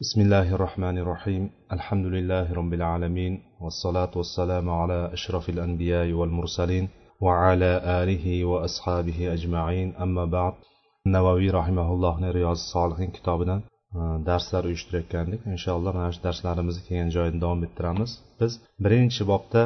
بسم 0.00 0.20
الله 0.20 0.54
الرحمن 0.54 0.98
الرحيم 0.98 1.50
الحمد 1.72 2.06
لله 2.06 2.52
رب 2.60 2.72
العالمين 2.74 3.34
والصلاة 3.60 4.12
والسلام 4.16 4.70
على 4.70 5.12
أشرف 5.12 5.48
الأنبياء 5.48 6.12
والمرسلين 6.12 6.88
وعلى 7.20 7.72
آله 8.02 8.44
وأصحابه 8.44 9.18
أجمعين 9.36 9.88
أما 10.04 10.24
بعد 10.24 10.54
navoiy 11.06 11.52
rahimaullohni 11.52 12.34
riyozi 12.34 12.64
solihin 12.74 13.10
kitobidan 13.16 13.60
darslar 14.26 14.64
uyushtirayotgandik 14.68 15.40
inshaalloh 15.54 15.92
mana 15.98 16.12
shu 16.14 16.20
darslarimizni 16.28 16.82
kelgan 16.88 17.10
joyida 17.16 17.38
davom 17.44 17.60
ettiramiz 17.66 18.10
biz 18.40 18.52
birinchi 18.84 19.22
bobda 19.32 19.62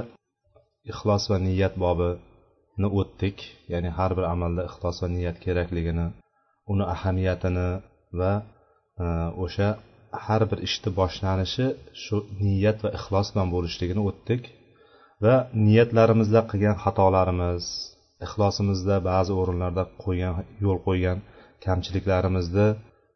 ixlos 0.93 1.25
va 1.31 1.39
niyat 1.49 1.75
bobini 1.85 2.89
o'tdik 3.01 3.37
ya'ni 3.73 3.91
har 3.99 4.11
bir 4.19 4.25
amalda 4.35 4.63
ixlos 4.71 4.97
va 5.03 5.09
niyat 5.17 5.37
kerakligini 5.45 6.07
uni 6.73 6.85
ahamiyatini 6.95 7.69
va 8.21 8.33
o'sha 9.45 9.69
har 10.27 10.43
bir 10.51 10.59
ishni 10.69 10.91
boshlanishi 11.01 11.67
shu 12.03 12.17
niyat 12.45 12.79
va 12.85 12.91
ixlos 12.99 13.29
bilan 13.33 13.49
bo'lishligini 13.55 14.03
o'tdik. 14.11 14.43
Va 15.25 15.35
niyatlarimizda 15.67 16.41
qilgan 16.51 16.77
xatolarimiz 16.85 17.65
ixlosimizda 18.27 18.97
ba'zi 19.11 19.33
o'rinlarda 19.41 19.85
qo'ygan 20.05 20.35
yo'l 20.65 20.79
qo'ygan 20.87 21.19
kamchiliklarimizni 21.67 22.69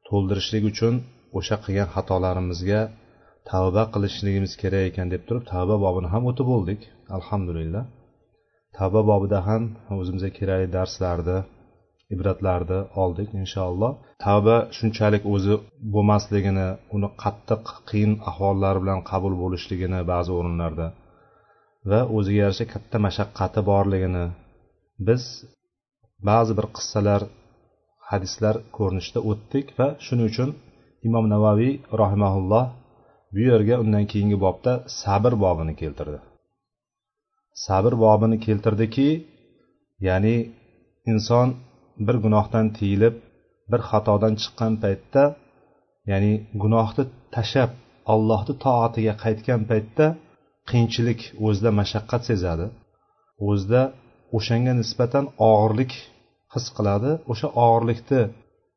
to'ldirishlik 0.09 0.65
uchun 0.73 0.95
o'sha 1.39 1.57
qilgan 1.65 1.89
xatolarimizga 1.95 2.81
tavba 3.51 3.83
qilishligimiz 3.95 4.53
kerak 4.63 4.85
ekan 4.91 5.07
deb 5.15 5.23
turib 5.29 5.45
tavba 5.53 5.77
bobini 5.85 6.09
ham 6.15 6.23
o'tib 6.31 6.47
bo'ldik 6.53 6.81
alhamdulillah. 7.17 7.85
Tavba 8.79 9.03
bobida 9.11 9.39
ham 9.49 9.63
o'zimizga 10.01 10.31
kerakli 10.39 10.69
darslarni 10.77 11.39
ibratlarni 12.15 12.79
oldik 13.03 13.29
inshaalloh. 13.41 13.93
Tavba 14.25 14.57
shunchalik 14.77 15.23
o'zi 15.35 15.55
bo'lmasligini 15.95 16.69
uni 16.97 17.09
qattiq 17.23 17.63
qiyin 17.89 18.13
ahvollar 18.31 18.75
bilan 18.83 19.01
qabul 19.11 19.35
bo'lishligini 19.43 20.01
ba'zi 20.13 20.31
o'rinlarda 20.39 20.87
va 21.91 22.01
o'ziga 22.17 22.39
yarasha 22.45 22.67
katta 22.75 22.97
mashaqqati 23.07 23.61
borligini 23.71 24.25
biz 25.09 25.23
ba'zi 26.29 26.53
bir 26.59 26.67
qissalar 26.77 27.21
hadislar 28.11 28.55
ko'rinishida 28.77 29.21
o'tdik 29.31 29.67
va 29.79 29.89
shuning 30.07 30.27
uchun 30.33 30.51
imom 31.09 31.25
navaviy 31.35 31.75
rahimaulloh 32.03 32.65
bu 33.35 33.41
yerga 33.51 33.75
undan 33.83 34.05
keyingi 34.13 34.39
bobda 34.45 34.73
sabr 35.01 35.33
bobini 35.45 35.75
keltirdi. 35.81 36.19
Sabr 37.67 37.93
bobini 38.05 38.37
keltirdiki 38.47 39.09
ya'ni 40.09 40.37
inson 41.13 41.49
bir 42.07 42.17
gunohdan 42.25 42.67
tiyilib 42.77 43.15
bir 43.73 43.81
xatodan 43.91 44.35
chiqqan 44.43 44.73
paytda 44.85 45.23
ya'ni 46.11 46.33
gunohni 46.63 47.05
tashlab 47.35 47.71
allohni 48.13 48.55
toatiga 48.65 49.15
qaytgan 49.25 49.63
paytda 49.71 50.07
qiyinchilik 50.71 51.21
o'zida 51.47 51.71
mashaqqat 51.81 52.23
sezadi. 52.31 52.67
O'zida 53.49 53.83
o'shanga 54.37 54.73
nisbatan 54.81 55.25
og'irlik 55.51 55.93
his 56.55 56.67
qiladi. 56.77 57.11
O'sha 57.33 57.49
og'irlikni 57.65 58.21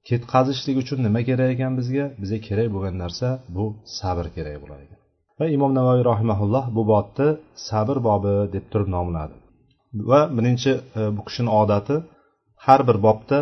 ketkazishlik 0.09 0.75
uchun 0.83 0.99
nima 1.07 1.21
kerak 1.29 1.49
ekan 1.55 1.73
bizga? 1.79 2.05
Bizga 2.21 2.39
kerak 2.47 2.67
bo'lgan 2.75 2.95
narsa 3.03 3.27
bu 3.55 3.65
sabr 3.99 4.25
kerak 4.35 4.57
bo'lar 4.63 4.79
ekan. 4.85 4.99
Va 5.39 5.45
imom 5.55 5.71
navoiy 5.79 6.03
rahimaulloh 6.11 6.65
bu 6.75 6.83
bobni 6.93 7.27
sabr 7.69 7.97
bobi 8.09 8.35
deb 8.55 8.65
turib 8.71 8.89
nomladi. 8.95 9.35
Va 10.11 10.21
birinchi 10.37 10.71
e, 10.99 11.01
bu 11.15 11.21
kishini 11.27 11.51
odati 11.61 11.95
har 12.65 12.81
bir 12.87 12.97
bobda 13.05 13.39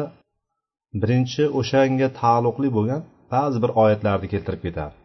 birinchi 1.02 1.44
o'shanga 1.59 2.08
taalluqli 2.21 2.69
bo'lgan 2.77 3.02
ba'zi 3.33 3.57
bir 3.63 3.72
oyatlarni 3.83 4.27
keltirib 4.33 4.61
ketadi 4.67 4.95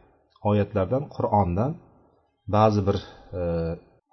oyatlardan 0.50 1.04
qur'ondan 1.16 1.72
ba'zi 2.56 2.80
bir 2.88 2.96
e, 3.38 3.40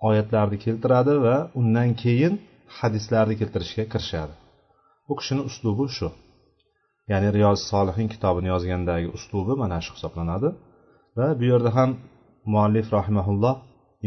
oyatlarni 0.08 0.58
keltiradi 0.66 1.14
va 1.26 1.36
undan 1.60 1.90
keyin 2.04 2.34
hadislarni 2.80 3.36
keltirishga 3.42 3.86
kirishadi. 3.94 4.34
Bu 5.08 5.14
kishini 5.20 5.42
uslubi 5.50 5.86
shu. 5.98 6.08
Ya'ni 7.12 7.30
riyoz 7.38 7.60
solihin 7.72 8.08
kitobini 8.14 8.48
yozgandagi 8.54 9.08
uslubi 9.18 9.54
mana 9.62 9.78
shu 9.86 9.92
hisoblanadi. 9.98 10.50
Va 11.18 11.28
bu 11.40 11.46
yerda 11.52 11.70
ham 11.78 11.90
muallif 12.54 12.88
rahimaulloh 12.98 13.56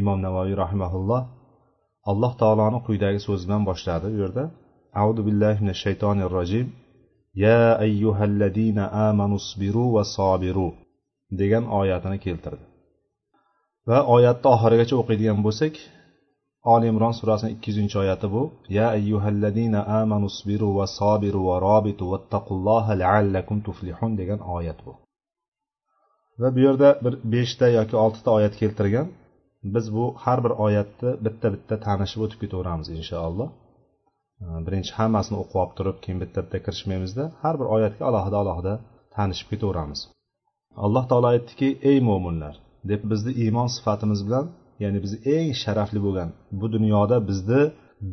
imom 0.00 0.18
navoiy 0.26 0.54
rahimaulloh 0.62 1.22
alloh 2.10 2.32
taoloni 2.42 2.78
quyidagi 2.86 3.20
so'zi 3.26 3.44
bilan 3.48 3.62
boshladi. 3.70 4.06
Bu 4.14 4.18
yerda 4.24 4.44
أعوذ 4.96 5.22
بالله 5.22 5.54
minash 5.62 5.82
shaytonir 5.86 6.26
الرجيم 6.26 6.66
ya 7.34 7.78
ayyuhallazina 7.78 8.90
amanu 9.08 9.38
sabiru 9.38 9.94
va 9.94 10.02
وصابروا 10.02 10.72
degan 11.30 11.64
oyatini 11.80 12.18
keltirdi. 12.18 12.64
Va 13.88 13.98
oyatni 14.14 14.48
oxirigacha 14.54 14.94
o'qiydigan 15.00 15.38
bo'lsak 15.46 15.74
oli 16.72 16.86
imron 16.92 17.14
surasini 17.18 17.50
ikki 17.54 17.68
yuzinchi 17.70 17.96
oyati 18.02 18.28
bu. 18.34 18.42
Ya 18.78 18.86
ayyuhallazina 18.96 19.80
amanu 20.00 20.28
sabiru 20.38 20.68
va 20.78 20.86
sobiru 20.98 21.40
va 21.48 21.56
robitu 21.66 22.04
vattaqulloha 22.12 22.92
laallakum 23.02 23.58
tuflihun 23.66 24.12
degan 24.20 24.40
oyat 24.56 24.78
bu. 24.86 24.92
Va 26.40 26.48
bu 26.54 26.60
yerda 26.66 26.88
bir 27.04 27.14
beshta 27.32 27.66
yoki 27.78 27.96
oltita 28.04 28.30
oyat 28.38 28.54
keltirgan. 28.60 29.06
Biz 29.74 29.86
bu 29.96 30.04
har 30.22 30.38
bir 30.44 30.52
oyatni 30.66 31.10
bitta 31.24 31.46
bitta 31.54 31.74
tanishib 31.86 32.20
o'tib 32.24 32.38
ketaveramiz 32.42 32.88
inshaalloh. 32.98 33.50
Э, 34.44 34.46
birinchi 34.66 34.92
hammasini 34.98 35.36
o'qib 35.42 35.56
olib 35.62 35.72
turib 35.78 35.96
keyin 36.04 36.18
bitta 36.22 36.38
bitta 36.44 36.58
kirishmaymizda 36.66 37.24
har 37.42 37.54
bir 37.60 37.68
oyatga 37.74 38.02
alohida 38.10 38.36
alohida 38.42 38.74
tanishib 39.16 39.48
ketaveramiz. 39.52 40.00
Alloh 40.84 41.04
taolo 41.10 41.26
aytdiki 41.34 41.68
ey 41.90 41.98
mo'minlar 42.08 42.54
deb 42.90 43.02
bizni 43.10 43.32
iymon 43.44 43.68
sifatimiz 43.76 44.20
bilan 44.26 44.46
ya'ni 44.82 44.98
bizni 45.04 45.18
eng 45.36 45.50
sharafli 45.62 46.00
bo'lgan 46.06 46.28
bu 46.60 46.66
dunyoda 46.74 47.16
bizni 47.30 47.62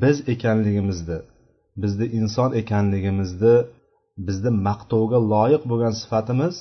biz 0.01 0.17
ekanligimizni 0.33 1.19
bizni 1.81 2.05
inson 2.19 2.49
ekanligimizni 2.61 3.55
bizni 4.27 4.51
maqtovga 4.67 5.19
loyiq 5.33 5.63
bo'lgan 5.71 5.93
sifatimiz 6.01 6.55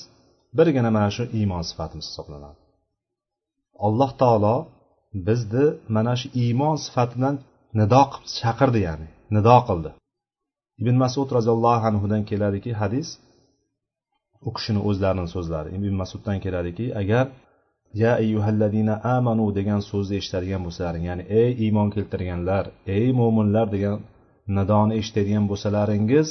birgina 0.59 0.91
mana 0.97 1.11
shu 1.17 1.25
iymon 1.39 1.63
sifatimiz 1.71 2.07
hisoblanadi. 2.11 2.59
Alloh 3.87 4.11
taolo 4.23 4.57
bizni 5.29 5.67
mana 5.97 6.15
shu 6.21 6.29
iymon 6.45 6.77
sifatidan 6.85 7.35
nido 7.79 8.03
qilib 8.13 8.27
chaqirdi 8.39 8.81
ya'ni 8.89 9.09
nido 9.35 9.57
qildi. 9.69 9.91
Ibn 10.83 10.95
masud 11.05 11.29
roziyallohu 11.37 11.85
anhudan 11.91 12.23
keladiki 12.31 12.73
hadis 12.81 13.09
u 14.47 14.51
kishini 14.57 14.81
o'zlarini 14.89 15.29
so'zlari. 15.35 15.69
Ibn 15.79 15.95
masuddan 16.03 16.39
keladiki 16.45 16.87
agar 17.03 17.25
ya 18.03 18.13
ayyuhallazina 18.23 18.95
amanu 19.17 19.47
degan 19.59 19.81
so'zni 19.91 20.15
eshitadigan 20.21 20.63
bo'lsalaring 20.67 21.05
ya'ni 21.11 21.25
ey 21.41 21.51
iymon 21.65 21.89
keltirganlar 21.95 22.65
ey 22.97 23.07
mo'minlar 23.21 23.67
degan 23.75 23.97
nidoni 24.59 24.93
eshitadigan 25.01 25.45
bo'lsalaringiz 25.51 26.29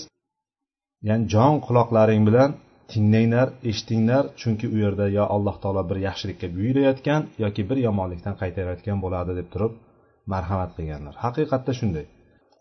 ya'ni 1.08 1.24
jon 1.34 1.56
quloqlaring 1.68 2.24
bilan 2.30 2.50
tinglanglar 2.92 3.48
eshitinglar 3.70 4.24
chunki 4.42 4.66
u 4.74 4.78
yerda 4.84 5.06
yo 5.18 5.24
alloh 5.36 5.56
taolo 5.64 5.84
bir 5.90 5.98
yaxshilikka 6.08 6.48
buyurayotgan 6.58 7.22
yoki 7.44 7.62
bir 7.70 7.78
yomonlikdan 7.88 8.36
qaytarayotgan 8.42 8.98
bo'ladi 9.06 9.32
deb 9.40 9.48
turib 9.54 9.74
marhamat 10.34 10.72
qilganlar. 10.78 11.14
Haqiqatda 11.26 11.72
shunday. 11.80 12.06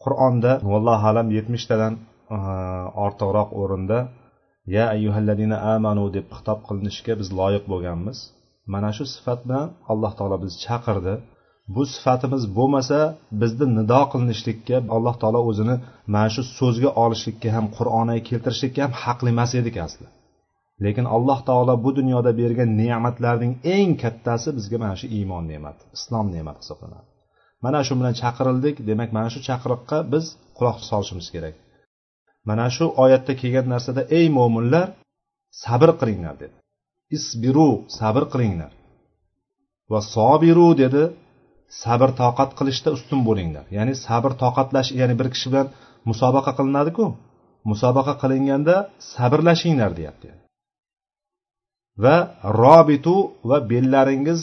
Qur'onda 0.04 0.52
vallohu 0.72 1.04
alam 1.12 1.28
yetmishtadan 1.36 1.94
uh, 2.36 3.04
ortiqroq 3.04 3.48
o'rinda 3.60 3.98
ya 4.74 4.84
ayyuhalladina 4.94 5.56
amanu 5.74 6.04
deb 6.16 6.26
xitob 6.36 6.58
qilinishga 6.68 7.12
biz 7.20 7.28
loyiq 7.38 7.64
bo'lganmiz. 7.72 8.18
Mana 8.72 8.90
shu 8.96 9.04
sifat 9.14 9.40
bilan 9.46 9.66
alloh 9.92 10.12
taolo 10.18 10.36
bizni 10.42 10.58
chaqirdi. 10.66 11.14
Bu 11.74 11.82
sifatimiz 11.94 12.42
bo'lmasa 12.56 12.98
bizni 13.40 13.66
nido 13.78 14.02
qilinishlikka 14.12 14.76
alloh 14.96 15.14
taolo 15.22 15.40
o'zini 15.50 15.76
mana 16.14 16.28
shu 16.34 16.42
so'zga 16.58 16.90
olishlikka 17.04 17.48
ham 17.56 17.66
qur'onga 17.76 18.16
keltirishlikka 18.28 18.80
ham 18.84 18.92
haqli 19.02 19.28
emas 19.34 19.52
edik 19.60 19.76
asli. 19.86 20.06
Lekin 20.84 21.06
alloh 21.16 21.38
taolo 21.48 21.74
bu 21.84 21.90
dunyoda 21.98 22.30
bergan 22.40 22.70
ne'matlarning 22.80 23.52
eng 23.76 23.90
kattasi 24.02 24.48
bizga 24.58 24.76
mana 24.82 24.94
shu 25.00 25.06
iymon 25.18 25.44
ne'mati 25.52 25.82
islom 25.96 26.26
ne'mati 26.34 26.60
hisoblanadi. 26.64 27.08
Mana 27.64 27.80
shu 27.86 27.92
bilan 27.98 28.14
chaqirildik 28.22 28.76
demak 28.88 29.10
mana 29.16 29.28
shu 29.34 29.40
chaqiriqqa 29.48 29.98
biz 30.12 30.24
quloq 30.58 30.78
solishimiz 30.90 31.28
kerak. 31.34 31.54
Mana 32.48 32.66
shu 32.76 32.84
oyatda 33.04 33.32
kelgan 33.40 33.66
narsada 33.74 34.02
ey 34.18 34.26
mo'minlar 34.38 34.86
sabr 35.64 35.90
qilinglar 36.00 36.34
dedi. 36.42 36.56
Isbiru 37.16 37.70
sabr 37.98 38.24
qilinglar. 38.32 38.72
Va 39.92 40.00
sobiru 40.14 40.68
dedi 40.82 41.02
sabr 41.82 42.08
toqat 42.22 42.50
qilishda 42.58 42.90
ustun 42.96 43.20
bo'linglar. 43.28 43.64
Ya'ni 43.76 43.94
sabr 44.06 44.32
toqatlash 44.42 44.90
ya'ni 45.00 45.14
bir 45.20 45.28
kishi 45.34 45.46
bilan 45.52 45.68
musobaqa 46.10 46.52
qilinadiku. 46.58 47.04
Musobaqa 47.70 48.14
qilinganda 48.22 48.74
sabrlashinglar 49.14 49.90
deyapti. 49.98 50.28
Va 52.04 52.16
robitu 52.62 53.16
va 53.48 53.58
bellaringiz 53.70 54.40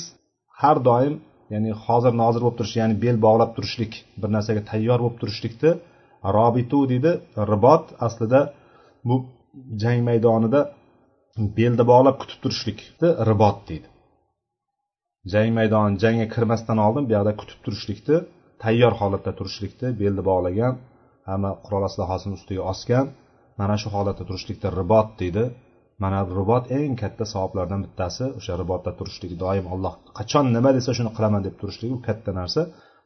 har 0.62 0.78
doim 0.90 1.14
ya'ni 1.54 1.72
hozir 1.86 2.14
nozir 2.22 2.42
bo'lib 2.44 2.58
turish 2.60 2.76
ya'ni 2.82 2.96
bel 3.04 3.18
bog'lab 3.26 3.52
turishlik 3.56 3.94
bir 4.22 4.30
narsaga 4.36 4.62
tayyor 4.72 5.00
bo'lib 5.04 5.18
turishlikni 5.22 5.72
robitu 6.38 6.80
deydi 6.92 7.12
ribot 7.52 7.86
aslida 8.08 8.42
bu 9.08 9.16
jang 9.84 10.00
maydonida 10.10 10.62
belda 11.58 11.84
bog'lab 11.92 12.16
kutib 12.22 12.40
turishlikni 12.44 13.10
ribot 13.30 13.58
deydi. 13.70 13.88
Jang 15.34 15.50
maydoni 15.58 15.96
jangga 16.04 16.28
kirmasdan 16.34 16.78
oldin 16.86 17.04
bu 17.08 17.12
yoqda 17.18 17.34
kutib 17.42 17.60
turishlikni 17.66 18.18
tayyor 18.64 18.94
holatda 19.02 19.32
turishlikni 19.40 19.88
belni 20.02 20.24
bog'lagan 20.30 20.74
hamma 21.30 21.52
qurol 21.66 21.84
aslahasini 21.90 22.34
ustiga 22.40 22.64
osgan 22.72 23.06
mana 23.60 23.76
shu 23.82 23.90
holatda 23.96 24.24
turishlikni 24.30 24.70
ribot 24.80 25.10
deydi. 25.22 25.44
Mana 26.04 26.20
ribot 26.40 26.66
eng 26.78 26.94
katta 27.02 27.26
savoblardan 27.34 27.82
bittasi 27.86 28.26
o'sha 28.40 28.54
ribotda 28.62 28.92
turishlik 29.00 29.34
doim 29.44 29.66
alloh 29.74 29.94
qachon 30.18 30.46
nima 30.56 30.70
desa 30.78 30.92
shuni 30.98 31.12
qilaman 31.18 31.42
deb 31.48 31.56
turishlik 31.62 31.90
bu 31.96 32.00
katta 32.08 32.32
narsa. 32.40 32.62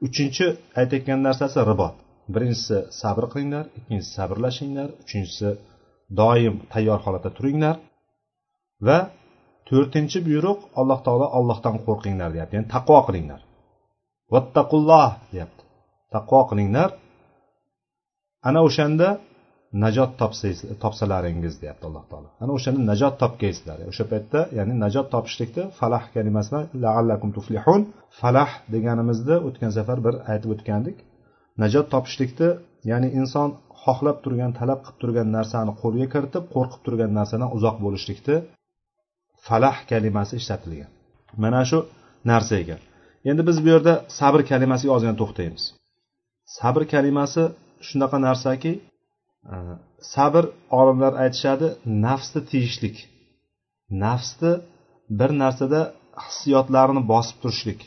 Uchinchi 0.07 0.45
aytayotgan 0.79 1.19
narsasi 1.27 1.59
ribot 1.71 1.95
birinchisi 2.33 2.77
sabr 3.01 3.25
qilinglar 3.31 3.65
ikkinchisi 3.77 4.11
sabrlashinglar 4.17 4.89
uchinchisi 5.03 5.49
doim 6.19 6.55
tayyor 6.73 6.99
holatda 7.05 7.29
turinglar 7.37 7.75
va 8.87 8.97
to'rtinchi 9.69 10.19
buyruq 10.27 10.59
alloh 10.79 10.99
taolo 11.05 11.27
ollohdan 11.37 11.75
qo'rqinglar 11.87 12.29
deyapti. 12.35 12.53
Ya'ni 12.57 12.69
taqvo 12.75 12.99
qilinglar. 13.07 13.41
Vattaqulloh 14.33 15.09
deyapti. 15.33 15.63
Taqvo 16.15 16.41
qilinglar. 16.49 16.89
Ana 18.47 18.59
o'shanda 18.67 19.07
najot 19.83 20.11
topsalaringiz 20.83 21.55
deyapti 21.61 21.85
alloh 21.89 22.03
taolo. 22.11 22.27
Ana 22.43 22.51
o'shani 22.57 22.79
najot 22.91 23.15
topgaysizlar. 23.23 23.77
O'sha 23.91 24.05
paytda 24.11 24.39
ya'ni 24.57 24.73
najot 24.83 25.07
topishlikda 25.15 25.63
falah 25.79 26.03
kalimasi 26.15 26.49
bilan 26.51 26.67
laallakum 26.83 27.29
tuflihun. 27.37 27.81
Falah 28.19 28.49
deganimizda 28.73 29.35
o'tgan 29.47 29.71
safar 29.77 29.97
bir 30.05 30.15
aytib 30.31 30.49
o'tgandik. 30.55 30.97
Najot 31.63 31.85
topishlikda 31.93 32.47
ya'ni 32.91 33.09
inson 33.19 33.49
xohlab 33.83 34.17
turgan 34.23 34.51
talab 34.59 34.79
qilib 34.85 34.97
turgan 35.01 35.27
narsani 35.37 35.71
qo'lga 35.81 36.07
kiritib 36.13 36.43
qo'rqib 36.55 36.81
turgan 36.85 37.11
narsadan 37.19 37.49
uzoq 37.57 37.75
bo'lishlikda 37.85 38.35
falah 39.47 39.77
kalimasi 39.91 40.33
ishlatilgan. 40.41 40.91
Mana 41.43 41.61
shu 41.69 41.79
narsa 42.31 42.53
ekan 42.63 42.81
endi 43.29 43.41
biz 43.49 43.57
bu 43.63 43.67
yerda 43.73 43.93
sabr 44.19 44.41
kalimasiga 44.51 44.91
ozgina 44.95 45.15
to'xtaymiz. 45.21 45.63
Sabr 46.57 46.81
kalimasi 46.93 47.43
shunaqa 47.87 48.17
narsaki 48.27 48.71
Э, 49.53 49.57
sabr 50.13 50.43
olimlar 50.79 51.13
aytishadi 51.23 51.67
nafsni 52.05 52.41
tiyishlik. 52.51 52.95
Nafsni 54.03 54.51
bir 55.19 55.29
narsada 55.41 55.81
hissiyotlarini 56.23 57.01
bosib 57.11 57.37
turishlik. 57.43 57.79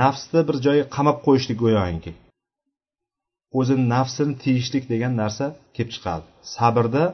Nafsni 0.00 0.40
bir 0.48 0.56
joyga 0.66 0.84
qamab 0.96 1.18
qo'yishlik 1.26 1.58
go'yoki 1.64 2.12
o'zini 3.58 3.84
nafsini 3.94 4.34
tiyishlik 4.42 4.84
degan 4.92 5.12
narsa 5.22 5.46
kelib 5.76 5.90
chiqadi. 5.94 6.24
Sabrda 6.54 7.04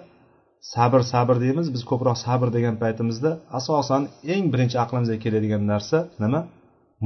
sabr 0.75 1.01
sabr 1.13 1.37
deymiz 1.45 1.67
biz 1.75 1.83
ko'proq 1.91 2.17
sabr 2.27 2.49
degan 2.57 2.77
paytimizda 2.83 3.31
asosan 3.59 4.03
eng 4.35 4.45
birinchi 4.53 4.77
aqlimizga 4.85 5.17
keladigan 5.25 5.63
narsa 5.73 5.99
nima? 6.23 6.41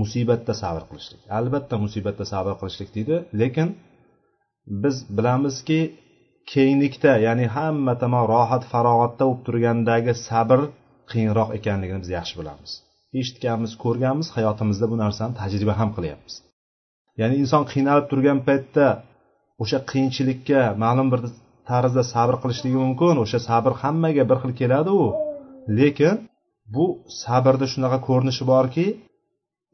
Musibatda 0.01 0.53
sabr 0.63 0.83
qilishlik. 0.91 1.21
Albatta 1.39 1.75
musibatda 1.85 2.25
sabr 2.33 2.53
qilishlik 2.61 2.91
deydi 2.97 3.17
lekin 3.41 3.69
biz 4.83 4.97
bilamizki 5.17 5.81
kenglikda 6.53 7.13
ya'ni 7.27 7.47
hamma 7.57 7.95
tomon 8.03 8.25
rohat 8.33 8.63
farog'atda 8.73 9.23
bo'lib 9.27 9.41
turgandagi 9.47 10.13
sabr 10.29 10.61
qiyinroq 11.11 11.51
ekanligini 11.59 12.01
biz 12.05 12.11
yaxshi 12.19 12.35
bilamiz. 12.41 12.71
Eshitganmiz 13.21 13.73
ko'rganmiz 13.85 14.29
hayotimizda 14.37 14.87
bu 14.93 14.97
narsani 15.03 15.33
tajriba 15.41 15.75
ham 15.81 15.91
qilyapmiz. 15.97 16.35
Ya'ni 17.21 17.35
inson 17.43 17.63
qiynalib 17.73 18.07
turgan 18.11 18.39
paytda 18.49 18.87
o'sha 19.63 19.79
qiyinchilikka 19.91 20.61
ma'lum 20.85 21.09
bir 21.13 21.21
tarzda 21.71 22.03
sabr 22.15 22.35
qilishligi 22.43 22.79
mumkin 22.85 23.17
o'sha 23.25 23.39
sabr 23.49 23.73
hammaga 23.83 24.25
bir 24.31 24.39
xil 24.43 24.53
keladi 24.61 24.91
u 25.03 25.05
lekin 25.79 26.15
bu 26.75 26.87
sabrda 27.23 27.67
shunaqa 27.73 27.99
ko'rinishi 28.09 28.45
borki 28.53 28.87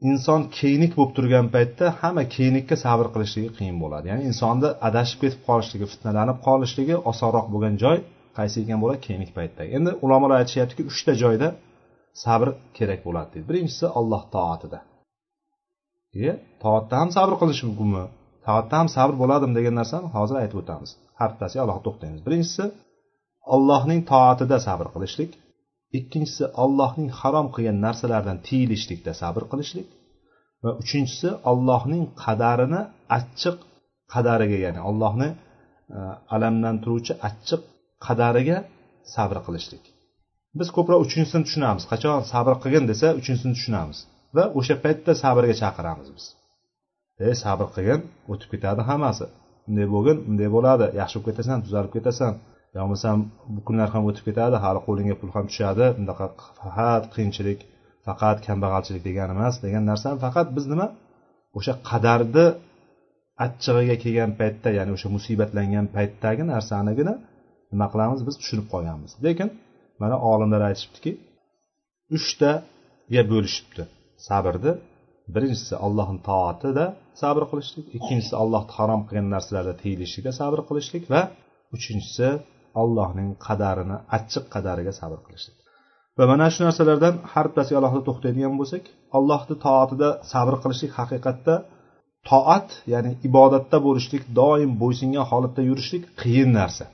inson 0.09 0.41
keynik 0.59 0.91
bo'lib 0.97 1.13
turgan 1.17 1.47
paytda 1.55 1.85
hamma 2.01 2.23
keynikka 2.35 2.75
sabr 2.85 3.07
qilishligi 3.13 3.49
qiyin 3.57 3.77
bo'ladi. 3.83 4.05
Ya'ni 4.11 4.23
insonni 4.31 4.69
adashib 4.87 5.19
ketib 5.23 5.41
qolishligi 5.49 5.85
fitnalanib 5.93 6.37
qolishligi 6.47 6.95
osonroq 7.11 7.47
bo'lgan 7.53 7.75
joy 7.83 7.97
qaysi 8.37 8.57
ekan 8.63 8.79
bo'ladi? 8.83 8.99
Keyingi 9.07 9.33
paytda. 9.39 9.61
Endi 9.77 9.91
ulamolar 10.05 10.37
aytishyaptiki 10.41 10.83
uchta 10.91 11.13
joyda 11.23 11.47
sabr 12.23 12.47
kerak 12.77 12.99
bo'ladi 13.07 13.29
deydi. 13.33 13.45
Birinchisi 13.49 13.85
olloh 13.99 14.23
toatida. 14.35 14.79
E 16.27 16.29
toatda 16.63 16.95
ham 17.01 17.09
sabr 17.17 17.33
qilish 17.41 17.61
mumkinmi? 17.67 18.03
Toatda 18.47 18.75
ham 18.81 18.89
sabr 18.97 19.13
bo'ladimi 19.21 19.53
degan 19.59 19.75
narsani 19.79 20.07
hozir 20.15 20.35
aytib 20.43 20.57
o'tamiz. 20.61 20.89
Har 21.19 21.29
bittasiga 21.33 21.61
alohida 21.65 21.85
to'xtaymiz. 21.87 22.21
Birinchisi 22.27 22.63
allohning 23.55 24.01
toatida 24.11 24.57
sabr 24.67 24.87
qilishlik. 24.95 25.31
Ikkinchisi 25.99 26.43
allohning 26.63 27.09
harom 27.19 27.47
qilgan 27.55 27.77
narsalardan 27.85 28.37
tiyilishlikda 28.47 29.11
sabr 29.21 29.43
qilishlik. 29.51 29.87
Va 30.63 30.71
uchinchisi 30.81 31.29
allohning 31.51 32.03
qadarini 32.23 32.81
achchiq 33.17 33.57
qadariga 34.13 34.57
ya'ni 34.65 34.81
allohni 34.89 35.29
e, 35.97 35.99
alamlantiruvchi 36.35 37.13
achchiq 37.29 37.61
qadariga 38.05 38.57
sabr 39.15 39.37
qilishlik. 39.47 39.83
Biz 40.59 40.67
ko'proq 40.77 40.99
uchinchisini 41.05 41.43
tushunamiz. 41.47 41.83
Qachon 41.91 42.17
sabr 42.33 42.53
qilgin 42.63 42.85
desa 42.91 43.07
uchinchisini 43.19 43.53
tushunamiz. 43.57 43.97
Va 44.35 44.43
o'sha 44.59 44.75
paytda 44.83 45.11
sabrga 45.23 45.55
chaqiramiz 45.61 46.07
biz. 46.15 46.25
E 47.27 47.29
sabr 47.43 47.67
qilgin 47.75 48.01
o'tib 48.31 48.49
ketadi 48.53 48.81
hammasi. 48.89 49.25
Bunday 49.65 49.87
bo'lgin 49.93 50.17
bunday 50.27 50.49
bo'ladi. 50.55 50.85
Yaxshi 51.01 51.15
bo'lib 51.17 51.27
ketasan 51.29 51.57
tuzalib 51.65 51.91
ketasan. 51.97 52.33
Yo 52.75 52.81
bo'lmasam 52.83 53.17
bu 53.55 53.61
kunlar 53.67 53.89
ham 53.93 54.03
o'tib 54.09 54.23
ketadi 54.29 54.55
hali 54.65 54.79
qo'lingga 54.87 55.15
pul 55.21 55.29
ham 55.35 55.45
tushadi. 55.51 55.85
Bunaqa 55.99 56.25
faqat 56.61 57.03
qiyinchilik 57.13 57.59
faqat 58.07 58.37
kambag'alchilik 58.47 59.03
degani 59.09 59.31
emas 59.37 59.55
degan 59.65 59.83
narsa 59.91 60.07
faqat 60.25 60.47
biz 60.55 60.65
nima? 60.71 60.87
O'sha 61.57 61.73
qadarni 61.89 62.45
achchig'iga 63.45 63.95
kelgan 64.03 64.31
paytda 64.39 64.69
ya'ni 64.77 64.91
o'sha 64.95 65.07
musibatlangan 65.15 65.85
paytdagi 65.95 66.43
narsanigina 66.53 67.13
nima 67.71 67.87
qilamiz? 67.93 68.19
Biz 68.27 68.35
tushunib 68.41 68.67
qolganmiz. 68.73 69.11
Lekin 69.25 69.49
mana 70.01 70.15
olimlar 70.31 70.61
aytishibdiki 70.69 71.11
uchtaga 72.15 73.21
bo'lishibdi. 73.31 73.83
Sabrni 74.27 74.71
birinchisi 75.35 75.75
allohni 75.85 76.19
toatida 76.29 76.85
sabr 77.21 77.43
qilishlik 77.51 77.85
ikkinchisi 77.97 78.35
alloh 78.43 78.63
harom 78.77 79.01
qilgan 79.07 79.27
narsalarda 79.35 79.73
tiyilishlikda 79.81 80.31
sabr 80.41 80.59
qilishlik 80.69 81.03
va 81.13 81.21
uchinchisi 81.75 82.27
allohning 82.81 83.29
qadarini 83.45 83.97
achchiq 84.17 84.45
qadariga 84.53 84.93
sabr 84.99 85.19
qilishlik 85.25 85.57
va 86.17 86.23
mana 86.31 86.47
shu 86.53 86.59
narsalardan 86.67 87.15
har 87.33 87.45
bittasiga 87.49 87.77
alohida 87.81 88.03
to'xtaydigan 88.09 88.53
bo'lsak 88.61 88.83
allohni 89.17 89.55
toatida 89.65 90.09
sabr 90.31 90.53
qilishlik 90.63 90.91
haqiqatda 90.99 91.55
toat 92.29 92.67
ya'ni 92.93 93.11
ibodatda 93.27 93.77
bo'lishlik 93.87 94.23
doim 94.39 94.71
bo'ysungan 94.81 95.25
holatda 95.31 95.61
yurishlik 95.69 96.03
qiyin 96.21 96.49
narsa. 96.59 96.85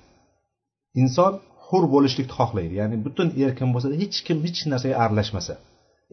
Inson 1.01 1.33
hur 1.67 1.83
bo'lishlikni 1.93 2.33
xohlaydi 2.39 2.73
ya'ni 2.81 2.97
butun 3.05 3.27
erkin 3.45 3.69
bo'lsa 3.73 3.87
hech 4.01 4.17
kim 4.27 4.37
hech 4.45 4.59
narsaga 4.71 4.95
aralashmasa. 5.03 5.53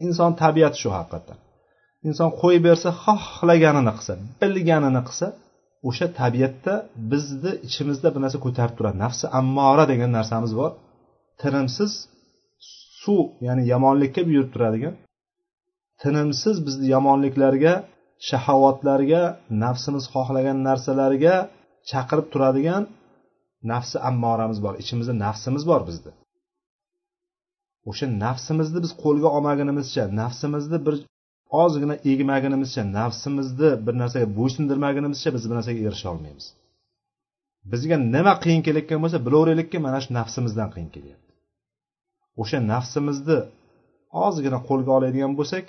Inson 0.05 0.31
tabiati 0.41 0.77
shu 0.81 0.89
haqiqatdan. 0.97 1.37
Inson 2.07 2.29
qo'yib 2.41 2.63
bersa 2.69 2.89
xohlaganini 3.03 3.93
qilsa 3.97 4.13
bilganini 4.41 5.01
qilsa 5.07 5.27
o'sha 5.87 6.07
tabiatda 6.19 6.73
bizni 7.11 7.51
ichimizda 7.67 8.07
bir 8.13 8.21
narsa 8.25 8.37
ko'tarib 8.45 8.75
turadi. 8.77 8.97
Nafsi 9.05 9.25
ammora 9.39 9.85
degan 9.91 10.11
narsamiz 10.17 10.51
bor. 10.59 10.71
Tinimsiz 11.41 11.91
suv 13.01 13.21
ya'ni 13.47 13.63
yomonlikka 13.73 14.21
buyurib 14.27 14.51
turadigan 14.55 14.95
tinimsiz 16.01 16.55
bizni 16.67 16.85
yomonliklarga 16.95 17.73
shahovatlarga 18.29 19.21
nafsimiz 19.63 20.03
xohlagan 20.13 20.57
narsalarga 20.67 21.35
chaqirib 21.89 22.27
turadigan 22.33 22.83
nafsi 23.71 23.97
ammoramiz 24.09 24.59
bor. 24.65 24.73
Ichimizda 24.83 25.13
nafsimiz 25.25 25.63
bor 25.71 25.81
bizni 25.89 26.11
o'sha 27.89 28.05
nafsimizni 28.25 28.79
biz 28.85 28.91
qo'lga 29.03 29.27
olmagunimizcha 29.35 30.03
nafsimizni 30.21 30.77
bir 30.85 30.95
ozgina 31.49 31.95
egmagunimizcha 32.11 32.83
nafsimizni 32.97 33.69
bir 33.85 33.95
narsaga 34.01 34.27
bo'ysundirmagunimizcha 34.37 35.29
biz 35.35 35.43
bir 35.49 35.55
narsaga 35.59 35.81
erisha 35.87 36.07
olmaymiz. 36.13 36.45
Bizga 37.71 37.97
nima 38.15 38.33
qiyin 38.43 38.61
kelayotgan 38.67 38.99
bo'lsa 39.03 39.17
bilaveraylikki 39.27 39.77
mana 39.85 39.99
shu 40.03 40.09
nafsimizdan 40.19 40.69
qiyin 40.73 40.89
kelyapti. 40.95 41.31
O'sha 42.41 42.59
nafsimizni 42.73 43.39
ozgina 44.25 44.59
qo'lga 44.69 44.91
oladigan 44.97 45.33
bo'lsak 45.39 45.65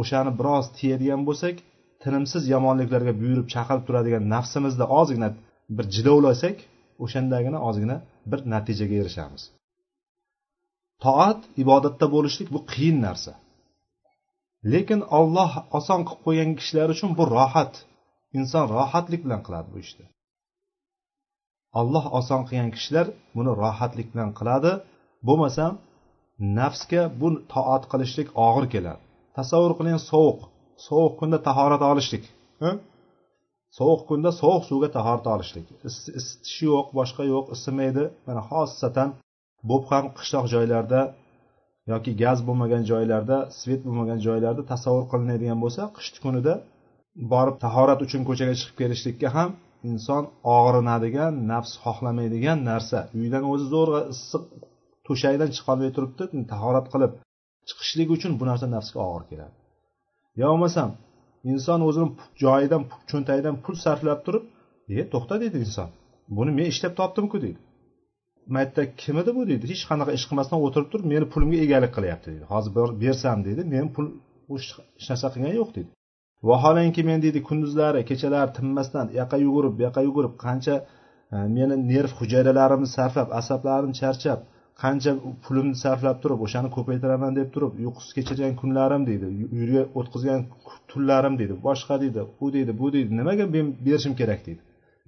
o'shani 0.00 0.32
biroz 0.38 0.64
tiyadigan 0.78 1.22
bo'lsak 1.28 1.56
tinimsiz 2.02 2.42
yomonliklarga 2.54 3.12
buyurib 3.20 3.46
chaqirib 3.54 3.84
turadigan 3.88 4.24
nafsimizni 4.34 4.86
ozgina 5.00 5.28
bir 5.76 5.86
jilovlasak 5.96 6.56
o'shandagina 7.04 7.58
ozgina 7.68 7.96
bir 8.30 8.40
natijaga 8.52 8.96
erishamiz. 9.02 9.42
Toat 11.04 11.40
ibodatda 11.62 12.06
bo'lishlik 12.14 12.48
bu 12.54 12.60
qiyin 12.72 12.98
narsa. 13.06 13.32
Lekin 14.72 15.00
olloh 15.18 15.52
oson 15.78 16.00
qilib 16.08 16.20
qo'ygan 16.26 16.50
kishilar 16.58 16.88
uchun 16.94 17.10
bu 17.18 17.24
rohat. 17.36 17.74
Inson 18.38 18.64
rohatlik 18.76 19.20
bilan 19.26 19.40
qiladi 19.46 19.68
bu 19.74 19.78
ishni. 19.86 20.06
Olloh 21.80 22.04
oson 22.18 22.42
qilgan 22.48 22.70
kishilar 22.76 23.06
buni 23.36 23.52
rohatlik 23.62 24.08
bilan 24.12 24.30
qiladi. 24.38 24.72
Bo'lmasam 25.26 25.72
nafsga 26.58 27.02
bu 27.20 27.28
toat 27.52 27.84
qilishlik 27.92 28.28
og'ir 28.46 28.66
keladi. 28.74 29.02
Tasavvur 29.36 29.72
qiling 29.78 29.98
sovuq. 30.10 30.40
Sovuq 30.86 31.14
kunda 31.20 31.38
tahorat 31.48 31.82
olishlik 31.90 32.24
sovuq 33.78 34.00
kunda 34.08 34.30
sovuq 34.40 34.62
suvga 34.70 34.88
tahorat 34.96 35.26
olishlik. 35.34 35.66
Isitish 35.88 36.58
yo'q 36.70 36.86
boshqa 36.98 37.22
yo'q 37.34 37.46
isimaydi. 37.56 38.04
Mana 38.26 38.42
xosatan 38.50 39.08
bo'lib 39.68 39.86
ham 39.92 40.04
qishloq 40.18 40.46
joylarda 40.54 41.00
yoki 41.92 42.10
gaz 42.22 42.38
bo'lmagan 42.48 42.82
joylarda 42.90 43.36
svet 43.60 43.80
bo'lmagan 43.86 44.18
joylarda 44.26 44.62
tasavvur 44.72 45.06
qilinadigan 45.12 45.58
bo'lsa 45.64 45.82
qish 45.96 46.10
kunida 46.24 46.54
borib 47.32 47.56
tahorat 47.64 48.00
uchun 48.06 48.22
ko'chaga 48.28 48.54
chiqib 48.60 48.76
kelishlikka 48.82 49.28
ham 49.36 49.50
inson 49.90 50.22
og'rinadigan 50.56 51.32
nafs 51.52 51.72
xohlamaydigan 51.84 52.58
narsa. 52.70 52.98
Uydan 53.20 53.44
o'zi 53.52 53.66
zo'rg'a 53.74 54.00
issiq 54.14 54.42
to'shakdan 55.06 55.50
chiqolmay 55.56 55.90
turibdi 55.96 56.24
tahorat 56.52 56.86
qilib 56.92 57.12
chiqishlik 57.68 58.08
uchun 58.16 58.32
bu 58.40 58.44
narsa 58.50 58.66
nafsga 58.76 58.98
og'ir 59.08 59.24
keladi. 59.30 59.54
Yo 60.40 60.46
bo'lmasam 60.52 60.90
inson 61.52 61.80
o'zini 61.88 62.08
joyidan 62.44 62.82
cho'ntagidan 63.10 63.54
pul 63.64 63.74
sarflab 63.84 64.20
turib 64.26 64.44
e 65.00 65.02
to'xta 65.12 65.34
deydi 65.42 65.56
inson. 65.64 65.88
Buni 66.36 66.50
men 66.58 66.66
ishlab 66.72 66.92
topdimku 67.00 67.36
deydi. 67.44 67.60
Maytda 68.56 68.82
kim 69.02 69.18
edi 69.22 69.30
bu 69.38 69.42
deydi. 69.50 69.64
Hech 69.72 69.84
qanaqa 69.90 70.12
ish 70.18 70.24
qilmasdan 70.28 70.58
o'tirib 70.66 70.88
turib 70.92 71.06
meni 71.12 71.26
pulimga 71.34 71.58
egalik 71.66 71.92
qilyapti 71.96 72.26
deydi. 72.32 72.44
Hozir 72.52 72.72
bersam 73.04 73.38
deydi 73.46 73.62
men 73.74 73.86
pul 73.94 74.06
hech 74.54 74.68
narsa 75.08 75.28
qilgani 75.34 75.56
yo'q 75.60 75.70
deydi. 75.76 75.90
Vaholanki 76.50 77.02
men 77.10 77.18
deydi 77.24 77.40
kunduzlari 77.48 78.00
kechalari 78.10 78.50
tinmasdan 78.58 79.06
u 79.12 79.14
yoqqa 79.20 79.36
yugurib 79.46 79.72
bu 79.78 79.82
yoqqa 79.86 80.02
yugurib 80.08 80.34
qancha 80.44 80.74
e, 81.34 81.36
meni 81.56 81.76
nerv 81.92 82.10
hujayralarimni 82.18 82.88
sarflab 82.96 83.28
asablarim 83.40 83.92
charchab 84.00 84.40
qancha 84.82 85.12
pulimni 85.44 85.76
sarflab 85.84 86.16
turib 86.22 86.40
o'shani 86.46 86.68
ko'paytiraman 86.76 87.32
deb 87.38 87.48
turib 87.54 87.72
uyqusiz 87.82 88.10
kechirgan 88.16 88.52
kunlarim 88.60 89.02
deydi 89.10 89.26
uyga 89.58 89.82
o'tkazgan 89.98 90.40
tunlarim 90.90 91.34
deydi 91.40 91.54
boshqa 91.66 91.94
deydi 92.04 92.20
u 92.44 92.46
deydi 92.56 92.72
bu 92.80 92.86
deydi 92.94 93.10
nimaga 93.20 93.44
men 93.54 93.66
berishim 93.86 94.14
kerak 94.20 94.40
deydi. 94.46 94.62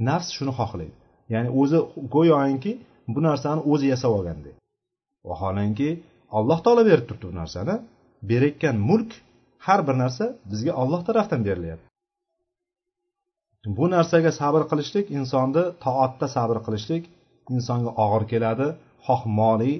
Nafs 0.09 0.28
shuni 0.37 0.52
xohlaydi. 0.59 0.95
Ya'ni 1.35 1.49
o'zi 1.61 1.78
go'yoki 2.14 2.73
bu 3.15 3.21
narsani 3.29 3.61
o'zi 3.73 3.87
yasab 3.93 4.13
olgandek 4.19 4.57
vaholanki 5.29 5.89
alloh 6.39 6.59
taolo 6.65 6.83
berib 6.91 7.05
turibdi 7.09 7.27
bu 7.33 7.37
narsani. 7.43 7.75
Berayotgan 8.31 8.77
mulk 8.89 9.11
har 9.67 9.81
bir 9.89 9.97
narsa 10.03 10.25
bizga 10.51 10.73
olloh 10.83 11.01
tarafdan 11.09 11.41
berilyapti. 11.49 11.87
Bu 13.79 13.85
narsaga 13.95 14.31
sabr 14.41 14.63
qilishlik 14.71 15.07
insonni 15.19 15.65
toatda 15.85 16.27
sabr 16.37 16.59
qilishlik 16.67 17.05
insonga 17.55 17.91
og'ir 18.05 18.25
keladi. 18.33 18.69
Xoh 19.07 19.23
moliy 19.41 19.77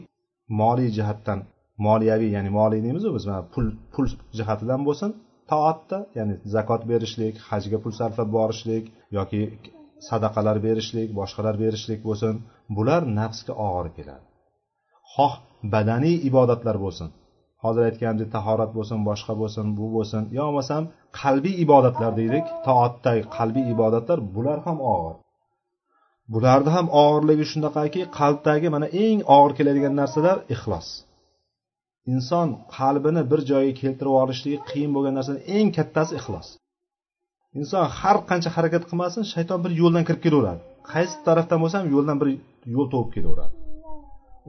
moliy 0.61 0.91
jihatdan 0.97 1.41
moliyaviy 1.87 2.31
ya'ni 2.37 2.51
moliy 2.59 2.81
deymizu 2.87 3.09
biz 3.17 3.25
mana 3.29 3.43
pul 3.55 3.67
pul 3.93 4.07
jihatidan 4.39 4.81
bo'lsin 4.89 5.11
toatda 5.53 5.99
ya'ni 6.19 6.35
zakot 6.55 6.83
berishlik 6.91 7.35
hajga 7.49 7.79
pul 7.83 7.93
sarflab 8.01 8.29
borishlik 8.39 8.85
yoki 9.19 9.43
sadaqalar 10.09 10.57
berishlik 10.67 11.09
boshqalar 11.21 11.55
berishlik 11.65 12.01
bo'lsin. 12.09 12.35
Bular 12.77 13.03
nafsga 13.19 13.53
og'ir 13.69 13.89
keladi. 13.97 14.27
Xoh 15.15 15.35
badaniy 15.73 16.17
ibodatlar 16.29 16.77
bo'lsin. 16.85 17.09
Hozir 17.65 17.83
aytganimdek 17.89 18.29
tahorat 18.37 18.71
bo'lsin 18.77 18.99
boshqa 19.09 19.35
bo'lsin 19.41 19.67
bu 19.79 19.87
bo'lsin 19.97 20.23
yo 20.37 20.43
bo'lmasam 20.49 20.83
qalbiy 21.21 21.55
ibodatlar 21.65 22.13
deylik 22.21 22.47
toatdagi 22.67 23.23
qalbiy 23.37 23.65
ibodatlar 23.75 24.19
bular 24.35 24.59
ham 24.67 24.79
og'ir. 24.95 25.17
Bularni 26.35 26.71
ham 26.77 26.87
og'irligi 27.03 27.45
shunaqaki 27.53 28.01
qalbdagi 28.19 28.69
mana 28.75 28.87
eng 29.05 29.21
og'ir 29.37 29.53
keladigan 29.59 29.95
narsalar 30.01 30.39
ixlos. 30.55 30.89
Inson 32.15 32.49
qalbini 32.77 33.23
bir 33.31 33.41
joyga 33.51 33.75
keltirib 33.83 34.15
olishligi 34.23 34.59
qiyin 34.71 34.91
bo'lgan 34.97 35.15
narsani 35.19 35.41
eng 35.57 35.69
kattasi 35.77 36.13
ixlos. 36.21 36.49
Inson 37.61 37.85
har 37.99 38.17
qancha 38.31 38.51
harakat 38.57 38.83
qilmasin 38.91 39.23
shayton 39.33 39.59
bir 39.65 39.73
yo'ldan 39.81 40.05
kirib 40.09 40.23
kelaveradi. 40.27 40.63
Qaysi 40.93 41.17
tarafdan 41.27 41.59
bo'lsa 41.63 41.77
ham 41.81 41.89
yo'ldan 41.95 42.17
bir 42.21 42.29
yo'l 42.75 42.89
topib 42.95 43.11
kelaveradi 43.17 43.55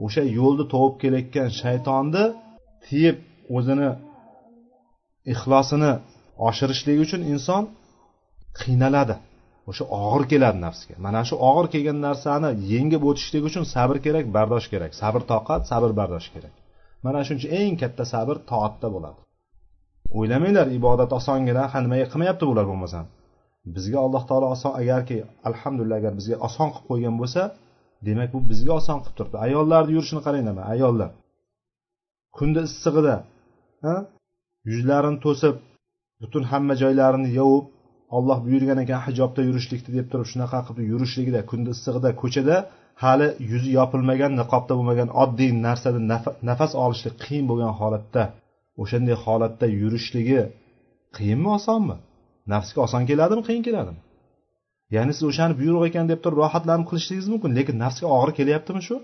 o'sha 0.04 0.22
yo'lni 0.38 0.64
topib 0.74 0.96
kelayotgan 1.02 1.48
shaytonni 1.60 2.24
tiyib 2.86 3.16
o'zini 3.56 3.88
ixlosini 5.32 5.92
oshirishligi 6.48 7.00
uchun 7.06 7.22
inson 7.34 7.62
qiynaladi. 8.60 9.16
O'sha 9.70 9.84
og'ir 10.04 10.22
keladi 10.32 10.58
nafsga. 10.66 10.94
Mana 11.06 11.20
shu 11.28 11.34
og'ir 11.50 11.66
kelgan 11.74 11.98
narsani 12.06 12.50
yengib 12.72 13.02
o'tishlik 13.10 13.44
uchun 13.50 13.64
sabr 13.74 13.96
kerak 14.06 14.26
bardosh 14.36 14.66
kerak. 14.72 14.92
Sabr 15.00 15.20
toqat 15.32 15.62
sabr 15.70 15.90
bardosh 16.00 16.28
kerak. 16.34 16.54
Mana 17.04 17.18
shuning 17.26 17.40
uchun 17.40 17.52
eng 17.60 17.74
katta 17.82 18.04
sabr 18.14 18.36
toatda 18.50 18.88
bo'ladi. 18.94 19.20
O'ylamanglar 20.18 20.66
ibodat 20.78 21.10
osongina 21.18 21.64
ha 21.72 21.78
nimaga 21.84 22.06
qilmayapti 22.12 22.44
bular 22.50 22.64
bo'lmasam? 22.70 23.04
Bizga 23.74 23.98
alloh 24.06 24.22
taolo 24.28 24.46
oson 24.54 24.72
agarki 24.82 25.18
alhamdulillah 25.48 25.96
agar 26.00 26.12
bizga 26.20 26.36
oson 26.48 26.68
qilib 26.74 26.86
qo'ygan 26.90 27.14
bo'lsa 27.20 27.42
demak 28.06 28.28
bu 28.34 28.38
bizga 28.50 28.72
oson 28.80 28.98
qilib 29.02 29.16
turibdi. 29.18 29.36
Ayollarni 29.46 29.92
yurishini 29.96 30.20
qaranglar 30.26 30.54
mana 30.58 30.66
ayollar. 30.74 31.10
Kunda 32.36 32.60
issig'ida 32.68 33.16
yuzlarini 34.70 35.18
to'sib 35.24 35.54
butun 36.22 36.42
hamma 36.50 36.74
joylarini 36.82 37.30
yovib 37.40 37.66
olloh 38.16 38.38
buyurgan 38.46 38.78
ekan 38.84 39.00
hijobda 39.06 39.40
yurishlikni 39.48 39.90
deb 39.98 40.06
turib 40.12 40.28
shunaqa 40.32 40.58
qilib 40.66 40.86
yurishligida 40.92 41.40
kunda 41.50 41.70
issig'ida 41.76 42.10
ko'chada 42.22 42.56
hali 43.02 43.28
yuzi 43.50 43.70
yopilmagan 43.78 44.32
niqobda 44.40 44.72
bo'lmagan 44.78 45.08
oddiy 45.22 45.50
narsada 45.66 46.00
nafas 46.50 46.72
olishlik 46.84 47.14
qiyin 47.24 47.44
bo'lgan 47.50 47.72
holatda 47.80 48.22
o'shanday 48.82 49.16
holatda 49.24 49.66
yurishligi 49.80 50.40
qiyinmi 51.16 51.50
osonmi? 51.58 51.96
Nafsga 52.52 52.78
oson 52.86 53.02
keladimi 53.10 53.42
qiyin 53.48 53.62
keladimi? 53.68 54.00
Ya'ni 54.96 55.12
siz 55.16 55.24
o'shani 55.30 55.54
buyruq 55.60 55.84
ekan 55.88 56.06
deb 56.12 56.20
turib 56.24 56.38
rohatlanib 56.42 56.86
qilishligingiz 56.90 57.28
mumkin 57.32 57.50
lekin 57.58 57.76
nafsga 57.84 58.06
og'ir 58.16 58.30
kelyaptimi 58.38 58.80
shu? 58.88 58.96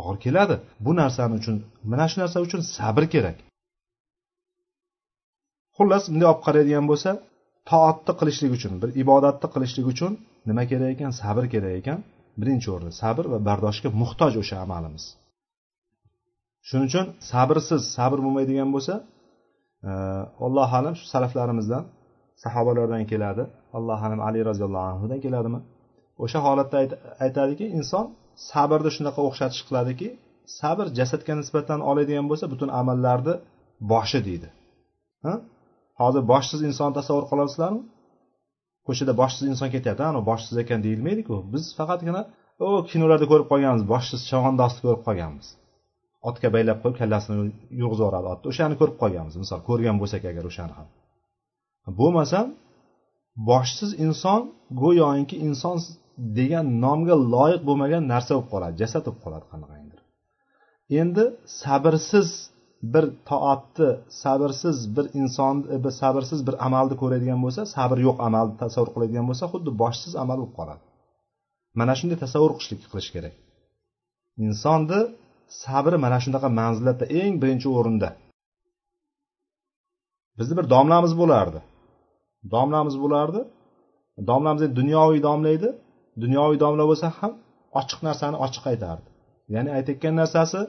Og'ir 0.00 0.16
keladi. 0.24 0.54
Bu 0.84 0.92
narsani 1.00 1.34
uchun 1.40 1.56
mana 1.90 2.06
shu 2.10 2.16
narsa 2.22 2.38
uchun 2.46 2.60
sabr 2.76 3.04
kerak. 3.14 3.36
Xullas 5.76 6.04
bunday 6.10 6.28
olib 6.32 6.42
qaraydigan 6.46 6.84
bo'lsa 6.90 7.10
toatni 7.70 8.12
qilishlik 8.20 8.52
uchun 8.58 8.72
bir 8.82 8.90
ibodatni 9.02 9.48
qilishlik 9.54 9.86
uchun 9.92 10.12
nima 10.48 10.62
kerak 10.70 10.90
ekan? 10.94 11.10
Sabr 11.22 11.44
kerak 11.54 11.74
ekan. 11.80 11.98
Birinchi 12.40 12.68
o'rinda 12.74 12.94
sabr 13.02 13.24
va 13.32 13.38
bardoshga 13.48 13.88
muhtoj 14.02 14.32
o'sha 14.42 14.56
amalimiz. 14.64 15.04
Shuning 16.68 16.86
uchun 16.90 17.06
sabrsiz 17.30 17.82
sabr 17.96 18.18
bo'lmaydigan 18.24 18.68
bo'lsa 18.76 18.94
alloh 20.46 20.70
alam 20.78 20.94
shu 20.98 21.06
salaflarimizdan 21.14 21.84
sahobalardan 22.42 23.04
keladi. 23.12 23.42
Alloh 23.78 24.00
alam 24.06 24.20
ali 24.28 24.40
roziyallohu 24.50 24.88
anhudan 24.92 25.20
keladimi? 25.24 25.60
O'sha 26.24 26.38
holatda 26.46 26.76
aytadiki 27.24 27.66
inson 27.78 28.04
sabrni 28.50 28.90
shunaqa 28.96 29.20
o'xshatish 29.28 29.62
qiladiki 29.68 30.08
sabr 30.58 30.86
jasadga 30.98 31.34
nisbatan 31.40 31.80
oladigan 31.90 32.26
bo'lsa 32.30 32.46
butun 32.52 32.68
amallarni 32.80 33.34
boshi 33.92 34.20
deydi. 34.28 34.48
Hozir 36.00 36.22
boshsiz 36.32 36.60
inson 36.68 36.90
tasavvur 36.98 37.26
qilasizlarmi 37.30 37.82
ko'chada 38.86 39.12
boshsiz 39.22 39.44
inson 39.52 39.68
ketyapti 39.74 40.02
anavi 40.10 40.24
boshsiz 40.30 40.54
ekan 40.62 40.80
deyilmaydiku. 40.86 41.34
Biz 41.52 41.64
faqatgina 41.78 42.22
o 42.66 42.68
kinolarda 42.90 43.26
ko'rib 43.32 43.46
qolganmiz 43.52 43.84
boshsiz 43.92 44.20
chavandozni 44.30 44.80
ko'rib 44.86 45.02
qolganmiz. 45.08 45.46
Otga 46.28 46.48
baylab 46.54 46.78
qo'yib 46.82 46.96
kallasini 47.00 47.36
yurg'izib 47.80 48.04
yuboradi 48.04 48.26
otni 48.34 48.46
o'shani 48.52 48.74
ko'rib 48.80 48.96
qolganmiz. 49.02 49.34
Misol 49.42 49.60
ko'rgan 49.68 49.96
bo'lsak 50.02 50.22
agar 50.32 50.44
o'shani 50.50 50.74
ham. 50.78 50.88
Bo'lmasam 51.98 52.46
boshsiz 53.50 53.90
inson 54.06 54.40
go'yoki 54.82 55.36
inson 55.48 55.76
degan 56.38 56.66
nomga 56.84 57.16
loyiq 57.34 57.62
bo'lmagan 57.68 58.02
narsa 58.12 58.30
bo'lib 58.34 58.48
qoladi 58.52 58.74
jasad 58.82 59.02
bo'lib 59.06 59.20
qoladi 59.24 59.46
qanaqadir 59.52 59.98
endi 61.00 61.24
sabrsiz 61.62 62.28
bir 62.82 63.04
toatni 63.30 63.90
sabrsiz 64.22 64.96
bir 64.96 65.06
inson 65.20 65.56
e, 65.74 65.76
bir 65.84 65.92
sabrsiz 66.00 66.40
bir 66.46 66.54
amalni 66.66 66.94
ko'radigan 67.02 67.40
bo'lsa 67.44 67.62
sabr 67.76 67.98
yo'q 68.06 68.16
amalni 68.28 68.54
tasavvur 68.62 68.90
qiladigan 68.94 69.26
bo'lsa 69.30 69.44
xuddi 69.52 69.70
boshsiz 69.82 70.12
amal 70.22 70.38
bo'lib 70.40 70.54
qoladi. 70.58 70.82
Mana 71.80 71.94
shunday 71.98 72.18
tasavvur 72.24 72.52
qilishlik 72.56 72.80
qilish 72.92 73.10
kerak. 73.14 73.34
Insonni 74.46 75.00
sabri 75.62 75.96
mana 76.04 76.18
shunaqa 76.24 76.48
manzilatda 76.60 77.04
eng 77.20 77.34
birinchi 77.42 77.68
o'rinda. 77.78 78.08
Bizni 80.38 80.54
bir 80.58 80.66
domlamiz 80.74 81.12
bo'lardi. 81.20 81.58
Domlamiz 82.54 82.96
bo'lardi. 83.02 83.40
Domlamiz 84.30 84.62
dunyoviy 84.78 85.20
domla 85.28 85.48
edi 85.56 85.70
dunyoviy 86.22 86.58
domla 86.64 86.84
bo'lsa 86.90 87.06
ham 87.18 87.32
ochiq 87.80 88.00
narsani 88.08 88.36
ochiq 88.46 88.64
aytardi. 88.70 89.08
Ya'ni 89.54 89.70
aytayotgan 89.76 90.14
narsasi 90.22 90.60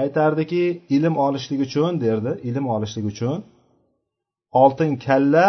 aytardiki 0.00 0.62
ilm 0.96 1.14
olishlik 1.26 1.60
uchun 1.66 1.92
derdi. 2.04 2.32
Ilm 2.48 2.64
olishlik 2.74 3.06
uchun 3.12 3.38
oltin 4.62 4.90
kalla 5.06 5.46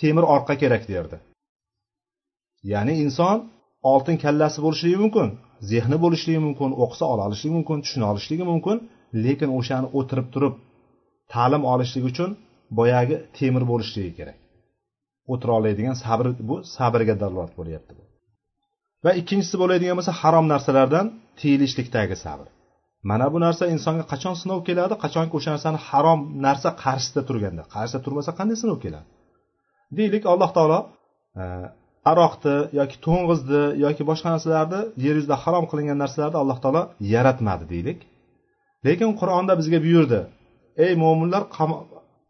temir 0.00 0.24
orqa 0.34 0.54
kerak 0.62 0.84
derdi. 0.92 1.16
Ya'ni 2.72 2.94
inson 3.04 3.36
oltin 3.92 4.16
kallasi 4.24 4.58
bo'lishligi 4.66 4.98
mumkin 5.04 5.28
zehni 5.70 5.96
bo'lishligi 6.04 6.40
mumkin 6.46 6.70
o'qisa 6.82 7.04
ola 7.12 7.22
olishligi 7.28 7.54
mumkin 7.58 7.78
tushuna 7.84 8.06
olishligi 8.12 8.44
mumkin 8.52 8.76
lekin 9.24 9.50
o'shani 9.58 9.88
o'tirib 9.98 10.26
turib 10.34 10.54
ta'lim 11.32 11.62
olishlik 11.72 12.04
uchun 12.10 12.30
boyagi 12.78 13.16
temir 13.38 13.64
bo'lishligi 13.70 14.12
kerak. 14.18 14.38
O'tira 15.32 15.52
oladigan 15.58 15.96
sabr 16.04 16.26
bu 16.48 16.56
sabrga 16.76 17.14
dalolat 17.22 17.52
bo'lyapti 17.60 17.92
va 19.04 19.10
ikkinchisi 19.20 19.56
bo'ladigan 19.62 19.96
bo'lsa 19.98 20.12
harom 20.22 20.46
narsalardan 20.52 21.06
tiyilishlikdagi 21.40 22.16
sabr. 22.24 22.46
Mana 23.10 23.26
bu 23.34 23.38
narsa 23.46 23.64
insonga 23.74 24.04
qachon 24.12 24.34
sinov 24.42 24.60
keladi 24.68 24.94
qachonki 25.04 25.34
o'sha 25.38 25.50
narsani 25.54 25.78
harom 25.88 26.20
narsa 26.46 26.68
qarshisida 26.82 27.22
turganda. 27.28 27.62
Qarshisida 27.74 28.00
turmasa 28.06 28.30
qanday 28.38 28.56
sinov 28.62 28.78
keladi? 28.84 29.06
Deylik 29.98 30.24
alloh 30.32 30.50
taolo 30.56 30.78
e, 31.40 31.44
aroqni 32.12 32.56
yoki 32.80 32.96
to'ng'izni 33.06 33.62
yoki 33.84 34.02
boshqa 34.10 34.28
narsalarni 34.34 34.80
yer 35.04 35.14
yuzida 35.18 35.36
harom 35.44 35.64
qilingan 35.70 35.98
narsalarni 36.02 36.38
alloh 36.42 36.58
taolo 36.64 36.82
yaratmadi 37.14 37.64
deylik. 37.72 37.98
Lekin 38.86 39.10
qur'onda 39.20 39.52
bizga 39.60 39.78
buyurdi 39.86 40.20
ey 40.84 40.92
mo'minlar 41.02 41.42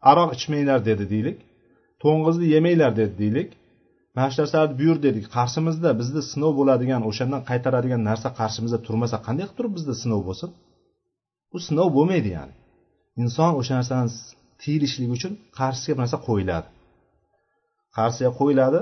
aroq 0.09 0.29
ichmanglar 0.37 0.79
dedi 0.89 1.05
deylik. 1.13 1.37
To'ng'izni 2.03 2.45
yemanglar 2.55 2.91
dedi 2.99 3.13
deylik. 3.23 3.49
Mana 4.15 4.29
shu 4.31 4.37
narsalarni 4.41 4.75
buyur 4.79 4.97
dedik 5.07 5.25
qarshimizda 5.35 5.89
bizni 5.99 6.21
sinov 6.31 6.51
bo'ladigan 6.59 7.01
o'shandan 7.09 7.41
qaytaradigan 7.49 8.01
narsa 8.09 8.27
qarshimizda 8.39 8.79
turmasa 8.87 9.17
qanday 9.25 9.45
qilib 9.45 9.57
turib 9.57 9.73
bizda 9.77 9.93
sinov 10.03 10.21
bo'lsin? 10.27 10.49
Bu 11.51 11.57
sinov 11.67 11.87
bo'lmaydi 11.97 12.29
ya'ni. 12.37 12.53
Inson 13.21 13.51
o'sha 13.59 13.73
narsadan 13.79 14.09
tiyilishligi 14.61 15.11
uchun 15.17 15.33
qarshisiga 15.59 15.93
bir 15.95 16.01
narsa 16.03 16.17
qo'yiladi. 16.27 16.67
Qarshisiga 17.97 18.31
qo'yiladi. 18.39 18.79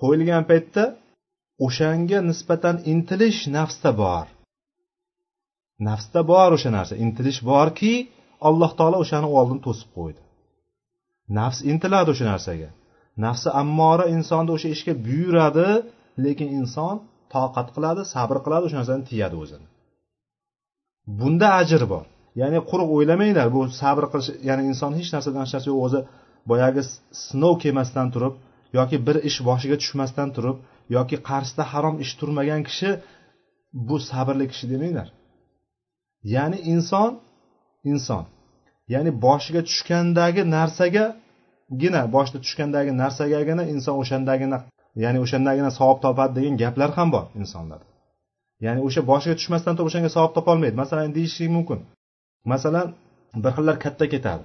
Qo'yilgan 0.00 0.42
paytda 0.50 0.84
o'shanga 1.66 2.18
nisbatan 2.30 2.76
intilish 2.92 3.40
nafsda 3.56 3.90
bor. 4.02 4.26
Nafsda 5.88 6.20
bor 6.32 6.50
o'sha 6.56 6.70
narsa 6.78 6.94
intilish 7.04 7.40
borki 7.52 7.92
alloh 8.48 8.70
taolo 8.78 8.96
o'shani 9.04 9.28
oldini 9.38 9.60
to'sib 9.66 9.90
qo'ydi. 9.98 10.20
Nafs 11.38 11.58
intiladi 11.70 12.08
o'sha 12.14 12.24
narsaga. 12.32 12.70
Nafsi 13.24 13.48
ammora 13.62 14.04
insonni 14.16 14.50
o'sha 14.56 14.68
ishga 14.76 14.92
buyuradi 15.06 15.68
lekin 16.24 16.48
inson 16.60 16.94
toqat 17.34 17.68
qiladi 17.74 18.02
sabr 18.14 18.36
qiladi 18.44 18.64
o'sha 18.68 18.76
narsani 18.80 19.04
tiyadi 19.10 19.36
o'zini. 19.42 19.66
Bunda 21.18 21.48
ajr 21.60 21.82
bor. 21.92 22.04
Ya'ni 22.40 22.58
quruq 22.70 22.88
o'ylamanglar 22.96 23.48
bu 23.56 23.60
sabr 23.80 24.04
qilish 24.12 24.30
ya'ni 24.48 24.62
inson 24.70 24.90
hech 24.98 25.10
narsadan 25.14 25.40
hech 25.44 25.52
narsa 25.54 25.68
yo'q 25.70 25.80
o'zi 25.86 26.00
boyagi 26.50 26.82
sinov 27.26 27.54
kelmasdan 27.62 28.08
turib 28.14 28.34
yoki 28.78 28.96
bir 29.06 29.16
ish 29.28 29.38
boshiga 29.48 29.76
tushmasdan 29.82 30.28
turib 30.36 30.56
yoki 30.96 31.16
qarshisida 31.28 31.64
harom 31.72 31.96
ish 32.04 32.12
turmagan 32.20 32.62
kishi 32.68 32.90
bu 33.88 33.96
sabrli 34.10 34.46
kishi 34.52 34.66
demanglar. 34.72 35.08
Ya'ni 36.34 36.58
inson 36.72 37.10
inson. 37.92 38.24
Ya'ni 38.92 39.10
boshiga 39.24 39.60
tushgandagi 39.68 40.42
narsagagina 40.56 42.00
boshida 42.14 42.38
tushgandagi 42.44 42.92
narsagagina 43.02 43.62
inson 43.74 43.94
o'shandagina 44.02 44.58
ya'ni 45.02 45.18
o'shandagina 45.24 45.70
savob 45.78 45.98
topadi 46.04 46.32
degan 46.38 46.54
gaplar 46.62 46.90
ham 46.98 47.08
bor 47.14 47.24
insonlarda. 47.40 47.86
Ya'ni 48.66 48.80
o'sha 48.86 49.02
boshiga 49.10 49.34
tushmasdan 49.40 49.74
turib 49.76 49.88
o'shanga 49.90 50.10
savob 50.16 50.32
topolmaydi 50.38 50.76
masalan 50.82 51.10
deyishlik 51.16 51.50
mumkin. 51.56 51.78
Masalan 52.52 52.86
bir 53.42 53.52
xillar 53.56 53.76
katta 53.84 54.06
ketadi. 54.14 54.44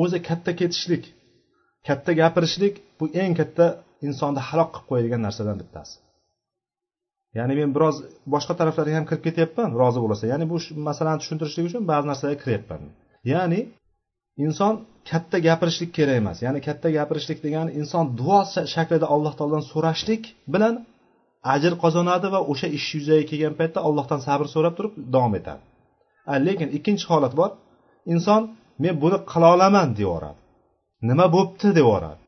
O'zi 0.00 0.18
katta 0.28 0.52
ketishlik 0.60 1.04
katta 1.88 2.10
gapirishlik 2.20 2.74
bu 2.98 3.04
eng 3.22 3.32
katta 3.40 3.66
insonni 4.06 4.40
halok 4.48 4.70
qilib 4.74 4.86
qo'yadigan 4.90 5.20
narsadan 5.26 5.56
bittasi. 5.62 5.94
Ya'ni 7.38 7.54
men 7.60 7.70
biroz 7.76 7.96
boshqa 8.34 8.54
taraflarga 8.60 8.94
ham 8.98 9.06
kirib 9.10 9.22
ketyapman 9.26 9.68
rozi 9.80 10.00
bo'lsa 10.04 10.24
ya'ni 10.32 10.44
bu 10.52 10.56
masalani 10.88 11.18
tushuntirishlik 11.22 11.64
uchun 11.68 11.82
ba'zi 11.90 12.06
narsalarga 12.10 12.38
kiryapman. 12.44 12.82
Ya'ni 13.32 13.60
inson 14.44 14.74
katta 15.10 15.38
gapirishlik 15.46 15.90
kerak 15.96 16.16
emas. 16.22 16.38
Ya'ni 16.46 16.60
katta 16.68 16.88
gapirishlik 16.98 17.38
degani 17.46 17.70
inson 17.80 18.04
duo 18.20 18.38
shaklida 18.74 19.06
alloh 19.14 19.32
taolodan 19.38 19.64
so'rashlik 19.72 20.22
bilan 20.54 20.74
ajr 21.54 21.72
qozonadi 21.82 22.28
va 22.34 22.40
o'sha 22.52 22.68
ish 22.78 22.88
yuzaga 22.96 23.24
kelgan 23.30 23.54
paytda 23.60 23.80
allohdan 23.88 24.20
sabr 24.26 24.46
so'rab 24.54 24.74
turib 24.78 24.92
davom 25.14 25.32
etadi. 25.40 25.62
Lekin 26.46 26.68
ikkinchi 26.76 27.06
holat 27.12 27.32
bor. 27.40 27.50
Inson 28.14 28.42
men 28.82 28.94
buni 29.02 29.18
qila 29.32 29.48
olaman 29.56 29.88
deyaveradi 29.98 30.40
nima 31.10 31.26
bo'pti? 31.36 31.68
deyaveradi 31.78 32.20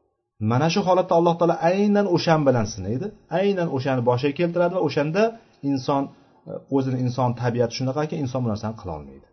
mana 0.50 0.68
shu 0.74 0.80
holatda 0.88 1.12
alloh 1.18 1.34
taolo 1.40 1.56
aynan 1.70 2.06
o'shan 2.16 2.40
bilan 2.48 2.66
sinaydi. 2.74 3.06
Aynan 3.40 3.68
o'shani 3.76 4.02
boshiga 4.08 4.34
keltiradi 4.40 4.72
va 4.78 4.82
o'shanda 4.88 5.22
inson 5.70 6.02
e, 6.50 6.52
o'zini 6.76 6.98
inson 7.04 7.30
tabiati 7.40 7.72
shunaqaki 7.78 8.14
inson 8.24 8.40
bu 8.44 8.48
narsani 8.52 8.76
qilolmaydi 8.82 9.26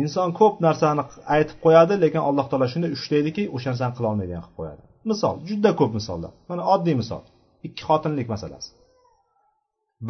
inson 0.00 0.30
ko'p 0.40 0.54
narsani 0.66 1.02
aytib 1.36 1.58
qo'yadi 1.64 1.94
lekin 2.04 2.20
alloh 2.28 2.46
taolo 2.50 2.66
shunday 2.72 2.90
ushlaydiki 2.98 3.42
o'sha 3.56 3.68
narsani 3.72 3.94
qilolmaydigan 3.98 4.42
qilib 4.44 4.56
qo'yadi. 4.58 4.82
Misol 5.10 5.34
juda 5.48 5.70
ko'p 5.80 5.92
misollar. 5.98 6.32
Mana 6.50 6.62
oddiy 6.74 6.96
misol. 7.02 7.22
Ikki 7.66 7.82
xotinlik 7.88 8.28
masalasi. 8.34 8.70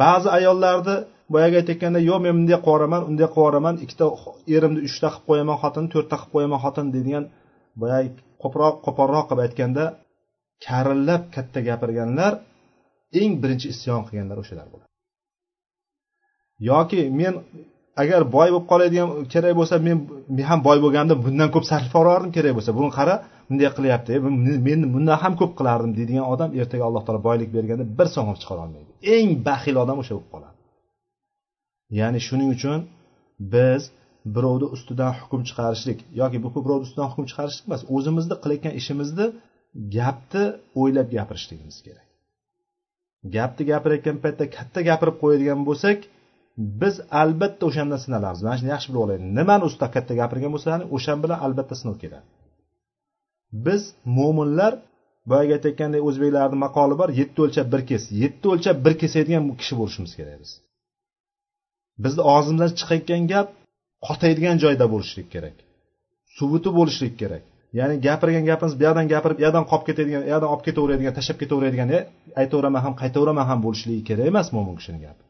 Ba'zi 0.01 0.27
ayollarni 0.37 0.95
boyagi 1.33 1.55
aytayotganda 1.61 1.99
yo'q 2.09 2.19
men 2.25 2.33
bunday 2.37 2.57
qilib 2.57 2.67
yuboraman 2.67 3.01
unday 3.09 3.27
qilib 3.33 3.41
yuboraman 3.41 3.75
ikkita 3.85 4.05
erimni 4.55 4.81
uchta 4.87 5.07
qilib 5.13 5.25
qo'yaman 5.29 5.57
xotin 5.63 5.85
to'rtta 5.93 6.15
qilib 6.21 6.31
qo'yaman 6.35 6.59
xotin 6.65 6.85
deydigan 6.95 7.25
boyagi 7.81 8.09
qo'proq 8.43 8.75
qo'polroq 8.85 9.25
qilib 9.29 9.41
aytganda 9.45 9.83
karillab 10.65 11.23
katta 11.35 11.59
gapirganlar 11.69 12.33
eng 13.21 13.31
birinchi 13.41 13.67
isyon 13.73 14.01
qilganlar 14.07 14.37
o'shalar 14.43 14.67
bo'ladi. 14.73 14.89
Yoki 16.69 17.01
men 17.19 17.33
agar 18.01 18.21
boy 18.35 18.49
bo'lib 18.53 18.65
qoladigan 18.71 19.07
kerak 19.33 19.53
bo'lsa 19.59 19.75
men 19.87 19.97
ham 20.49 20.59
boy 20.67 20.77
bo'lganimda 20.83 21.15
bundan 21.25 21.49
ko'p 21.55 21.65
sarflab 21.71 21.93
yuborardim 21.93 22.31
kerak 22.37 22.53
bo'lsa. 22.57 22.71
Buni 22.79 22.89
qara 22.97 23.15
bunday 23.49 23.69
qilyapti. 23.77 24.11
Men 24.67 24.79
bundan 24.95 25.17
ham 25.23 25.33
ko'p 25.41 25.51
qilardim 25.59 25.91
deydigan 25.97 26.25
odam 26.33 26.49
ertaga 26.61 26.83
alloh 26.89 27.03
taolo 27.05 27.21
boylik 27.29 27.49
berganda 27.55 27.85
bir 27.97 28.07
so'm 28.15 28.25
ham 28.29 28.37
chiqara 28.41 28.59
olmaydi. 28.65 28.89
Eng 29.15 29.29
baxil 29.47 29.75
odam 29.83 29.97
o'sha 30.01 30.13
bo'lib 30.15 30.29
qoladi. 30.33 30.55
Ya'ni 31.99 32.19
shuning 32.27 32.49
uchun 32.57 32.79
biz 33.53 33.81
birovni 34.35 34.67
ustidan 34.75 35.11
hukm 35.19 35.41
chiqarishlik 35.49 35.99
yoki 36.21 36.37
bu 36.43 36.49
birovni 36.65 36.85
ustidan 36.87 37.07
hukm 37.11 37.25
chiqarishlik 37.29 37.65
emas 37.69 37.81
o'zimizni 37.95 38.35
qilayotgan 38.43 38.73
ishimizni 38.81 39.25
gapni 39.97 40.45
o'ylab 40.81 41.07
gapirishligimiz 41.15 41.77
kerak. 41.85 42.07
Gapni 43.35 43.63
gapirayotgan 43.71 44.17
paytda 44.23 44.45
katta 44.57 44.79
gapirib 44.89 45.15
qo'yadigan 45.21 45.59
bo'lsak 45.69 45.99
biz 46.57 46.95
albatta 47.21 47.63
o'shandan 47.69 47.99
sinalamiz 48.05 48.41
mana 48.45 48.57
shuni 48.59 48.71
yaxshi 48.75 48.89
bilib 48.91 49.03
olaylik 49.05 49.25
nimani 49.39 49.63
ustida 49.69 49.87
katta 49.95 50.13
gapirgan 50.21 50.51
bo'lsalaring 50.55 50.89
o'shan 50.97 51.17
bilan 51.23 51.39
albatta 51.45 51.75
sinov 51.81 51.95
keladi. 52.03 52.25
Biz 53.65 53.81
mo'minlar 54.17 54.73
boyagi 55.31 55.51
aytayotgandek 55.57 56.01
o'zbeklarni 56.09 56.57
maqoli 56.65 56.95
bor 57.01 57.09
yetti 57.21 57.39
o'lchab 57.45 57.67
bir 57.73 57.81
kes 57.89 58.03
yetti 58.23 58.45
o'lchab 58.53 58.77
bir 58.85 58.93
kesadigan 59.01 59.43
kishi 59.61 59.73
bo'lishimiz 59.79 60.13
kerak 60.19 60.37
biz. 60.43 60.51
Bizni 62.03 62.21
og'zimizdan 62.35 62.71
chiqayotgan 62.79 63.23
gap 63.33 63.47
qotaydigan 64.07 64.57
joyda 64.63 64.85
bo'lishlik 64.93 65.27
kerak. 65.35 65.55
Subuti 66.37 66.69
bo'lishlik 66.77 67.13
kerak. 67.21 67.43
Ya'ni 67.79 67.95
gapirgan 68.07 68.45
gapimiz 68.49 68.73
bu 68.79 68.83
yoqdan 68.87 69.07
gapirib 69.13 69.37
u 69.39 69.43
yoqdan 69.45 69.65
qolib 69.71 69.85
ketadigan 69.89 70.21
u 70.27 70.29
yoqdan 70.33 70.49
olib 70.53 70.63
ketaveradigan 70.67 71.13
tashlab 71.17 71.37
ketaveradigan 71.41 71.89
e, 71.97 71.99
aytaveraman 72.41 72.81
ham 72.85 72.93
qaytaveraman 73.01 73.45
ham 73.51 73.59
bo'lishligi 73.65 74.03
kerak 74.09 74.25
emas 74.31 74.47
mo'min 74.55 74.75
kishini 74.79 74.99
gapi. 75.05 75.23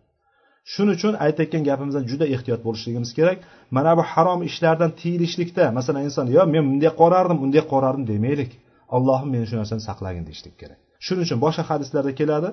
Shuning 0.72 0.96
uchun 0.98 1.14
aytayotgan 1.26 1.64
gapimizdan 1.70 2.04
juda 2.12 2.26
ehtiyot 2.36 2.62
bo'lishligimiz 2.68 3.12
kerak. 3.18 3.38
Mana 3.76 3.92
bu 3.98 4.04
harom 4.12 4.40
ishlardan 4.50 4.92
tiyilishlikda 5.02 5.64
masalan 5.78 6.04
inson 6.08 6.26
yo 6.36 6.42
men 6.54 6.64
bunday 6.70 6.92
qorardim 7.02 7.38
bunday 7.44 7.64
qorardim 7.74 8.04
demaylik. 8.12 8.52
Allohim 8.96 9.30
meni 9.36 9.46
shu 9.50 9.56
narsani 9.62 9.84
saqlagin 9.90 10.24
deyishlik 10.30 10.56
kerak. 10.62 10.80
Shuning 11.06 11.24
uchun 11.28 11.40
boshqa 11.46 11.64
hadislarda 11.72 12.12
keladi. 12.20 12.50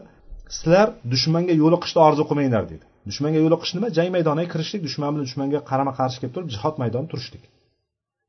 Sizlar 0.56 0.88
dushmanga 1.12 1.54
yo'liqishni 1.62 2.00
orzu 2.08 2.22
qilmanglar 2.30 2.64
deydi 2.70 2.84
dushmanga 3.08 3.40
yo'liqish 3.44 3.72
nima? 3.76 3.88
Jang 3.96 4.10
maydoniga 4.16 4.48
kirishlik 4.52 4.82
dushman 4.86 5.10
bilan 5.14 5.24
dushmanga 5.28 5.60
qarama 5.70 5.92
qarshi 6.00 6.18
kelib 6.20 6.34
turib 6.36 6.48
jihod 6.54 6.74
maydonida 6.82 7.10
turishlik. 7.12 7.44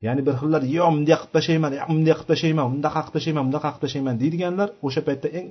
Ya'ni 0.05 0.21
bir 0.27 0.35
xillar 0.41 0.61
yo 0.77 0.85
bunday 0.95 1.15
qilib 1.21 1.33
tashlayman 1.37 1.71
bunday 1.91 2.13
qilib 2.17 2.29
tashlayman 2.31 2.65
bundaqa 2.73 2.99
qilib 3.03 3.15
tashlayman 3.17 3.43
bundaqa 3.47 3.69
qilib 3.71 3.83
tashlayman 3.85 4.15
deydiganlar 4.21 4.69
o'sha 4.87 5.01
paytda 5.07 5.27
eng 5.39 5.47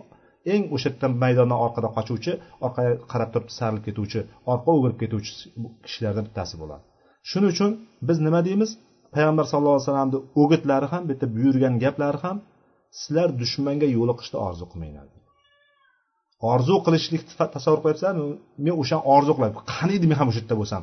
eng 0.55 0.65
o'sha 0.75 0.89
yerdan 0.91 1.13
maydondan 1.23 1.59
orqada 1.67 1.89
qochuvchi 1.97 2.33
orqaga 2.67 2.93
qarab 3.13 3.31
turib 3.35 3.51
sarilib 3.59 3.85
ketuvchi 3.89 4.21
orqa 4.53 4.71
o'girib 4.77 4.99
ketuvchi 5.03 5.33
kishilardan 5.87 6.25
bittasi 6.29 6.55
bo'ladi. 6.63 6.83
Shuning 7.31 7.51
uchun 7.55 7.71
biz 8.09 8.19
nima 8.27 8.41
deymiz? 8.49 8.71
Payg'ambar 9.15 9.45
sallallohu 9.51 9.77
alayhi 9.77 9.89
vasallamni 9.89 10.19
o'gitlari 10.43 10.87
ham 10.93 11.03
bu 11.07 11.11
yerda 11.13 11.27
buyurgan 11.37 11.75
gaplari 11.85 12.19
ham 12.25 12.37
sizlar 13.01 13.29
dushmanga 13.41 13.89
yo'liqishni 13.97 14.39
orzu 14.49 14.65
qilmanglar 14.73 15.07
orzu 16.49 16.77
qilishlikni 16.87 17.49
tasavvur 17.57 17.81
qilyapsizlarmi 17.85 18.25
men 18.65 18.75
o'shani 18.83 19.03
orzu 19.15 19.33
qilaman. 19.37 19.65
Qaniydi 19.75 20.07
men 20.11 20.17
ham 20.21 20.29
o'sha 20.31 20.41
yerda 20.43 20.57
bo'lsam? 20.61 20.83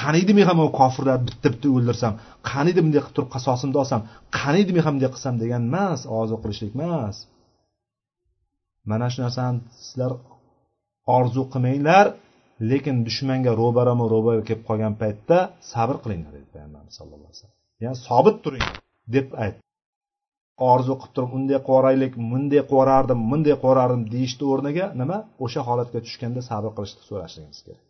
Qaniydi 0.00 0.32
men 0.38 0.46
ham 0.50 0.58
u 0.64 0.66
kofirlarni 0.80 1.24
bitta 1.28 1.48
bitta 1.54 1.68
o'ldirsam? 1.76 2.12
Qaniydi 2.50 2.80
bunday 2.84 3.00
qilib 3.02 3.16
turib 3.16 3.30
qasosimni 3.36 3.78
olsam? 3.82 4.00
Qaniydi 4.40 4.70
men 4.76 4.82
ham 4.86 4.94
bunday 4.96 5.10
qilsam 5.14 5.34
degan 5.42 5.62
emas 5.70 6.00
orzu 6.18 6.36
qilishlik 6.42 6.72
emas. 6.78 7.16
Mana 8.90 9.06
shu 9.12 9.18
narsani 9.24 9.58
sizlar 9.84 10.12
orzu 11.16 11.42
qilmanglar 11.52 12.06
lekin 12.70 12.96
dushmanga 13.06 13.52
ro'barama 13.60 14.04
ro'bara 14.14 14.40
kelib 14.48 14.64
qolgan 14.68 14.94
paytda 15.02 15.38
sabr 15.72 15.96
qilinglar 16.04 16.32
dedi 16.38 16.48
payg'ambarimiz 16.54 16.94
sallallohu 16.98 17.28
alayhi 17.28 17.38
vasallam. 17.38 17.58
Ya'ni 17.84 17.98
sobit 18.08 18.36
turing 18.44 18.66
deb 19.14 19.26
ayt 19.44 19.56
orzu 20.72 20.94
qilib 21.00 21.12
turib 21.16 21.30
unday 21.38 21.58
qilib 21.58 21.68
yuboraylik 21.68 22.12
bunday 22.32 22.60
qilib 22.60 22.70
yuborardim 22.72 23.20
bunday 23.30 23.54
qilib 23.54 23.64
yuborardim 23.64 24.02
deyishni 24.14 24.44
o'rniga 24.52 24.86
nima? 25.00 25.18
O'sha 25.44 25.60
holatga 25.68 25.98
tushganda 26.06 26.40
sabr 26.50 26.70
qilishni 26.76 27.02
so'rashligimiz 27.08 27.60
kerak. 27.66 27.84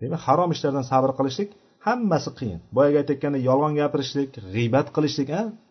Demak 0.00 0.20
harom 0.26 0.50
ishlardan 0.54 0.84
sabr 0.92 1.10
qilishlik 1.18 1.50
hammasi 1.86 2.30
qiyin. 2.38 2.60
Boyagi 2.76 2.96
aytayotgandek 3.02 3.42
yolg'on 3.50 3.72
gapirishlik 3.80 4.28
g'iybat 4.54 4.86
qilishlik 4.96 5.28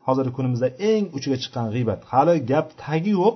hozirgi 0.07 0.33
kunimizda 0.37 0.67
eng 0.91 1.03
uchiga 1.17 1.37
chiqqan 1.43 1.67
g'iybat. 1.75 2.01
Hali 2.13 2.35
gap 2.51 2.67
tagi 2.85 3.13
yo'q 3.21 3.35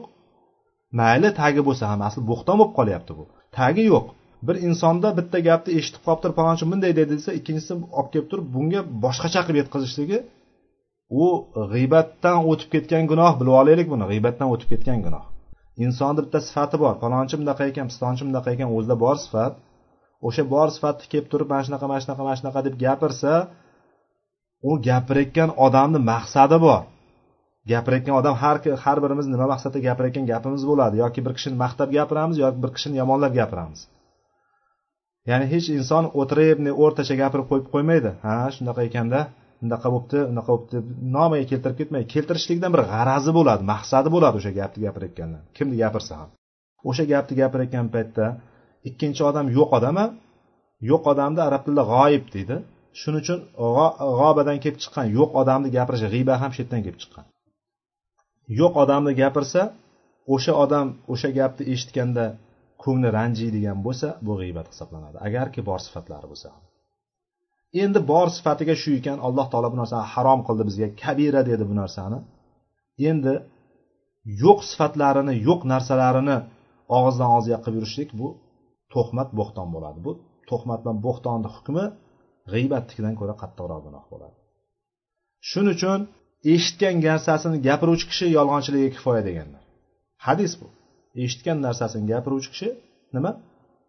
mayli 1.00 1.30
tagi 1.41 1.62
bo'lsa 1.67 1.84
ham 1.91 2.02
asli 2.08 2.21
bo'xton 2.32 2.56
bo'lib 2.60 2.73
qolyapti 2.80 3.12
bu. 3.17 3.23
Tagi 3.58 3.84
yo'q. 3.93 4.06
Bir 4.47 4.56
insonda 4.67 5.10
bitta 5.19 5.38
gapni 5.50 5.71
eshitib 5.80 6.02
qolibdir 6.08 6.32
palonchi 6.39 6.65
bunday 6.71 6.91
dedi 7.00 7.12
desa 7.19 7.32
ikkinchisi 7.39 7.73
olib 8.00 8.10
kelib 8.13 8.28
turib 8.32 8.47
bunga 8.56 8.82
boshqacha 9.06 9.41
qilib 9.45 9.60
yetkazishligi 9.62 10.19
u 11.23 11.26
g'iybatdan 11.73 12.38
o'tib 12.52 12.69
ketgan 12.76 13.04
gunoh 13.12 13.32
bilib 13.39 13.56
olaylik 13.62 13.88
buni 13.93 14.06
g'iybatdan 14.12 14.47
o'tib 14.54 14.69
ketgan 14.73 15.00
gunoh. 15.06 15.23
Insonni 15.86 16.21
bitta 16.26 16.39
sifati 16.47 16.76
bor 16.84 16.93
palonchi 17.04 17.36
bunaqa 17.41 17.63
ekan 17.71 17.88
pistonchi 17.91 18.23
bunaqa 18.30 18.50
ekan 18.56 18.69
o'zida 18.78 18.95
bor 19.04 19.15
sifat. 19.26 19.54
O'sha 20.28 20.43
bor 20.54 20.67
sifatni 20.76 21.06
kelib 21.12 21.28
turib 21.32 21.47
mana 21.52 21.63
shunaqa 21.67 21.86
mana 21.91 22.02
shunaqa 22.04 22.23
mana 22.28 22.38
shunaqa 22.39 22.60
deb 22.67 22.76
gapirsa 22.84 23.34
u 24.69 24.71
gapirayotgan 24.88 25.50
odamni 25.65 26.00
maqsadi 26.12 26.58
bor. 26.67 26.82
Gapirayotgan 27.71 28.15
odam 28.21 28.36
har 28.41 28.58
har 28.86 28.97
birimiz 29.03 29.25
nima 29.34 29.45
maqsadda 29.53 29.80
gapirayotgan 29.88 30.25
gapimiz 30.32 30.63
bo'ladi. 30.71 30.95
Yoki 31.03 31.19
bir 31.25 31.34
kishini 31.38 31.56
maqtab 31.63 31.89
gapiramiz 31.97 32.38
yoki 32.43 32.60
bir 32.63 32.71
kishini 32.75 32.95
yomonlab 33.01 33.34
gapiramiz. 33.39 33.80
Ya'ni 35.30 35.45
hech 35.53 35.67
inson 35.80 36.03
o'tirib 36.21 36.58
o'rtacha 36.84 37.15
gapirib 37.23 37.45
qo'yib 37.51 37.67
qo'ymaydi. 37.73 38.10
Ha 38.25 38.36
shunaqa 38.56 38.82
ekanda 38.89 39.19
bunaqa 39.62 39.88
bo'libdi 39.93 40.19
unaqa 40.32 40.49
bo'libdi 40.53 40.77
nomiga 41.15 41.45
keltirib 41.51 41.77
ketmaydi 41.82 42.06
keltirishlikdan 42.13 42.71
bir 42.75 42.82
g'arazi 42.91 43.32
bo'ladi 43.38 43.63
maqsadi 43.73 44.10
bo'ladi 44.15 44.36
o'sha 44.39 44.51
gapni 44.60 44.80
gapirayotganda. 44.88 45.39
Kimni 45.58 45.75
gapirsa 45.84 46.13
ham. 46.19 46.30
O'sha 46.89 47.03
gapni 47.13 47.34
gapirayotgan 47.41 47.88
paytda 47.95 48.25
ikkinchi 48.89 49.21
odam 49.30 49.45
yo'q 49.58 49.69
odam 49.77 49.95
yo'q 50.89 51.03
odamni 51.12 51.41
arab 51.49 51.62
tilida 51.65 51.84
g'oyib 51.93 52.25
deydi. 52.36 52.56
Shuning 52.99 53.21
uchun 53.23 53.39
g'obadan 54.19 54.58
kelib 54.63 54.80
chiqqan 54.84 55.06
yo'q 55.17 55.30
odamni 55.41 55.69
gapirish 55.77 56.06
g'iyba 56.13 56.34
ham 56.41 56.51
shu 56.53 56.60
yerdan 56.63 56.82
kelib 56.86 56.99
chiqqan. 57.03 57.25
Yo'q 58.60 58.73
odamni 58.83 59.13
gapirsa 59.21 59.62
o'sha 60.33 60.53
odam 60.63 60.88
o'sha 61.13 61.29
gapni 61.39 61.63
eshitganda 61.73 62.25
ko'ngli 62.83 63.10
ranjiydigan 63.17 63.77
bo'lsa 63.86 64.07
bu 64.25 64.33
g'iybat 64.39 64.67
hisoblanadi. 64.71 65.17
Agarki 65.27 65.62
bor 65.69 65.79
sifatlari 65.88 66.27
bo'lsa 66.31 66.49
endi 67.83 67.99
bor 68.12 68.27
sifatiga 68.38 68.75
shu 68.81 68.89
ekan 68.99 69.17
alloh 69.27 69.47
taolo 69.51 69.67
bu 69.73 69.77
narsani 69.81 70.05
harom 70.13 70.39
qildi 70.47 70.63
bizga 70.69 70.88
kabira 71.03 71.41
dedi 71.49 71.63
bu 71.69 71.75
narsani. 71.81 72.19
Endi 73.10 73.33
yo'q 74.43 74.60
sifatlarini 74.71 75.33
yo'q 75.47 75.62
narsalarini 75.73 76.38
og'izdan 76.97 77.29
og'izga 77.36 77.57
qilib 77.63 77.77
yurishlik 77.79 78.10
bu 78.19 78.27
to'xmat 78.93 79.29
bo'xton 79.39 79.67
bo'ladi. 79.75 79.99
Bu 80.05 80.12
to'xmat 80.49 80.79
bilan 80.83 80.97
bo'xtonni 81.05 81.49
hukmi 81.55 81.86
g'iybatnikidan 82.51 83.13
ko'ra 83.19 83.33
qattiqroq 83.41 83.81
gunoh 83.88 84.05
bo'ladi. 84.12 84.36
Shuning 85.49 85.75
uchun 85.77 85.99
eshitgan 86.54 86.95
narsasini 87.08 87.58
gapiruvchi 87.67 88.06
kishi 88.12 88.26
yolg'onchiligiga 88.38 88.91
kifoya 88.97 89.21
deganlar. 89.30 89.63
Hadis 90.26 90.54
bu. 90.62 90.67
Eshitgan 91.23 91.58
narsasini 91.67 92.06
gapiruvchi 92.12 92.50
kishi 92.54 92.69
nima? 93.15 93.32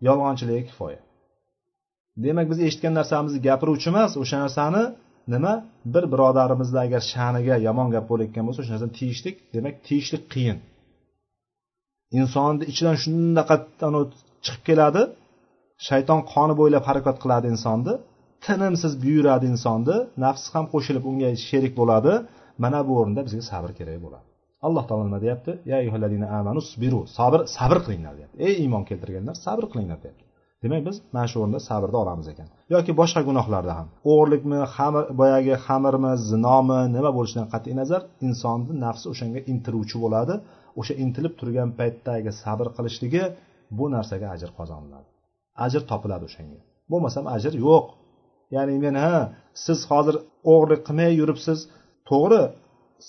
Yolg'onchiligiga 0.08 0.64
kifoya. 0.70 1.00
Demak 2.24 2.46
biz 2.50 2.58
eshitgan 2.66 2.94
narsamizni 3.00 3.40
gapiruvchi 3.48 3.88
emas 3.92 4.12
o'sha 4.22 4.36
narsani 4.44 4.82
nima? 5.34 5.52
Bir 5.94 6.04
birodarimizni 6.12 6.78
agar 6.86 7.02
sha'niga 7.12 7.56
yomon 7.66 7.88
gap 7.94 8.04
bo'layotgan 8.10 8.44
bo'lsa 8.46 8.60
o'sha 8.62 8.72
narsani 8.74 8.92
tiyishlik 8.98 9.36
demak 9.54 9.74
tiyishlik 9.86 10.24
qiyin. 10.34 10.58
Insonni 12.20 12.64
ichidan 12.72 12.96
shundaqa 13.02 13.56
chiqib 14.44 14.62
keladi 14.68 15.02
shayton 15.88 16.20
qoni 16.32 16.54
bo'ylab 16.60 16.84
harakat 16.88 17.16
qiladi 17.22 17.46
insonni 17.54 17.94
tinimsiz 18.46 18.92
buyuradi 19.04 19.46
insonni 19.52 19.96
nafsi 20.24 20.48
ham 20.54 20.64
qo'shilib 20.72 21.04
unga 21.10 21.30
sherik 21.48 21.74
bo'ladi 21.80 22.12
mana 22.62 22.78
bu 22.88 22.92
o'rinda 23.00 23.20
bizga 23.26 23.42
sabr 23.50 23.70
kerak 23.78 23.98
bo'ladi. 24.04 24.26
Alloh 24.66 24.84
taolo 24.88 25.04
nima 25.08 25.20
deyapti? 25.24 25.50
Ya 25.70 25.78
amanu 26.38 26.60
sabiru 26.72 27.00
sabr 27.18 27.40
sabr 27.56 27.78
qilinglar 27.84 28.14
deyapti. 28.18 28.36
Ey 28.46 28.54
iymon 28.62 28.82
keltirganlar 28.90 29.36
sabr 29.46 29.64
qilinglar 29.72 29.98
deyapti. 30.04 30.24
Demak 30.62 30.82
biz 30.88 30.96
mana 31.14 31.26
shu 31.30 31.36
o'rinda 31.42 31.60
sabrni 31.68 31.98
olamiz 32.04 32.26
ekan. 32.32 32.48
Yoki 32.74 32.92
boshqa 33.00 33.20
gunohlarda 33.28 33.72
ham. 33.78 33.86
O'g'irlikmi 34.10 34.58
xamir 34.74 35.04
boyagi 35.20 35.54
xamirmi 35.66 36.12
zinomi 36.30 36.80
nima 36.96 37.10
bo'lishidan 37.16 37.46
qat'iy 37.54 37.74
nazar 37.80 38.02
insonni 38.26 38.74
nafsi 38.84 39.06
o'shanga 39.12 39.40
intiluvchi 39.52 39.96
bo'ladi. 40.04 40.34
O'sha 40.80 40.94
intilib 41.04 41.34
turgan 41.40 41.70
paytdagi 41.78 42.30
sabr 42.42 42.66
qilishligi 42.76 43.24
bu 43.78 43.84
narsaga 43.94 44.26
ajr 44.34 44.50
qozoniladi. 44.58 45.08
Ajr 45.64 45.82
topiladi 45.90 46.24
o'shanga. 46.28 46.58
Bo'lmasam 46.92 47.24
ajr 47.36 47.52
yo'q. 47.66 47.84
Ya'ni 48.56 48.74
men 48.84 48.94
ha 49.04 49.16
siz 49.64 49.78
hozir 49.90 50.16
o'g'irlik 50.52 50.80
qilmay 50.88 51.12
yuribsiz 51.20 51.58
to'g'ri 52.08 52.42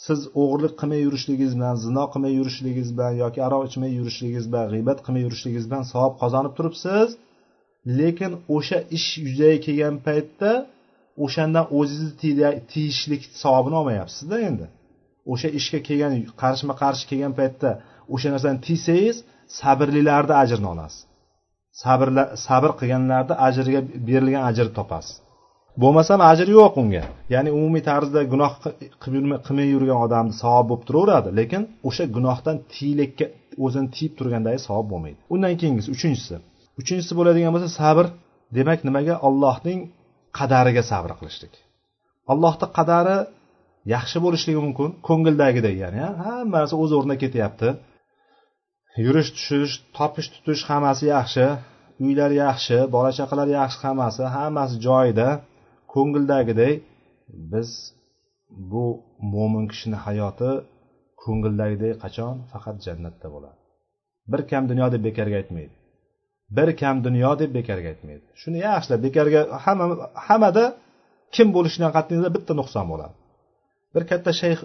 siz 0.05 0.19
o'g'irlik 0.41 0.73
qilmay 0.81 1.01
yurishligingiz 1.07 1.53
bilan 1.57 1.75
zino 1.85 2.03
qilmay 2.13 2.33
yurishligingiz 2.39 2.89
bilan 2.97 3.13
yoki 3.23 3.39
aroq 3.47 3.63
ichmay 3.69 3.91
yurishligingiz 3.99 4.45
bilan 4.51 4.67
g'iybat 4.73 4.99
qilmay 5.05 5.23
yurishligingiz 5.27 5.65
bilan 5.69 5.83
savob 5.91 6.13
qozonib 6.21 6.53
turibsiz. 6.57 7.09
Lekin 7.99 8.31
o'sha 8.55 8.79
ish 8.97 9.09
yuzaga 9.25 9.57
kelgan 9.65 9.95
paytda 10.07 10.51
o'shandan 11.25 11.65
o'zingizni 11.79 12.49
tiyishlik 12.71 13.21
savobini 13.43 13.75
olmayapsizda 13.81 14.37
endi. 14.49 14.65
O'sha 15.31 15.49
ishga 15.59 15.79
kelgan 15.87 16.13
qarshima 16.41 16.73
qarshi 16.81 17.03
kelgan 17.11 17.33
paytda 17.39 17.69
o'sha 18.13 18.27
narsani 18.33 18.59
tiysangiz 18.67 19.17
sabrlilarni 19.59 20.35
ajrini 20.43 20.67
olasiz. 20.73 21.01
Sabr 21.83 22.07
sabr 22.47 22.71
qilganlarni 22.79 23.35
ajriga 23.47 23.81
berilgan 24.07 24.43
ajrni 24.49 24.73
topasiz. 24.79 25.15
Bo'lmasam 25.81 26.19
ajri 26.31 26.51
yo'q 26.59 26.73
unga. 26.81 27.03
Ya'ni 27.33 27.49
umumiy 27.57 27.83
tarzda 27.89 28.21
gunoh 28.33 28.53
qilmay 29.03 29.67
yurgan 29.73 29.99
odamni 30.05 30.33
savob 30.41 30.65
bo'lib 30.69 30.83
turaveradi 30.87 31.29
lekin 31.39 31.61
o'sha 31.87 32.03
gunohdan 32.15 32.55
tiyilikka 32.73 33.25
o'zini 33.65 33.87
tiyib 33.95 34.13
turgandagi 34.19 34.59
savob 34.67 34.87
bo'lmaydi. 34.91 35.19
Undan 35.33 35.53
keyingisi 35.61 35.89
uchinchisi. 35.95 36.35
Uchinchisi 36.81 37.13
bo'ladigan 37.19 37.51
bo'lsa 37.55 37.69
sabr 37.79 38.05
demak 38.57 38.79
nimaga? 38.87 39.15
Allohning 39.27 39.79
qadariga 40.37 40.83
sabr 40.91 41.11
qilishlik. 41.19 41.53
Allohni 42.31 42.67
qadari 42.77 43.17
yaxshi 43.95 44.17
bo'lishligi 44.25 44.59
mumkin 44.65 44.89
ko'ngildagidek 45.07 45.75
ya'ni 45.83 46.03
hamma 46.23 46.57
narsa 46.61 46.75
o'z 46.83 46.91
o'rnida 46.97 47.15
ketyapti. 47.23 47.69
Yurish 49.05 49.29
tushish 49.35 49.73
topish 49.97 50.27
tutish 50.33 50.61
hammasi 50.69 51.05
yaxshi 51.15 51.45
uylar 52.05 52.31
yaxshi 52.43 52.77
bola 52.95 53.11
chaqalar 53.19 53.47
yaxshi 53.59 53.79
hammasi 53.85 54.23
hammasi 54.37 54.75
joyida. 54.87 55.29
Ko'ngildagidek 55.93 56.75
biz 57.51 57.69
bu 58.71 58.85
mo'min 59.33 59.65
kishini 59.71 59.97
hayoti 60.05 60.51
ko'ngildagidek 61.23 61.93
qachon? 62.03 62.35
Faqat 62.51 62.77
jannatda 62.85 63.27
bo'ladi. 63.35 63.57
Bir 64.31 64.41
kam 64.51 64.63
dunyo 64.71 64.87
deb 64.93 65.01
bekorga 65.07 65.37
aytmaydi. 65.41 65.75
Bir 66.57 66.69
kam 66.81 66.95
dunyo 67.07 67.31
deb 67.41 67.51
bekorga 67.57 67.87
aytmaydi. 67.93 68.25
Shuni 68.41 68.59
yaxshilab 68.67 69.01
bekorga 69.07 69.41
hamma 69.65 69.85
hammada 70.27 70.65
kim 71.35 71.47
bo'lishidan 71.55 71.91
qat'iy 71.97 72.15
nazar 72.17 72.31
bitta 72.37 72.53
nuqson 72.59 72.85
bo'ladi. 72.91 73.15
Bir 73.93 74.03
katta 74.11 74.31
shayx 74.41 74.59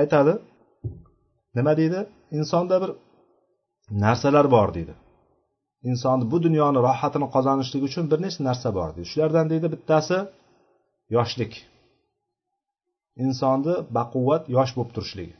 aytadi 0.00 0.32
nima 1.56 1.72
deydi? 1.80 2.00
Insonda 2.38 2.76
bir 2.82 2.90
narsalar 4.04 4.46
bor 4.56 4.68
deydi. 4.76 4.94
Insonni 5.90 6.24
bu 6.32 6.36
dunyoni 6.46 6.78
rohatini 6.86 7.26
qozonishlik 7.34 7.82
uchun 7.88 8.04
bir 8.10 8.18
nechta 8.24 8.42
narsa 8.48 8.68
bor 8.78 8.88
deydi. 8.96 9.08
Shulardan 9.12 9.46
deydi 9.52 9.66
bittasi 9.74 10.16
yoshlik. 11.16 11.52
Insonni 13.24 13.74
baquvvat 13.96 14.42
yosh 14.56 14.72
bo'lib 14.76 14.92
turishligi. 14.96 15.34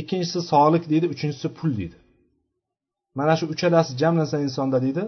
Ikkinchisi 0.00 0.40
sog'lik 0.52 0.84
deydi 0.92 1.06
uchinchisi 1.14 1.48
pul 1.58 1.70
deydi. 1.80 1.96
Mana 3.18 3.34
shu 3.38 3.44
uchalasi 3.54 3.90
jamlansa 4.02 4.36
insonda 4.46 4.78
deydi 4.86 5.02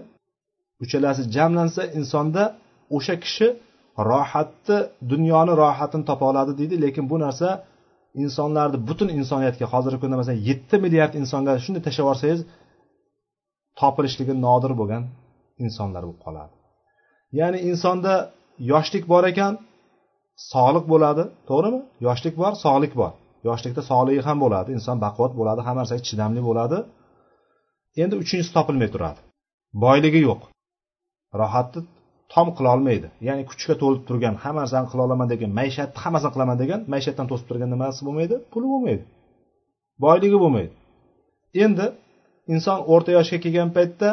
uchalasi 0.83 1.21
jamlansa 1.35 1.81
insonda 1.99 2.43
o'sha 2.97 3.15
kishi 3.23 3.47
rohatni 4.09 4.77
dunyoni 5.11 5.53
rohatini 5.61 6.05
topa 6.09 6.25
oladi 6.31 6.51
deydi 6.59 6.75
lekin 6.83 7.05
bu 7.11 7.17
narsa 7.25 7.47
insonlarni 8.23 8.77
butun 8.87 9.09
insoniyatga 9.19 9.65
hozirgi 9.73 9.99
kunda 10.03 10.15
masalan 10.21 10.41
yetti 10.49 10.75
milliard 10.83 11.13
insonga 11.21 11.51
shunday 11.65 11.81
tashlab 11.87 12.03
yuborsangiz 12.05 12.41
topilishligi 13.79 14.33
nodir 14.45 14.71
bo'lgan 14.79 15.03
insonlar 15.65 16.03
bo'lib 16.07 16.21
qoladi. 16.25 16.53
Ya'ni 17.39 17.59
insonda 17.69 18.13
yoshlik 18.71 19.03
bor 19.13 19.23
ekan 19.31 19.53
sog'liq 20.51 20.85
bo'ladi 20.93 21.23
to'g'rimi? 21.49 21.79
Yoshlik 22.07 22.35
bor 22.41 22.53
sog'lik 22.65 22.93
bor. 23.01 23.11
Yoshlikda 23.47 23.81
sog'ligi 23.91 24.21
ham 24.27 24.37
bo'ladi 24.43 24.69
inson 24.77 24.97
baquvvat 25.05 25.33
bo'ladi 25.39 25.61
hamma 25.67 25.79
narsaga 25.81 26.03
chidamli 26.09 26.41
bo'ladi. 26.49 26.77
Endi 28.03 28.15
uchinchisi 28.23 28.51
topilmay 28.57 28.89
turadi. 28.95 29.19
Boyligi 29.83 30.19
yo'q. 30.29 30.41
Rohatni 31.41 31.81
tom 32.33 32.47
qilolmaydi 32.57 33.07
ya'ni 33.27 33.43
kuchga 33.49 33.75
to'lib 33.81 34.03
turgan 34.09 34.35
hamma 34.43 34.59
narsani 34.63 34.87
qila 34.91 35.01
olaman 35.07 35.27
degan 35.33 35.51
maishatni 35.59 35.97
hammasini 36.03 36.31
qilaman 36.35 36.57
degan 36.63 36.79
maishatdan 36.93 37.27
to'sib 37.31 37.47
turgan 37.49 37.69
nimasi 37.75 37.99
bo'lmaydi? 38.07 38.35
Puli 38.51 38.67
bo'lmaydi. 38.73 39.03
Boyligi 40.03 40.37
bo'lmaydi. 40.43 40.73
Endi 41.65 41.85
inson 42.53 42.79
o'rta 42.93 43.11
yoshga 43.17 43.37
kelgan 43.45 43.69
paytda 43.77 44.09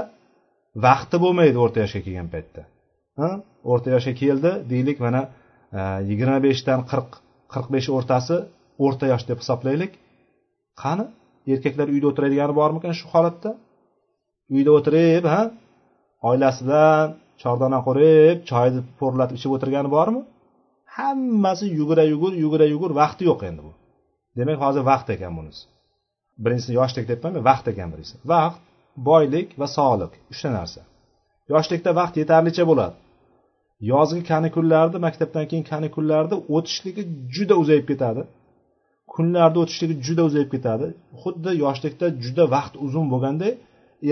vaqti 0.86 1.16
bo'lmaydi 1.24 1.56
o'rta 1.64 1.78
yoshga 1.84 2.00
kelgan 2.06 2.28
paytda. 2.34 2.62
O'rta 3.72 3.88
yoshga 3.94 4.14
keldi 4.22 4.50
deylik 4.72 4.98
mana 5.06 5.20
e, 5.78 5.80
yigirma 6.10 6.38
beshdan 6.46 6.80
qirq 6.90 7.10
qirq 7.52 7.68
besh 7.74 7.88
o'rtasi 7.96 8.36
o'rta 8.84 9.04
yosh 9.12 9.24
deb 9.30 9.38
hisoblaylik. 9.42 9.92
Qani? 10.82 11.04
Erkaklar 11.52 11.88
uyda 11.94 12.06
o'tiradigani 12.10 12.54
bormikan 12.60 12.94
shu 13.00 13.06
holatda? 13.14 13.50
Uyda 14.54 14.70
o'tirib 14.78 15.24
ha? 15.34 15.42
Oilasi 16.28 16.60
bilan 16.68 17.08
chordana 17.42 17.78
qurib 17.86 18.36
choyni 18.50 18.80
po'rlatib 19.00 19.36
ichib 19.38 19.52
o'tirgani 19.56 19.90
bormi? 19.96 20.20
Hammasi 20.96 21.66
yugura 21.78 22.04
yugur 22.12 22.32
yugura 22.44 22.66
yugur 22.74 22.90
vaqti 23.00 23.22
yo'q 23.30 23.40
endi 23.48 23.62
bu. 23.66 23.72
Demak 24.38 24.58
hozir 24.64 24.82
vaqt 24.90 25.08
ekan 25.14 25.32
bunisi. 25.38 25.62
Birinchisi 26.44 26.72
yoshlik 26.80 27.06
debmanmi 27.10 27.40
vaqt 27.50 27.66
ekan 27.72 27.88
birinchisi. 27.92 28.16
Vaqt 28.32 28.58
boylik 29.08 29.48
va 29.60 29.66
sog'liq 29.76 30.12
uchta 30.32 30.48
narsa. 30.58 30.80
Yoshlikda 31.52 31.90
vaqt 32.00 32.14
yetarlicha 32.22 32.64
bo'ladi. 32.70 32.96
Yozgi 33.92 34.22
kanikullarda 34.30 34.98
maktabdan 35.06 35.44
keyin 35.50 35.64
kanikullarni 35.72 36.36
o'tishligi 36.56 37.02
juda 37.34 37.54
uzayib 37.62 37.86
ketadi. 37.90 38.22
Kunlarni 39.14 39.58
o'tishligi 39.64 39.94
juda 40.06 40.22
uzayib 40.28 40.50
ketadi. 40.54 40.86
Xuddi 41.22 41.50
yoshlikda 41.64 42.06
juda 42.24 42.44
vaqt 42.56 42.74
uzun 42.86 43.06
bo'lganday 43.12 43.52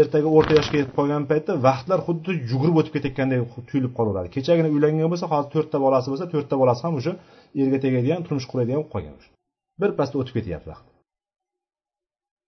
ertaga 0.01 0.29
o'rta 0.37 0.53
yoshga 0.59 0.77
yetib 0.81 0.95
qolgan 0.99 1.25
paytda 1.31 1.53
vaqtlar 1.69 2.01
xuddi 2.07 2.31
yugurib 2.51 2.77
o'tib 2.81 2.93
ketayotgandek 2.97 3.41
tuyulib 3.69 3.93
qolaveradi 3.99 4.29
kechagina 4.37 4.69
uylangan 4.77 5.11
bo'lsa 5.13 5.27
hozir 5.33 5.51
to'rtta 5.55 5.79
bolasi 5.85 6.09
bo'lsa 6.13 6.27
to'rtta 6.33 6.55
bolasi 6.63 6.83
ham 6.87 6.95
o'sha 7.01 7.13
erga 7.63 7.79
tegadigan 7.85 8.21
turmush 8.27 8.47
quradigan 8.53 8.79
bo'lib 8.81 8.93
qolgan 8.95 9.15
birpasda 9.83 10.17
o'tib 10.21 10.35
ketyapti 10.39 10.69
vaqt. 10.73 10.92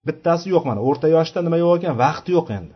Bittasi 0.06 0.46
yo'q 0.54 0.64
mana 0.68 0.80
o'rta 0.88 1.06
yoshda 1.16 1.38
nima 1.46 1.58
yo'q 1.64 1.74
ekan 1.78 1.94
vaqti 2.04 2.30
yo'q 2.36 2.48
endi. 2.58 2.74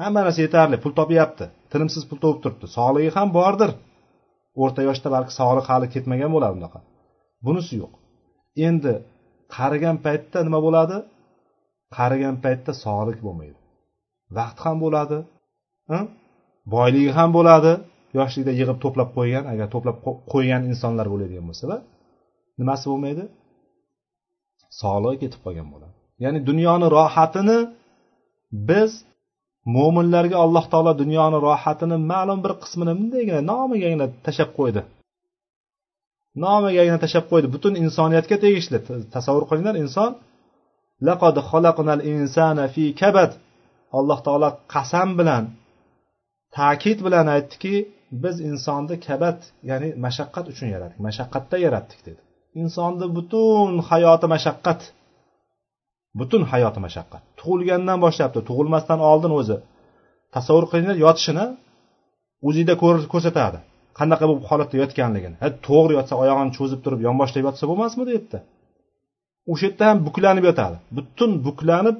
Hamma 0.00 0.20
narsa 0.24 0.40
yetarli 0.46 0.76
pul 0.82 0.92
topyapti 1.00 1.44
tinimsiz 1.72 2.02
pul 2.08 2.18
topib 2.24 2.40
turibdi. 2.44 2.66
Sog'ligi 2.76 3.10
ham 3.16 3.28
bordir. 3.38 3.70
O'rta 4.62 4.80
yoshda 4.88 5.08
balki 5.16 5.32
sog'liq 5.40 5.66
hali 5.72 5.86
ketmagan 5.94 6.30
bo'ladi 6.34 6.54
unaqa 6.60 6.80
bunisi 7.46 7.74
yo'q. 7.82 7.92
Endi 8.68 8.94
qarigan 9.56 9.96
paytda 10.06 10.38
nima 10.46 10.60
bo'ladi? 10.66 10.96
Qarigan 11.96 12.36
paytda 12.44 12.72
sog'lik 12.84 13.18
bo'lmaydi. 13.26 13.58
Vaqt 14.38 14.58
ham 14.64 14.76
bo'ladi 14.84 15.18
boyligi 16.74 17.10
ham 17.18 17.30
bo'ladi. 17.38 17.72
Yoshlikda 18.18 18.52
yig'ib 18.60 18.78
to'plab 18.84 19.10
qo'ygan 19.16 19.44
agar 19.52 19.66
to'plab 19.74 19.96
qo'ygan 20.32 20.62
insonlar 20.70 21.06
bo'ladigan 21.12 21.44
bo'lsalar 21.50 21.80
nimasi 22.60 22.84
bo'lmaydi? 22.90 23.24
Sog'lig'i 24.80 25.18
ketib 25.22 25.40
qolgan 25.46 25.68
bo'ladi. 25.74 25.94
Ya'ni 26.24 26.40
dunyoni 26.48 26.86
rohatini 26.96 27.58
biz 28.68 28.90
mo'minlarga 29.76 30.36
alloh 30.44 30.64
taolo 30.72 30.92
dunyoni 31.02 31.38
rohatini 31.46 31.96
ma'lum 32.12 32.38
bir 32.44 32.52
qismini 32.62 32.92
bundaygina 32.98 33.40
nomigagina 33.52 34.06
tashlab 34.26 34.50
qo'ydi. 34.58 34.80
Nomigagina 36.44 36.98
tashlab 37.04 37.26
qo'ydi. 37.30 37.46
Butun 37.54 37.74
insoniyatga 37.84 38.36
tegishli. 38.44 38.78
Tasavvur 39.14 39.44
qilinglar 39.50 39.76
inson 39.84 40.10
laqad 41.08 41.36
xalaqnal 41.50 42.02
insana 42.12 42.64
fi 42.74 42.84
kabad. 43.00 43.30
Alloh 43.98 44.18
taolo 44.26 44.48
qasam 44.74 45.08
bilan 45.18 45.44
ta'kid 46.58 46.98
bilan 47.06 47.26
aytdiki 47.36 47.74
biz 48.22 48.36
insonni 48.50 48.96
kabat 49.06 49.38
ya'ni 49.70 49.88
mashaqqat 50.04 50.44
uchun 50.52 50.68
yaratdik 50.74 51.00
mashaqqatda 51.08 51.56
yaratdik 51.66 52.00
dedi. 52.06 52.20
Insonni 52.62 53.06
butun 53.16 53.70
hayoti 53.88 54.26
mashaqqat. 54.34 54.80
Butun 56.18 56.42
hayoti 56.52 56.80
mashaqqat. 56.86 57.22
Tug'ilgandan 57.40 57.98
boshlabdi 58.04 58.40
tug'ilmasdan 58.48 59.00
oldin 59.10 59.32
o'zi. 59.40 59.56
Tasavvur 60.34 60.66
qilinglar 60.70 60.96
yotishini 61.06 61.44
o'zingda 62.48 62.74
ko'rsatadi. 63.12 63.58
Qanaqa 63.98 64.24
bo'lib 64.28 64.44
holatda 64.50 64.76
yotganligini. 64.82 65.36
To'g'ri 65.66 65.92
yotsa 65.98 66.14
oyog'ini 66.22 66.52
cho'zib 66.58 66.80
turib 66.84 67.00
yonboshlab 67.08 67.44
yotsa 67.48 67.64
bo'lmasmidi 67.70 68.08
u 68.10 68.14
yerda 68.18 68.38
o'sha 69.50 69.64
yerda 69.68 69.84
ham 69.90 69.98
buklanib 70.06 70.44
yotadi. 70.50 70.76
Butun 70.96 71.30
buklanib 71.46 71.96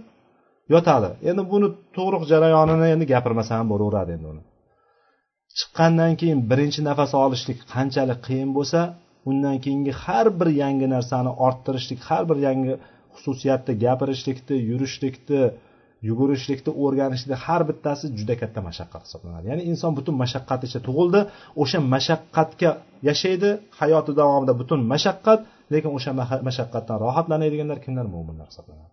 yotadi. 0.74 1.08
Endi 1.30 1.42
buni 1.52 1.68
tug'ruq 1.96 2.22
jarayonini 2.32 2.86
endi 2.94 3.04
gapirmasam 3.12 3.64
bo'laveradi 3.72 4.10
endi 4.16 4.26
uni. 4.32 4.42
Chiqqandan 5.58 6.12
keyin 6.20 6.38
birinchi 6.50 6.80
nafas 6.88 7.12
olishlik 7.24 7.58
qanchalik 7.72 8.20
qiyin 8.26 8.50
bo'lsa 8.58 8.80
undan 9.30 9.56
keyingi 9.64 9.92
har 10.04 10.26
bir 10.38 10.48
yangi 10.62 10.86
narsani 10.94 11.30
orttirishlik 11.46 12.00
har 12.08 12.22
bir 12.30 12.38
yangi 12.46 12.74
xususiyatni 13.16 13.72
gapirishlikni 13.84 14.56
yurishlikni 14.70 15.42
yugurishlikni 16.08 16.70
o'rganishni 16.84 17.34
har 17.44 17.62
bittasi 17.68 18.04
juda 18.18 18.34
katta 18.42 18.60
mashaqqat 18.68 19.02
hisoblanadi. 19.06 19.44
Ya'ni 19.50 19.62
inson 19.70 19.92
butun 19.98 20.14
mashaqqat 20.22 20.60
ichida 20.66 20.80
tug'ildi 20.88 21.20
o'sha 21.62 21.78
mashaqqatga 21.94 22.70
yashaydi 23.08 23.50
hayoti 23.80 24.12
davomida 24.20 24.52
butun 24.60 24.80
mashaqqat 24.92 25.40
lekin 25.72 25.90
o'sha 25.96 26.10
mashaqqatdan 26.48 26.96
rohatlanadiganlar 27.04 27.78
kimlar? 27.84 28.06
Mo'minlar 28.14 28.46
hisoblanadi. 28.52 28.90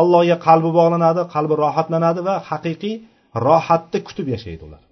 Allohga 0.00 0.36
qalbi 0.46 0.70
bog'lanadi 0.78 1.22
qalbi 1.34 1.54
rohatlanadi 1.64 2.20
va 2.28 2.34
haqiqiy 2.50 2.94
rohatni 3.46 3.98
kutib 4.08 4.26
yashaydi 4.34 4.62
ular. 4.68 4.82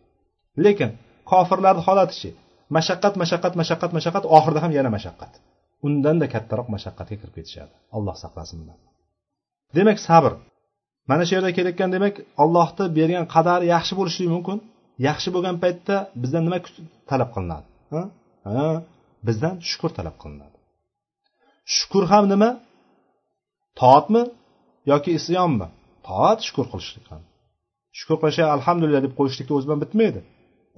Lekin 0.64 0.90
kofirlarni 1.30 1.82
holatichi 1.88 2.30
mashaqqat 2.76 3.14
mashaqqat 3.22 3.52
mashaqqat 3.61 3.90
mashaqqat 3.96 4.24
oxirida 4.37 4.61
ham 4.64 4.72
yana 4.78 4.90
mashaqqat. 4.96 5.32
Undanda 5.86 6.26
kattaroq 6.34 6.68
mashaqqatga 6.74 7.16
kirib 7.20 7.34
ketishadi. 7.38 7.74
Alloh 7.96 8.14
saqlasin 8.22 8.56
bundan. 8.60 8.78
Demak 9.76 9.98
sabr. 10.08 10.32
Mana 11.10 11.22
shu 11.26 11.32
yerda 11.36 11.50
kelayotgan 11.56 11.90
demak 11.96 12.14
allohni 12.42 12.84
bergan 12.98 13.24
qadari 13.34 13.64
yaxshi 13.74 13.94
bo'lishligi 14.00 14.30
mumkin. 14.36 14.58
Yaxshi 15.08 15.28
bo'lgan 15.34 15.56
paytda 15.64 15.96
bizdan 16.22 16.42
nima 16.46 16.58
talab 17.10 17.30
qilinadi? 17.34 17.66
Ha? 17.92 18.02
Bizdan 19.26 19.54
shukur 19.70 19.90
talab 19.98 20.16
qilinadi. 20.22 20.56
Shukur 21.76 22.04
ham 22.12 22.24
nima? 22.32 22.50
Toatmi 23.80 24.22
yoki 24.92 25.10
isyonmi 25.18 25.66
toat 26.06 26.38
shukur 26.46 26.66
qilishlik 26.72 27.06
ham. 27.12 27.22
Shukur 27.98 28.16
qilish 28.22 28.38
alhamdulillah 28.56 29.02
deb 29.06 29.14
qo'yishlikda 29.18 29.52
o'zi 29.56 29.66
bilan 29.68 29.80
bitmaydi. 29.84 30.20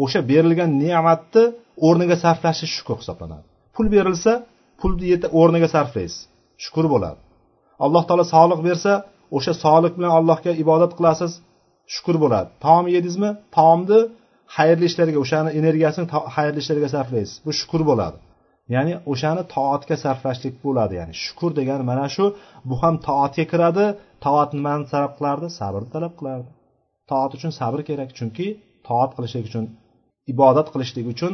O'sha 0.04 0.20
berilgan 0.30 0.70
ne'matni 0.82 1.44
o'rniga 1.86 2.16
sarflashi 2.24 2.66
shukur 2.76 2.96
hisoblanadi. 3.02 3.46
Pul 3.74 3.86
berilsa 3.94 4.32
pulni 4.80 5.06
o'rniga 5.40 5.68
sarflaysiz. 5.74 6.20
Shukur 6.64 6.86
bo'ladi. 6.94 7.18
Alloh 7.84 8.02
taolo 8.08 8.24
sog'liq 8.34 8.60
bersa 8.68 8.92
o'sha 9.36 9.52
sog'liq 9.64 9.92
bilan 9.98 10.12
allohga 10.18 10.52
ibodat 10.62 10.92
qilasiz 10.98 11.32
shukur 11.94 12.16
bo'ladi. 12.24 12.48
Taom 12.64 12.84
yedingizmi? 12.94 13.30
Taomni 13.56 14.00
xayrli 14.56 14.84
ishlarga 14.90 15.18
o'shani 15.24 15.50
energiyasini 15.60 16.06
xayrli 16.36 16.58
ishlarga 16.64 16.88
sarflaysiz. 16.94 17.36
Bu 17.46 17.50
shukur 17.60 17.82
bo'ladi. 17.90 18.16
Ya'ni 18.74 18.94
o'shani 19.12 19.42
toatga 19.54 19.96
sarflashlik 20.04 20.54
bo'ladi 20.64 20.94
ya'ni 21.00 21.14
shukur 21.24 21.50
degani 21.58 21.84
mana 21.90 22.06
shu 22.16 22.24
bu 22.68 22.74
ham 22.82 22.94
toatga 23.08 23.44
kiradi 23.52 23.84
toat 24.24 24.50
nimani 24.58 24.84
talab 24.92 25.12
qilardi? 25.18 25.46
Sabrni 25.58 25.88
talab 25.94 26.14
qilardi. 26.18 26.48
Toat 27.10 27.30
uchun 27.36 27.50
sabr 27.60 27.80
kerak 27.88 28.10
chunki 28.18 28.46
toat 28.88 29.10
qilishlik 29.16 29.44
uchun 29.50 29.64
ibodat 30.32 30.68
qilishlik 30.74 31.06
uchun 31.14 31.32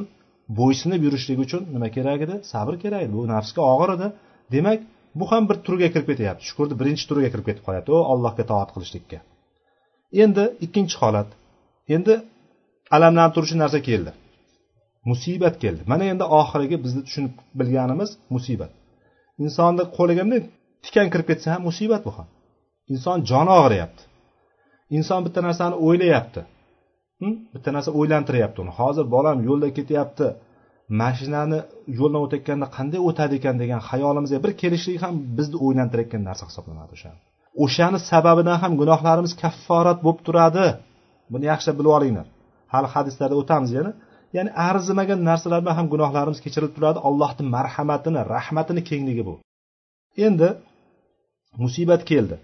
bo'ysunib 0.59 1.00
yurishlik 1.07 1.38
uchun 1.44 1.62
nima 1.74 1.88
kerak 1.96 2.20
edi? 2.26 2.35
Sabr 2.52 2.74
kerak 2.85 3.02
edi. 3.04 3.12
Bu 3.18 3.22
nafsga 3.35 3.62
og'ir 3.74 3.90
edi. 3.96 4.09
Demak 4.54 4.80
bu 5.18 5.24
ham 5.33 5.42
bir 5.48 5.57
turga 5.66 5.88
kirib 5.94 6.07
ketyapti. 6.11 6.42
Shukurni 6.48 6.74
birinchi 6.80 7.04
turiga 7.09 7.28
kirib 7.33 7.46
ketib 7.48 7.64
qolyapti. 7.66 7.90
U 7.96 7.98
allohga 8.12 8.44
toat 8.50 8.70
qilishlikka. 8.74 9.18
Endi 10.24 10.44
ikkinchi 10.66 10.96
holat. 11.02 11.28
Endi 11.96 12.14
alamlantiruvchi 12.96 13.57
narsa 13.62 13.80
keldi. 13.88 14.12
Musibat 15.11 15.54
keldi. 15.62 15.83
Mana 15.92 16.04
endi 16.12 16.24
oxirgi 16.40 16.76
bizni 16.85 17.02
tushunib 17.07 17.35
bilganimiz 17.59 18.11
musibat. 18.35 18.72
Insonni 19.44 19.85
qo'liga 19.96 20.22
bunday 20.24 20.42
tikan 20.85 21.09
kirib 21.12 21.26
ketsa 21.30 21.46
ham 21.54 21.62
musibat 21.68 22.02
bu 22.07 22.12
ham. 22.18 22.28
Inson 22.92 23.18
joni 23.30 23.52
og'riyapti. 23.61 24.02
Inson 24.96 25.20
bitta 25.26 25.40
narsani 25.46 25.76
o'ylayapti. 25.87 26.40
Bitta 27.55 27.70
narsa 27.77 27.90
o'ylantiryapti 27.98 28.59
uni. 28.64 28.72
Hozir 28.81 29.05
bolam 29.14 29.38
yo'lda 29.48 29.68
ketyapti. 29.79 30.27
Mashinani 31.00 31.59
yo'ldan 31.98 32.20
o'tayotganda 32.27 32.66
qanday 32.77 33.00
o'tadi 33.09 33.35
ekan 33.40 33.57
degan 33.62 33.81
xayolimizga 33.90 34.38
bir 34.44 34.53
kelishlik 34.62 34.98
ham 35.05 35.14
bizni 35.38 35.57
o'ylantirayotgan 35.66 36.22
narsa 36.29 36.44
hisoblanadi 36.50 36.92
o'sha 36.96 37.11
o'shani 37.64 37.98
sababidan 38.11 38.59
ham 38.62 38.72
gunohlarimiz 38.81 39.33
kafforat 39.42 39.98
bo'lib 40.05 40.20
turadi. 40.27 40.66
Buni 41.33 41.44
yaxshilab 41.53 41.77
bilib 41.81 41.92
olinglar. 41.98 42.27
Hali 42.72 42.88
hadislarda 42.94 43.35
o'tamiz 43.42 43.70
yana. 43.79 43.92
Ya'ni 44.37 44.50
arzimagan 44.68 45.20
narsalar 45.29 45.61
bilan 45.64 45.77
ham 45.81 45.87
gunohlarimiz 45.94 46.40
kechirilib 46.44 46.74
turadi. 46.77 46.98
Allohni 47.09 47.44
marhamatini 47.57 48.20
rahmatini 48.35 48.83
kengligi 48.90 49.22
bu. 49.29 49.35
Endi 50.27 50.48
musibat 51.62 52.03
keldi. 52.11 52.37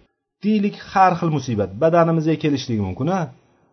Deylik 0.45 0.77
har 0.93 1.13
xil 1.21 1.31
musibat. 1.37 1.71
Badanimizga 1.83 2.35
kelishligi 2.45 2.83
mumkin 2.89 3.09
a 3.19 3.21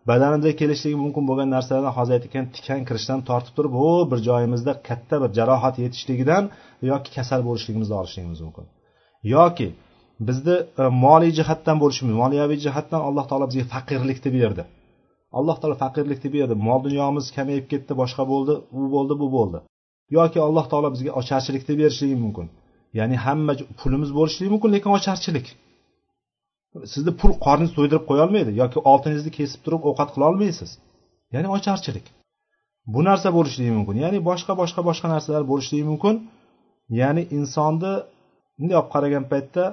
badanimizga 0.08 0.52
kelishligi 0.60 0.96
mumkin 1.04 1.24
bo'lgan 1.28 1.48
narsalardan 1.56 1.94
hozir 1.98 2.14
aytgan 2.18 2.44
tikan 2.56 2.80
kirishdan 2.88 3.20
tortib 3.28 3.54
turib 3.56 3.74
ho 3.80 3.90
bir 4.10 4.18
joyimizda 4.28 4.72
katta 4.88 5.16
bir 5.22 5.30
jarohat 5.38 5.76
yetishligidan 5.84 6.44
yoki 6.90 7.10
kasal 7.16 7.40
bo'lishligimizni 7.48 7.94
olishligimiz 8.00 8.40
mumkin. 8.46 8.64
Yoki 9.34 9.68
bizni 10.28 10.56
e, 10.82 10.84
moliy 11.04 11.32
jihatdan 11.38 11.76
bo'lishi 11.82 12.00
mumkin 12.04 12.18
moliyaviy 12.22 12.58
jihatdan 12.66 13.00
alloh 13.08 13.24
taolo 13.30 13.46
bizga 13.50 13.64
faqirlikni 13.74 14.30
berdi. 14.38 14.62
Alloh 15.38 15.56
taolo 15.60 15.76
faqirlikni 15.84 16.28
berdi. 16.36 16.54
Mol 16.68 16.80
dunyomiz 16.86 17.24
kamayib 17.36 17.66
ketdi 17.72 17.92
boshqa 18.00 18.22
bo'ldi 18.32 18.54
u 18.78 18.80
bo'ldi 18.94 19.14
bu 19.22 19.26
bo'ldi. 19.36 19.58
Yoki 20.16 20.38
alloh 20.48 20.66
taolo 20.72 20.88
bizga 20.94 21.10
ocharchilikni 21.20 21.74
berishligi 21.80 22.16
mumkin. 22.24 22.46
Ya'ni 22.98 23.16
hamma 23.26 23.52
pulimiz 23.80 24.10
bo'lishligi 24.18 24.50
mumkin 24.54 24.70
lekin 24.74 24.90
ocharchilik. 24.98 25.46
Sizni 26.92 27.12
pul 27.20 27.32
qorningizni 27.44 27.76
to'ydirib 27.78 28.04
qo'yolmaydi 28.10 28.50
yoki 28.62 28.78
oltiningizni 28.90 29.32
kesib 29.38 29.60
turib 29.64 29.82
ovqat 29.90 30.08
qilolmaysiz. 30.14 30.70
Ya'ni 31.34 31.48
ocharchilik. 31.56 32.06
Bu 32.94 33.00
narsa 33.08 33.28
bo'lishligi 33.36 33.72
mumkin. 33.78 33.96
Ya'ni 34.04 34.18
boshqa 34.30 34.52
boshqa 34.60 34.80
boshqa 34.88 35.06
narsalar 35.14 35.42
bo'lishligi 35.50 35.84
mumkin. 35.90 36.14
Ya'ni 37.00 37.22
insonni 37.38 37.92
bunday 38.58 38.76
olib 38.80 38.90
qaragan 38.94 39.24
paytda 39.32 39.64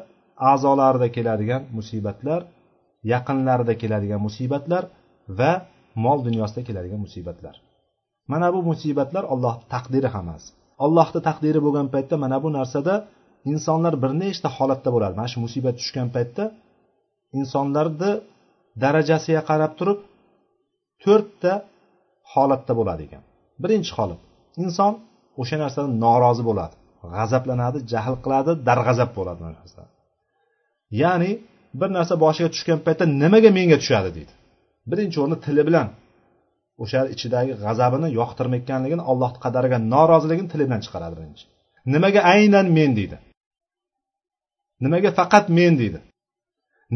a'zolarida 0.51 1.07
keladigan 1.15 1.61
musibatlar 1.77 2.41
yaqinlarida 3.13 3.73
keladigan 3.81 4.21
musibatlar 4.27 4.83
va 5.39 5.51
mol 6.05 6.19
dunyosida 6.27 6.61
keladigan 6.67 7.01
musibatlar. 7.05 7.55
Mana 8.31 8.47
bu 8.55 8.59
musibatlar 8.71 9.23
ollohni 9.33 9.65
taqdiri 9.73 10.09
hammasi 10.15 10.49
allohni 10.83 11.19
taqdiri 11.27 11.59
bo'lgan 11.65 11.87
paytda 11.93 12.15
mana 12.23 12.37
bu 12.43 12.49
narsada 12.57 12.93
insonlar 13.51 13.93
bir 14.03 14.11
nechta 14.21 14.49
holatda 14.57 14.89
bo'ladi 14.95 15.13
mana 15.19 15.29
shu 15.33 15.39
musibat 15.45 15.75
tushgan 15.79 16.07
paytda 16.15 16.43
insonlarni 17.39 18.11
darajasiga 18.83 19.41
qarab 19.49 19.71
turib 19.79 19.99
to'rtta 21.03 21.53
holatda 22.33 22.73
bo'ladi 22.79 23.01
ekan. 23.07 23.23
Birinchi 23.63 23.91
holat 23.97 24.21
inson 24.63 24.93
o'sha 25.41 25.55
narsadan 25.63 25.93
norozi 26.05 26.43
bo'ladi 26.49 26.75
g'azablanadi 27.15 27.77
jahl 27.91 28.15
qiladi 28.23 28.51
darg'azab 28.67 29.09
bo'ladi 29.17 29.41
ya'ni 31.01 31.31
bir 31.79 31.89
narsa 31.97 32.13
boshiga 32.25 32.49
tushgan 32.55 32.79
paytda 32.85 33.05
nimaga 33.23 33.49
menga 33.57 33.77
tushadi 33.81 34.09
deydi. 34.17 34.33
Birinchi 34.91 35.17
o'rinda 35.21 35.37
tili 35.45 35.63
bilan 35.69 35.87
o'sha 36.83 37.01
ichidagi 37.15 37.53
g'azabini 37.63 38.07
yoqtirmayotganligini 38.19 39.03
allohni 39.11 39.39
qadariga 39.45 39.77
noroziligini 39.93 40.49
tili 40.53 40.63
bilan 40.67 40.81
chiqaradi 40.85 41.15
birinchi. 41.19 41.43
Nimaga 41.93 42.21
aynan 42.33 42.67
men 42.77 42.91
deydi. 42.99 43.17
Nimaga 44.83 45.09
faqat 45.19 45.45
men 45.59 45.73
deydi. 45.81 45.99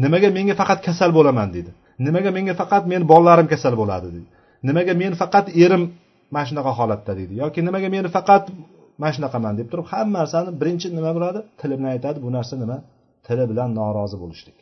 Nimaga 0.02 0.28
menga 0.36 0.54
faqat 0.60 0.78
kasal 0.86 1.10
bo'laman 1.18 1.48
deydi 1.54 1.70
nimaga 2.06 2.30
menga 2.36 2.54
faqat 2.60 2.82
meni 2.92 3.04
bolalarim 3.12 3.48
kasal 3.52 3.74
bo'ladi 3.80 4.08
deydi 4.14 4.28
nimaga 4.68 4.92
men 5.02 5.12
faqat 5.22 5.46
erim 5.64 5.82
mana 6.34 6.44
shunaqa 6.48 6.70
holatda 6.78 7.12
deydi 7.18 7.32
yoki 7.42 7.60
nimaga 7.68 7.88
meni 7.94 8.08
faqat 8.16 8.44
mana 9.00 9.12
shunaqaman 9.16 9.54
deb 9.60 9.68
turib 9.72 9.86
hamma 9.92 10.16
narsani 10.22 10.50
birinchi 10.60 10.88
nima 10.98 11.10
bo'ladi? 11.16 11.40
Tili 11.60 11.74
bilan 11.78 11.90
aytadi 11.96 12.18
bu 12.24 12.28
narsa 12.36 12.54
nima? 12.62 12.76
Tili 13.26 13.44
bilan 13.50 13.68
norozi 13.80 14.16
bo'lishlik. 14.22 14.58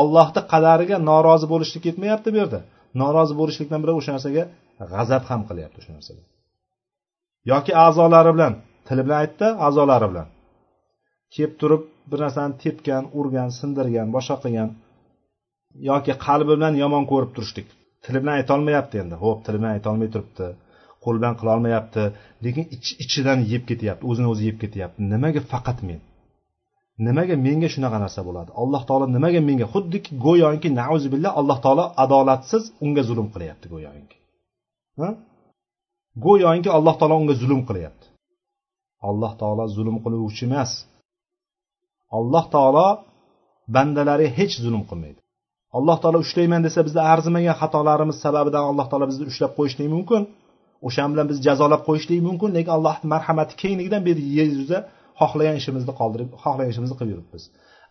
Ollohni 0.00 0.40
qadariga 0.52 0.96
norozi 1.10 1.46
bo'lishlik 1.52 1.82
ketmayapti 1.86 2.28
bu 2.34 2.38
yerda. 2.42 2.60
Norozi 3.00 3.34
bo'lishlikdan 3.40 3.80
biri 3.82 3.92
o'sha 3.98 4.10
narsaga 4.16 4.44
g'azab 4.92 5.22
ham 5.30 5.40
qilyapti 5.48 5.76
o'sha 5.80 5.92
narsaga. 5.96 6.22
Yoki 7.52 7.72
a'zolari 7.84 8.30
bilan 8.36 8.52
tili 8.88 9.02
bilan 9.06 9.18
aytdi 9.22 9.46
a'zolari 9.66 10.06
bilan. 10.12 10.26
Kelib 11.34 11.54
turib 11.60 11.82
bir 12.10 12.18
narsani 12.24 12.54
tepgan 12.62 13.04
urgan 13.18 13.50
sindirgan 13.58 14.08
boshqa 14.16 14.36
qilgan 14.44 14.68
yoki 15.90 16.12
qalbi 16.26 16.52
bilan 16.58 16.74
yomon 16.82 17.04
ko'rib 17.12 17.30
turishlik. 17.36 17.68
Tili 18.04 18.18
bilan 18.22 18.34
aytolmayapti 18.40 18.96
endi. 19.02 19.14
Ho'p 19.24 19.38
tili 19.44 19.56
bilan 19.60 19.72
aytolmay 19.76 20.08
turibdi. 20.14 20.46
Qo'l 21.04 21.16
bilan 21.20 21.34
qilolmayapti 21.40 22.02
lekin 22.44 22.64
ichidan 23.04 23.38
yeb 23.52 23.62
ketyapti 23.70 24.04
o'zini 24.10 24.28
o'zi 24.32 24.42
yeb 24.48 24.56
ketyapti. 24.62 24.98
Nimaga 25.12 25.40
faqat 25.52 25.78
men? 25.88 26.00
Nimaga 27.06 27.34
menga 27.46 27.68
shunaqa 27.74 27.98
narsa 28.04 28.20
bo'ladi? 28.28 28.50
Alloh 28.62 28.82
taolo 28.88 29.06
nimaga 29.16 29.40
menga? 29.48 29.66
Xuddiki 29.74 30.10
go'yoki 30.26 30.68
nauzubillah 30.80 31.32
alloh 31.40 31.58
taolo 31.64 31.84
adolatsiz 32.04 32.64
unga 32.84 33.02
zulm 33.08 33.28
qilyapti 33.34 33.66
go'yoki. 33.74 34.16
Go'yoki 36.26 36.70
alloh 36.78 36.94
taolo 37.00 37.14
unga 37.22 37.34
zulm 37.42 37.60
qilyapti. 37.68 38.06
Alloh 39.08 39.32
taolo 39.40 39.64
zulm 39.76 39.96
qiluvchi 40.04 40.44
emas. 40.50 40.72
Alloh 42.18 42.44
taolo 42.54 42.88
bandalari 43.74 44.26
hech 44.38 44.54
zulm 44.64 44.82
qilmaydi. 44.90 45.20
Alloh 45.78 45.96
taolo 46.02 46.18
ushlayman 46.24 46.62
desa 46.66 46.80
bizni 46.86 47.02
arzimagan 47.12 47.56
xatolarimiz 47.60 48.16
sababidan 48.24 48.64
alloh 48.70 48.86
taolo 48.90 49.06
bizni 49.10 49.24
ushlab 49.32 49.52
qo'yishligi 49.58 49.90
mumkin. 49.96 50.22
O'sha 50.86 51.04
bilan 51.12 51.26
bizni 51.30 51.42
jazolab 51.48 51.82
qo'yishligi 51.88 52.22
mumkin 52.28 52.50
lekin 52.56 52.72
allohni 52.76 53.06
marhamati 53.14 53.54
kengligidan 53.62 54.02
bu 54.06 54.10
yer 54.38 54.48
yuzida 54.54 54.78
xohlagan 55.20 55.56
ishimizni 55.60 55.92
qoldirib 56.00 56.28
xohlagan 56.44 56.70
ishimizni 56.72 56.96
qilib 56.98 57.12
yuribmiz. 57.14 57.42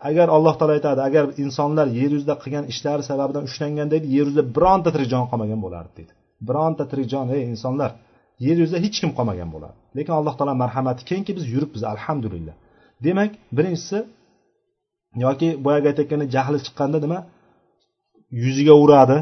Agar 0.10 0.28
alloh 0.36 0.54
taolo 0.60 0.74
aytadi 0.78 1.02
agar 1.10 1.24
insonlar 1.44 1.88
yer 2.00 2.12
yuzida 2.16 2.36
qilgan 2.44 2.66
ishlari 2.74 3.04
sababidan 3.10 3.44
ushlanganda 3.50 3.94
edi 4.00 4.08
yer 4.16 4.26
yuzida 4.30 4.44
bironta 4.56 4.90
tirik 4.96 5.10
jon 5.14 5.26
qolmagan 5.32 5.60
bo'lardi 5.66 5.92
deydi. 6.00 6.14
Bironta 6.48 6.84
tirik 6.92 7.08
jon 7.14 7.26
ey 7.36 7.42
insonlar 7.54 7.92
yer 8.46 8.58
yuzida 8.64 8.80
hech 8.86 8.98
kim 9.02 9.12
qolmagan 9.18 9.50
bo'lardi. 9.56 9.78
Lekin 9.98 10.14
alloh 10.20 10.34
taolo 10.40 10.54
marhamati 10.64 11.02
kengki 11.12 11.32
biz 11.38 11.46
yuribmiz 11.54 11.84
alhamdulillah. 11.94 12.56
Demak 13.06 13.32
birinchisi 13.58 13.98
yoki 15.26 15.48
boyagi 15.66 15.88
aytayotgandek 15.92 16.30
jahli 16.36 16.58
chiqqanda 16.66 16.98
nima? 17.06 17.20
Yuziga 18.44 18.76
uradi. 18.84 19.18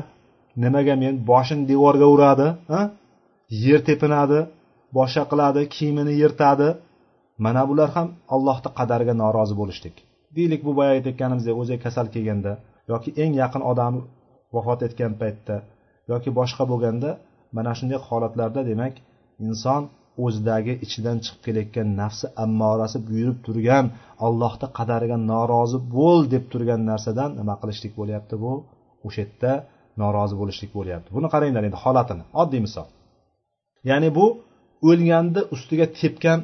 Nimaga 0.64 0.96
men? 1.04 1.14
Boshini 1.32 1.64
devorga 1.72 2.08
uradi 2.16 2.48
yer 3.66 3.80
tepinadi 3.90 4.40
boshqa 4.98 5.24
qiladi 5.32 5.62
kiyimini 5.76 6.14
yirtadi. 6.22 6.70
Mana 7.46 7.62
bular 7.70 7.90
ham 7.96 8.08
allohni 8.36 8.70
qadariga 8.80 9.14
norozi 9.24 9.56
bo'lishlik. 9.62 9.96
Deylik 10.38 10.62
bu 10.68 10.72
boya 10.80 10.92
aytayotganimizdek 10.98 11.56
o'ziga 11.62 11.80
kasal 11.86 12.08
kelganda 12.16 12.52
yoki 12.92 13.10
eng 13.24 13.34
yaqin 13.42 13.64
odami 13.72 14.02
vafot 14.56 14.80
etgan 14.88 15.14
paytda 15.22 15.56
yoki 16.12 16.30
boshqa 16.40 16.64
bo'lganda 16.72 17.10
mana 17.58 17.72
shunday 17.78 18.00
holatlarda 18.08 18.62
demak 18.72 18.96
inson 19.48 19.82
o'zidagi 20.24 20.74
ichidan 20.86 21.18
chiqib 21.24 21.42
kelayotgan 21.46 21.88
nafsi 22.02 22.26
ammorasi 22.44 22.98
buyurib 23.08 23.40
turgan 23.46 23.86
allohni 24.26 24.68
qadariga 24.78 25.18
norozi 25.32 25.78
bo'l 25.96 26.20
deb 26.34 26.44
turgan 26.52 26.82
narsadan 26.92 27.30
nima 27.40 27.56
qilishlik 27.62 27.94
bo'lyapti 28.00 28.36
bu? 28.44 28.52
O'sha 29.08 29.20
yerda 29.24 29.52
norozi 30.02 30.36
bo'lishlik 30.42 30.72
bo'lyapti. 30.78 31.10
Buni 31.18 31.28
qaranglar 31.34 31.64
endi 31.70 31.78
holatini. 31.84 32.24
Oddiy 32.42 32.62
misol. 32.68 32.88
Ya'ni 33.90 34.10
bu 34.18 34.26
o'lganni 34.90 35.42
ustiga 35.56 35.86
tepgan 36.02 36.40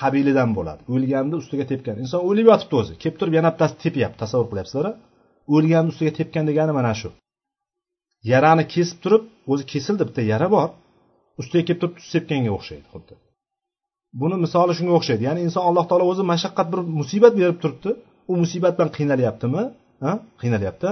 qabilidan 0.00 0.50
bo'ladi. 0.58 0.82
O'lganni 0.94 1.34
ustiga 1.42 1.64
tepgan. 1.72 1.96
Inson 2.02 2.20
o'lib 2.28 2.46
yotibdi 2.52 2.74
o'zi. 2.80 2.92
Kelib 3.02 3.16
turib 3.20 3.34
yana 3.38 3.50
bittasi 3.54 3.74
tepyapti. 3.84 4.18
Tasavvur 4.22 4.48
qilyapsizlar 4.52 4.86
o'lganni 5.56 5.88
ustiga 5.92 6.12
tepgan 6.18 6.44
degani 6.50 6.72
mana 6.78 6.92
shu. 7.00 7.08
Yarani 8.32 8.64
kesib 8.74 8.98
turib 9.04 9.22
o'zi 9.52 9.64
kesildi. 9.72 10.02
Bitta 10.08 10.22
yara 10.32 10.48
bor. 10.56 10.68
Ustiga 11.40 11.62
kelib 11.68 11.80
turib 11.82 11.94
tuz 11.98 12.06
sepganga 12.14 12.50
o'xshaydi 12.58 12.86
xuddi. 12.92 13.14
Buni 14.20 14.36
misoli 14.44 14.72
shunga 14.78 14.92
o'xshaydi. 14.98 15.22
Ya'ni 15.28 15.40
inson 15.46 15.62
alloh 15.68 15.84
taolo 15.90 16.04
o'zi 16.12 16.22
mashaqqat 16.32 16.66
bir 16.72 16.80
musibat 17.00 17.32
berib 17.40 17.58
turibdi. 17.62 17.90
U 18.30 18.32
musibat 18.42 18.72
bilan 18.78 18.90
qiynalyaptimi? 18.96 19.62
Ha? 20.04 20.12
Qiynalyapti. 20.40 20.90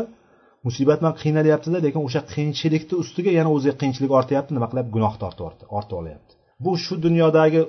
Musibat 0.66 0.98
bilan 1.01 1.14
qiynalyaptida 1.22 1.79
lekin 1.87 2.01
o'sha 2.09 2.20
qiyinchilikni 2.33 2.94
ustiga 3.03 3.31
yana 3.38 3.51
o'ziga 3.57 3.74
qiyinchilik 3.81 4.11
ortyapti. 4.18 4.51
Nima 4.57 4.66
qilyapti 4.70 4.92
gunoh 4.96 5.12
ortib 5.29 5.44
ortib 5.79 5.96
olyapti. 6.03 6.33
Bu 6.64 6.70
shu 6.85 6.94
dunyodagi 7.07 7.61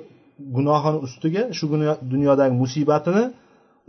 gunohini 0.56 0.98
ustiga 1.06 1.42
shu 1.58 1.64
dunyodagi 2.12 2.54
musibatini 2.62 3.24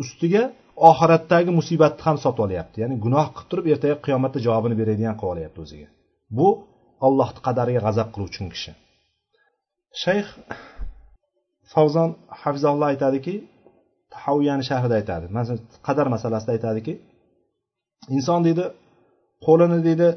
ustiga 0.04 0.44
oxiratdagi 0.90 1.52
musibatni 1.60 2.02
ham 2.08 2.18
sotib 2.24 2.42
olyapti. 2.48 2.78
Ya'ni 2.84 2.96
gunoh 3.06 3.28
qilib 3.36 3.48
turib 3.52 3.66
ertaga 3.74 3.96
qiyomatda 4.06 4.38
javobini 4.48 4.76
beradigan 4.82 5.16
qilib 5.20 5.34
olyapti 5.34 5.60
o'ziga. 5.66 5.88
Bu 6.38 6.48
allohni 7.06 7.40
qadariga 7.48 7.82
g'azab 7.88 8.08
qiluvchi 8.14 8.40
kishi. 8.54 8.72
Shayx 10.04 10.28
favzon 11.74 12.10
hafizalloh 12.42 12.88
aytadiki 12.94 13.34
tahaviyani 14.14 14.64
sharhida 14.70 14.96
aytadi. 15.00 15.26
Masalan 15.38 15.60
qadar 15.88 16.08
masalasida 16.16 16.52
aytadiki 16.58 16.94
inson 18.16 18.40
deydi 18.48 18.66
qo'lini 19.46 19.80
deydi 19.88 20.08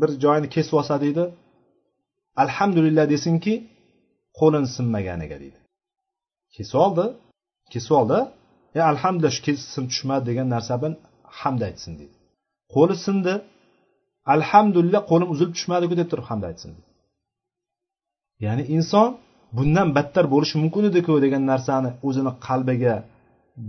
bir 0.00 0.10
joyini 0.24 0.48
kesib 0.54 0.74
olsa 0.80 0.94
deydi 1.04 1.24
alhamdulillah 2.44 3.04
desinki 3.14 3.54
qo'lini 4.38 4.68
sinmaganiga 4.76 5.36
deydi. 5.42 5.58
Kesib 6.56 6.76
oldi 6.86 7.04
kesib 7.72 7.92
oldi 8.00 8.18
e 8.78 8.80
alhamdulillah 8.92 9.34
shu 9.36 9.52
sim 9.74 9.84
tushmadi 9.90 10.24
degan 10.30 10.46
narsa 10.54 10.74
bilan 10.80 10.94
hamd 11.40 11.60
aytsin 11.68 11.92
deydi. 12.00 12.16
Qo'li 12.74 12.96
sindi 13.06 13.34
alhamdulillah 14.34 15.00
qo'lim 15.10 15.28
uzilib 15.34 15.52
tushmadiku 15.56 15.94
deb 16.00 16.08
turib 16.12 16.26
hamd 16.30 16.44
aytsin. 16.50 16.72
Ya'ni 18.44 18.64
inson 18.76 19.08
bundan 19.56 19.88
battar 19.96 20.24
bo'lishi 20.34 20.56
mumkin 20.62 20.84
ediku 20.90 21.12
degan 21.24 21.42
narsani 21.52 21.90
o'zini 22.06 22.32
qalbiga 22.46 22.94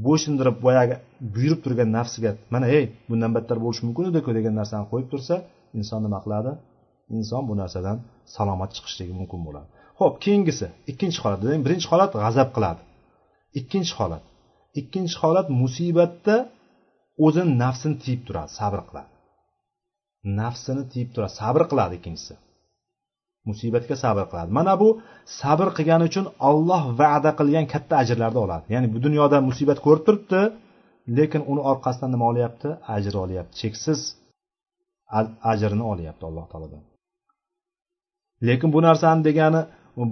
bo'ysundirib 0.05 0.57
boyagi 0.65 0.95
buyurib 1.33 1.59
turgan 1.65 1.89
nafsiga 1.97 2.31
mana 2.53 2.67
ey 2.77 2.85
bundan 3.09 3.31
battar 3.37 3.57
bo'lishi 3.63 3.83
mumkin 3.87 4.05
ediku 4.11 4.29
degan 4.37 4.53
narsani 4.59 4.85
qo'yib 4.91 5.07
tursa 5.13 5.35
inson 5.79 5.99
nima 6.05 6.19
qiladi? 6.25 6.51
Inson 7.17 7.41
bu 7.49 7.53
narsadan 7.61 7.97
salomat 8.35 8.69
chiqishligi 8.75 9.13
mumkin 9.19 9.39
bo'ladi. 9.47 9.67
Ho'p 9.99 10.15
keyingisi 10.23 10.65
ikkinchi 10.91 11.19
holat 11.23 11.39
birinchi 11.65 11.87
holat 11.91 12.11
g'azab 12.23 12.49
qiladi. 12.55 12.81
Ikkinchi 13.59 13.93
holat. 13.99 14.23
Ikkinchi 14.79 15.15
holat 15.21 15.47
musibatda 15.61 16.35
o'zini 17.25 17.51
nafsini 17.63 17.95
tiyib 18.03 18.21
turadi 18.27 18.51
sabr 18.59 18.81
qiladi. 18.89 19.09
Nafsini 20.39 20.83
tiyib 20.91 21.09
turadi 21.15 21.33
sabr 21.41 21.61
qiladi 21.71 21.93
ikkinchisi. 21.99 22.33
Musibatga 23.49 23.95
sabr 24.03 24.25
qiladi. 24.31 24.49
Mana 24.59 24.73
bu 24.81 24.89
sabr 25.39 25.67
qilgani 25.77 26.03
uchun 26.09 26.25
olloh 26.49 26.83
va'da 27.01 27.31
qilgan 27.39 27.65
katta 27.73 27.93
ajrlarni 28.03 28.39
oladi. 28.45 28.65
Ya'ni 28.73 28.87
bu 28.93 28.97
dunyoda 29.05 29.37
musibat 29.49 29.79
ko'rib 29.85 30.03
turibdi 30.07 30.41
lekin 31.17 31.41
uni 31.51 31.61
orqasidan 31.71 32.09
nima 32.15 32.25
olyapti? 32.31 32.69
Ajr 32.95 33.13
olyapti. 33.23 33.53
Cheksiz 33.61 33.99
ajrini 35.51 35.83
olyapti 35.93 36.23
alloh 36.29 36.45
taolodan. 36.51 36.83
Lekin 38.47 38.69
bu 38.75 38.79
narsani 38.87 39.21
degani 39.29 39.61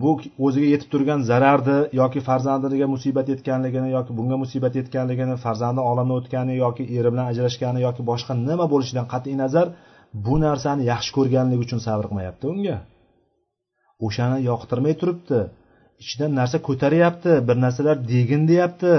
bu 0.03 0.11
o'ziga 0.45 0.68
yetib 0.74 0.89
turgan 0.93 1.20
zararni 1.30 1.78
yoki 2.01 2.20
farzandiga 2.28 2.88
musibat 2.95 3.28
yetganligini 3.34 3.89
yoki 3.97 4.11
bunga 4.18 4.38
musibat 4.43 4.74
yetganligini 4.80 5.36
farzandi 5.45 5.82
olamdan 5.89 6.16
o'tgani 6.20 6.53
yoki 6.64 6.84
eri 6.97 7.09
bilan 7.14 7.26
ajrashgani 7.32 7.80
yoki 7.88 8.01
boshqa 8.11 8.34
nima 8.49 8.66
bo'lishidan 8.74 9.05
qat'iy 9.14 9.36
nazar 9.43 9.68
bu 10.26 10.36
narsani 10.45 10.84
yaxshi 10.93 11.11
ko'rganligi 11.18 11.61
uchun 11.66 11.80
sabr 11.88 12.05
qilmayapti 12.09 12.45
unga. 12.53 12.78
O'shani 14.05 14.38
yoqtirmay 14.49 14.93
turibdi. 15.01 15.39
Ichidan 16.03 16.32
narsa 16.39 16.57
ko'taryapti 16.68 17.32
bir 17.47 17.57
narsalar 17.66 17.97
degin 18.14 18.43
deyapti. 18.51 18.93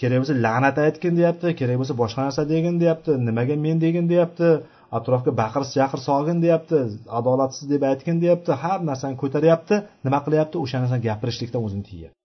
Kerak 0.00 0.18
bo'lsa 0.22 0.34
la'nat 0.46 0.76
aytgin 0.86 1.14
deyapti 1.20 1.48
kerak 1.60 1.76
bo'lsa 1.80 1.94
boshqa 2.02 2.20
narsa 2.26 2.42
degin 2.52 2.76
deyapti 2.82 3.10
nimaga 3.28 3.54
men 3.66 3.76
degin 3.84 4.06
deyapti 4.12 4.48
atrofga 4.98 5.32
baqir 5.42 5.62
chaqir 5.74 6.00
solgin 6.08 6.38
deyapti 6.44 6.78
adolatsiz 7.18 7.64
deb 7.72 7.82
aytgin 7.90 8.16
deyapti 8.24 8.50
har 8.62 8.78
narsani 8.90 9.16
ko'taryapti 9.22 9.74
nima 10.06 10.18
qilyapti? 10.26 10.56
O'sha 10.64 10.76
narsani 10.82 11.02
gapirishlikdan 11.08 11.60
o'zini 11.66 11.84
tiyyapti 11.90 12.18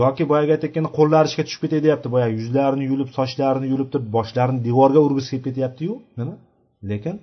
yoki 0.00 0.24
boyagi 0.30 0.52
aytayotganda 0.56 0.90
qo'llari 0.98 1.26
ishga 1.30 1.42
tushib 1.46 1.62
ketay 1.64 1.80
deyapti 1.86 2.08
boyagi 2.14 2.34
yuzlarini 2.40 2.84
yulib 2.90 3.10
sochlarini 3.18 3.66
yulib 3.72 3.88
turib 3.92 4.08
boshlarini 4.16 4.60
devorga 4.68 5.00
urgisi 5.06 5.28
kelib 5.32 5.44
ketyaptiyu 5.48 5.94
nima? 6.20 6.34
Lekin 6.90 7.16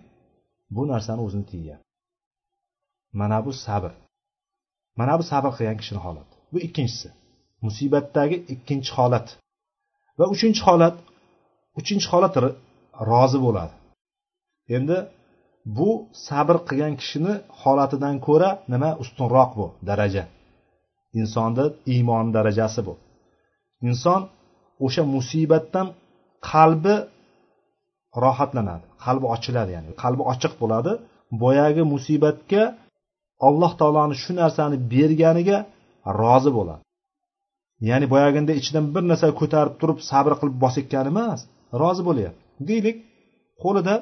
bu 0.76 0.82
narsani 0.92 1.22
o'zini 1.26 1.46
tiygan. 1.52 1.80
Mana 3.20 3.40
bu 3.46 3.52
sabr. 3.66 3.92
Mana 5.00 5.14
bu 5.20 5.24
sabr 5.32 5.52
qilgan 5.58 5.78
kishini 5.82 6.00
holati 6.06 6.34
bu 6.54 6.58
ikkinchisi. 6.68 7.10
Musibatdagi 7.66 8.38
ikkinchi 8.54 8.92
holat. 8.98 9.28
Va 10.20 10.26
uchinchi 10.34 10.62
holat 10.68 10.96
uchinchi 11.80 12.08
holat 12.14 12.34
rozi 13.10 13.40
bo'ladi. 13.46 13.74
Endi 14.76 14.98
bu 15.78 15.90
sabr 16.28 16.56
qilgan 16.68 16.94
kishini 17.02 17.34
holatidan 17.62 18.16
ko'ra 18.28 18.50
nima? 18.72 18.90
Ustunroq 19.04 19.52
bu 19.60 19.66
daraja. 19.90 20.24
Insonni 21.20 21.66
iymon 21.94 22.26
darajasi 22.36 22.82
bu. 22.88 22.94
Inson 23.88 24.22
o'sha 24.86 25.04
musibatdan 25.16 25.88
qalbi 26.50 26.96
rohatlanadi. 28.26 28.86
Qalbi 29.06 29.26
ochiladi 29.36 29.72
ya'ni 29.78 29.90
qalbi 30.04 30.24
ochiq 30.32 30.54
bo'ladi. 30.62 30.92
Boyagi 31.44 31.84
musibatga 31.94 32.64
alloh 33.48 33.72
taoloni 33.82 34.16
shu 34.24 34.32
narsani 34.42 34.78
berganiga 34.94 35.58
rozi 36.22 36.52
bo'ladi. 36.58 36.82
Ya'ni 37.90 38.06
boyaginda 38.14 38.54
ichidan 38.60 38.86
bir 38.96 39.04
narsa 39.12 39.28
ko'tarib 39.42 39.74
turib 39.82 40.00
sabr 40.10 40.34
qilib 40.40 40.58
bosayotgani 40.64 41.10
emas 41.14 41.40
rozi 41.82 42.02
bo'lyapti. 42.10 42.42
Deylik 42.70 42.98
qo'lida 43.64 43.96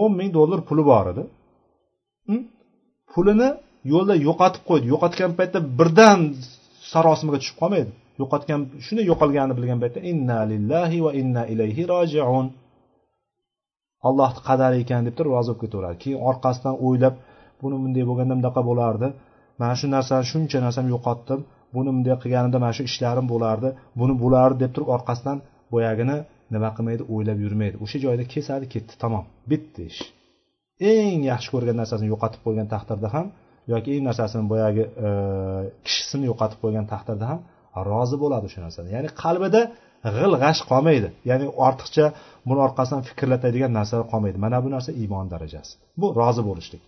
o'n 0.00 0.12
ming 0.18 0.30
dollar 0.38 0.60
puli 0.68 0.82
bor 0.90 1.04
edi. 1.12 1.22
Hm? 2.28 2.42
Pulini 3.12 3.48
yo'lda 3.92 4.14
yo'qotib 4.28 4.62
qo'ydi. 4.68 4.84
Yo'qotgan 4.92 5.32
paytda 5.38 5.58
birdan 5.78 6.18
sarosimaga 6.92 7.38
tushib 7.42 7.56
qolmaydi. 7.62 7.90
Yo'qotgan 8.20 8.60
shunday 8.84 9.04
yo'qolganini 9.10 9.54
bilgan 9.58 9.78
paytda 9.82 10.00
inna 10.10 10.38
lillahi 10.52 10.98
va 11.06 11.10
inna 11.20 11.42
ilayhi 11.52 11.82
rojiun. 11.92 12.46
Allohni 14.08 14.40
qadari 14.48 14.76
ekan 14.84 15.02
deb 15.06 15.14
turib 15.18 15.32
rozi 15.36 15.50
bo'lib 15.50 15.62
ketaveradi. 15.64 15.96
Keyin 16.02 16.20
orqasidan 16.30 16.74
o'ylab 16.86 17.14
buni 17.62 17.76
bunday 17.82 18.04
bo'lganda 18.10 18.34
bunaqa 18.40 18.62
bo'lardi. 18.70 19.08
Mana 19.60 19.74
shu 19.80 19.86
narsani 19.96 20.24
shuncha 20.32 20.58
narsani 20.66 20.88
yo'qotdim 20.94 21.40
buni 21.74 21.90
bunday 21.94 22.14
qilganimda 22.22 22.58
mana 22.64 22.74
shu 22.78 22.82
ishlarim 22.90 23.26
bo'lardi 23.32 23.68
buni 24.00 24.14
bo'lardi 24.22 24.58
deb 24.64 24.72
turib 24.74 24.88
orqasidan 24.96 25.38
boyagini 25.74 26.16
nima 26.54 26.70
qilmaydi 26.76 27.02
o'ylab 27.14 27.38
yurmaydi. 27.44 27.76
O'sha 27.84 27.98
joyda 28.04 28.24
kesadi 28.34 28.64
ketdi 28.74 28.92
tamom 29.02 29.24
bitdi 29.50 29.80
ish. 29.90 30.00
Eng 30.92 31.20
yaxshi 31.32 31.48
ko'rgan 31.54 31.76
narsasini 31.80 32.08
yo'qotib 32.14 32.40
qo'ygan 32.46 32.66
taqdirda 32.74 33.08
ham 33.16 33.26
yoki 33.72 33.88
eng 33.96 34.04
narsasini 34.08 34.44
boyagi 34.52 34.84
e, 35.06 35.08
kishisini 35.86 36.24
yo'qotib 36.30 36.58
qo'ygan 36.62 36.86
taqdirda 36.92 37.26
ham 37.30 37.40
rozi 37.90 38.16
bo'ladi 38.22 38.44
o'sha 38.48 38.60
narsadan 38.66 38.90
ya'ni 38.96 39.10
qalbida 39.22 39.60
g'il 40.16 40.32
g'ash 40.42 40.60
qolmaydi. 40.70 41.08
Ya'ni 41.30 41.46
ortiqcha 41.66 42.06
buni 42.48 42.60
orqasidan 42.66 43.02
fikrlatadigan 43.08 43.72
narsalar 43.78 44.06
qolmaydi. 44.12 44.38
Mana 44.44 44.58
bu 44.64 44.68
narsa 44.74 44.90
iymon 45.02 45.26
darajasi. 45.32 45.72
Bu 46.00 46.06
rozi 46.20 46.42
bo'lishlik. 46.48 46.82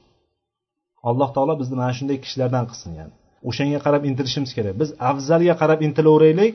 Alloh 1.09 1.29
taolo 1.37 1.55
bizni 1.61 1.77
mana 1.81 1.93
shunday 1.99 2.19
kishilardan 2.25 2.65
qilsin 2.71 2.93
ya'ni. 2.99 3.15
O'shanga 3.49 3.79
qarab 3.87 4.03
intilishimiz 4.11 4.51
kerak. 4.57 4.75
Biz 4.83 4.91
afzalga 5.11 5.55
qarab 5.62 5.81
intilaveraylik. 5.87 6.55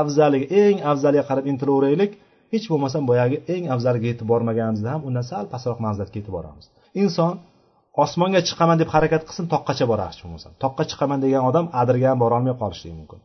Afzaliga 0.00 0.46
eng 0.62 0.76
afzaliga 0.90 1.24
qarab 1.30 1.44
intilaveraylik. 1.52 2.12
Hech 2.52 2.66
bo'lmasa 2.72 2.96
boyagi 3.10 3.36
eng 3.54 3.64
afzaliga 3.74 4.06
yetib 4.12 4.26
bormaganimizda 4.32 4.88
ham 4.94 5.02
undan 5.08 5.24
sal 5.30 5.44
pastroq 5.52 5.78
manzilatga 5.86 6.16
yetib 6.20 6.34
boramiz. 6.38 6.66
Inson 7.02 7.34
osmonga 8.04 8.40
chiqaman 8.48 8.76
deb 8.82 8.88
harakat 8.94 9.22
qilsin 9.28 9.46
toqqacha 9.52 9.84
borar 9.92 10.08
hech 10.12 10.20
bo'lmasa. 10.24 10.48
Toqqa 10.64 10.82
chiqaman 10.90 11.18
degan 11.24 11.42
odam 11.50 11.66
adirga 11.80 12.06
ham 12.10 12.18
borolmay 12.24 12.54
qolishligi 12.62 12.96
mumkin. 13.00 13.20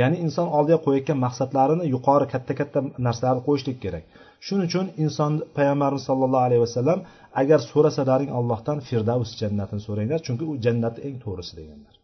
Ya'ni 0.00 0.16
inson 0.24 0.48
oldiga 0.58 0.78
qo'yayotgan 0.84 1.18
maqsadlarini 1.26 1.84
yuqori 1.94 2.26
katta 2.34 2.52
katta 2.60 2.78
narsalarni 3.06 3.42
qo'yishlik 3.48 3.78
kerak. 3.84 4.04
Shuning 4.46 4.66
uchun 4.70 4.86
inson 5.04 5.32
payg'ambarimiz 5.56 6.04
sollallohu 6.08 6.44
alayhi 6.48 6.62
vasallam 6.66 6.98
agar 7.40 7.60
so'rasalaring 7.70 8.30
allohdan 8.38 8.78
firdavs 8.88 9.30
jannatini 9.40 9.82
so'ranglar 9.86 10.20
chunki 10.26 10.44
u 10.52 10.54
jannatni 10.64 11.00
eng 11.08 11.16
to'g'risi 11.24 11.52
deganlar. 11.58 11.94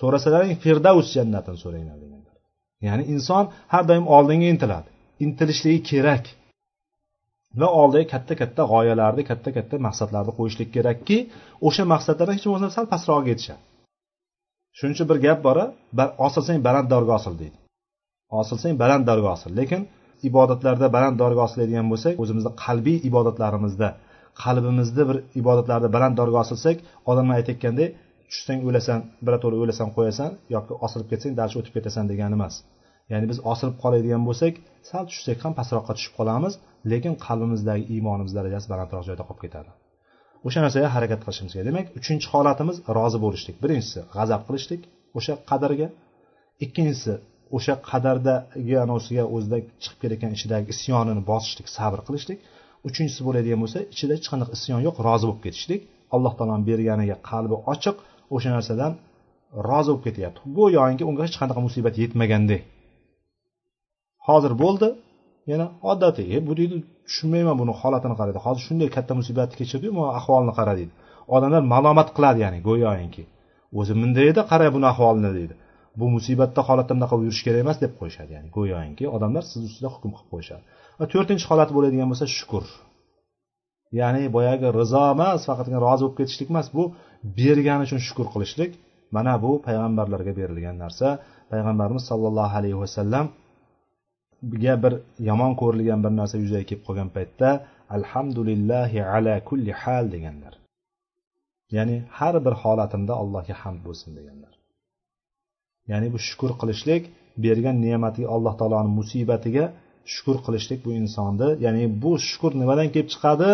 So'rasalaring 0.00 0.54
firdavs 0.64 1.08
jannatini 1.16 1.58
so'ranglar 1.64 1.96
deganlar. 2.04 2.36
Ya'ni 2.86 3.04
inson 3.14 3.44
har 3.72 3.84
doim 3.90 4.04
oldinga 4.16 4.48
intiladi. 4.54 4.88
Intilishligi 5.24 5.80
kerak. 5.90 6.24
Va 7.60 7.68
oldiga 7.82 8.06
katta 8.14 8.34
katta 8.40 8.62
g'oyalarni 8.72 9.22
katta 9.30 9.50
katta 9.56 9.74
maqsadlarni 9.86 10.32
qo'yishlik 10.38 10.70
kerakki 10.76 11.16
o'sha 11.66 11.84
maqsadlardan 11.92 12.34
hech 12.36 12.46
bo'lmasa 12.50 12.74
sal 12.78 12.86
pastroqqa 12.92 13.30
yetishadi 13.32 13.62
shuning 14.78 14.94
uchun 14.96 15.06
bir 15.10 15.18
gap 15.26 15.38
bor 15.46 15.56
osilsang 16.26 16.58
baland 16.66 16.88
dorga 16.94 17.12
osil 17.18 17.34
deydi. 17.42 17.56
Osilsang 18.40 18.74
baland 18.82 19.04
dorga 19.10 19.28
osil. 19.36 19.50
Lekin 19.60 19.82
ibodatlarda 20.28 20.86
baland 20.96 21.16
dorga 21.22 21.40
osiladigan 21.48 21.86
bo'lsak 21.92 22.14
o'zimizni 22.22 22.52
qalbiy 22.64 22.98
ibodatlarimizda 23.08 23.88
qalbimizni 24.42 25.02
bir 25.10 25.18
ibodatlarda 25.40 25.88
baland 25.96 26.14
dorga 26.20 26.38
osilsak 26.44 26.76
odamlar 27.10 27.34
aytayotganday 27.40 27.88
tushsang 28.30 28.60
o'lasan 28.68 28.98
birato'la 29.26 29.56
o'lasan 29.64 29.88
qo'yasan 29.96 30.30
yoki 30.54 30.72
osilib 30.86 31.08
ketsang 31.12 31.32
darcha 31.40 31.56
o'tib 31.60 31.72
ketasan 31.76 32.04
degani 32.12 32.34
emas. 32.38 32.54
Ya'ni 33.12 33.26
biz 33.30 33.38
osilib 33.52 33.76
qoladigan 33.82 34.22
bo'lsak 34.28 34.54
sal 34.90 35.04
tushsak 35.10 35.38
ham 35.44 35.52
pastroqqa 35.58 35.92
tushib 35.98 36.14
qolamiz 36.18 36.52
lekin 36.92 37.14
qalbimizdagi 37.26 37.84
iymonimiz 37.94 38.32
darajasi 38.38 38.66
balandroq 38.72 39.04
joyda 39.08 39.24
qolib 39.28 39.42
ketadi. 39.46 39.70
O'sha 40.46 40.60
narsaga 40.64 40.88
harakat 40.96 41.20
qilishimiz 41.24 41.52
kerak. 41.54 41.66
Demak 41.70 41.86
uchinchi 41.98 42.26
holatimiz 42.32 42.76
rozi 42.98 43.18
bo'lishlik. 43.24 43.56
Birinchisi 43.64 44.00
g'azab 44.14 44.42
qilishlik 44.48 44.82
o'sha 45.18 45.34
qadarga 45.50 45.88
ikkinchisi 46.64 47.14
o'sha 47.56 47.74
qadardagi 47.90 48.74
anosiga 48.86 49.24
o'zida 49.34 49.58
chiqib 49.82 49.98
kelayotgan 50.02 50.32
ichidagi 50.36 50.66
isyonini 50.74 51.22
bosishlik 51.30 51.66
sabr 51.76 52.00
qilishlik. 52.06 52.38
Uchinchisi 52.88 53.20
bo'ladigan 53.26 53.58
bo'lsa 53.64 53.78
ichida 53.94 54.12
hech 54.16 54.28
qanaqa 54.32 54.52
isyon 54.58 54.80
yo'q 54.86 54.96
rozi 55.06 55.24
bo'lib 55.28 55.42
ketishlik. 55.46 55.80
Alloh 56.14 56.32
taoloni 56.38 56.64
berganiga 56.70 57.16
qalbi 57.30 57.56
ochiq 57.72 57.96
o'sha 58.34 58.50
narsadan 58.56 58.92
rozi 59.68 59.88
bo'lib 59.90 60.04
ketyapti. 60.06 60.40
Go'yoki 60.58 61.04
unga 61.10 61.22
hech 61.26 61.36
qanaqa 61.42 61.60
musibat 61.66 61.94
yetmagandek. 62.02 62.62
Hozir 64.28 64.52
bo'ldi 64.62 64.88
yana 65.50 65.66
odatiy 65.92 66.28
e 66.36 66.38
bu 66.46 66.52
deydi 66.60 66.76
tushunmayman 67.06 67.56
buni 67.60 67.72
holatini 67.80 68.14
qara 68.18 68.28
deydi 68.30 68.42
hozir 68.46 68.62
shunday 68.68 68.88
katta 68.96 69.12
musibatni 69.20 69.56
kechirdiyu 69.60 69.92
mana 69.98 70.10
ahvolini 70.18 70.54
qara 70.58 70.72
deydi. 70.78 70.92
Odamlar 71.34 71.62
malomat 71.74 72.08
qiladi 72.16 72.38
ya'ni 72.44 72.58
go'yoki. 72.68 73.24
O'zi 73.78 73.92
bunday 74.00 74.26
edi 74.32 74.42
qara 74.50 74.66
buni 74.76 74.86
ahvolini 74.92 75.30
deydi. 75.38 75.54
Bu 76.00 76.06
musibatda 76.16 76.60
holatda 76.68 76.92
bunaqa 76.96 77.14
yurish 77.26 77.42
kerak 77.46 77.60
emas 77.64 77.78
deb 77.84 77.92
qo'yishadi 78.00 78.30
ya'ni 78.36 78.48
go'yoki. 78.56 79.04
Odamlar 79.16 79.44
siz 79.50 79.60
ustida 79.68 79.88
hukm 79.94 80.10
qilib 80.16 80.28
qo'yishadi. 80.32 80.62
Va 80.98 81.04
to'rtinchi 81.12 81.46
holat 81.50 81.70
bo'ladigan 81.76 82.08
bo'lsa 82.12 82.26
shukur. 82.38 82.64
Ya'ni 84.00 84.22
boyagi 84.36 84.68
rizo 84.80 85.02
emas 85.14 85.40
faqatgina 85.48 85.78
rozi 85.86 86.02
bo'lib 86.04 86.16
ketishlik 86.20 86.48
emas. 86.52 86.66
Bu 86.76 86.82
bergani 87.38 87.82
uchun 87.86 88.00
shukur 88.06 88.26
qilishlik. 88.34 88.72
Mana 89.16 89.34
bu 89.44 89.50
payg'ambarlarga 89.66 90.32
berilgan 90.40 90.76
narsa. 90.84 91.06
Payg'ambarimiz 91.52 92.04
sollallohu 92.10 92.54
alayhi 92.60 92.78
ga 94.62 94.74
bir 94.82 94.92
yomon 95.28 95.52
ko'rilgan 95.60 96.00
bir 96.04 96.12
narsa 96.20 96.36
yuzaga 96.44 96.66
kelib 96.70 96.84
qolgan 96.88 97.08
paytda 97.16 97.48
alhamdulillahi 97.96 98.98
ala 99.14 99.34
kulli 99.48 99.72
hal 99.82 100.04
deganlar. 100.14 100.54
Ya'ni 101.76 101.96
har 102.18 102.34
bir 102.46 102.54
holatimda 102.62 103.14
allohga 103.22 103.54
hamd 103.62 103.80
bo'lsin 103.86 104.10
deganlar. 104.18 104.52
Ya'ni 105.90 106.08
bu 106.14 106.18
shukur 106.28 106.52
qilishlik 106.60 107.02
bergan 107.44 107.76
ne'matiga 107.86 108.28
alloh 108.36 108.54
taoloni 108.60 108.90
musibatiga 108.98 109.64
shukur 110.14 110.36
qilishlik 110.46 110.80
bu 110.86 110.90
insonni 111.00 111.48
ya'ni 111.64 111.84
bu 112.02 112.12
shukur 112.28 112.52
nimadan 112.62 112.88
kelib 112.94 113.08
chiqadi? 113.14 113.50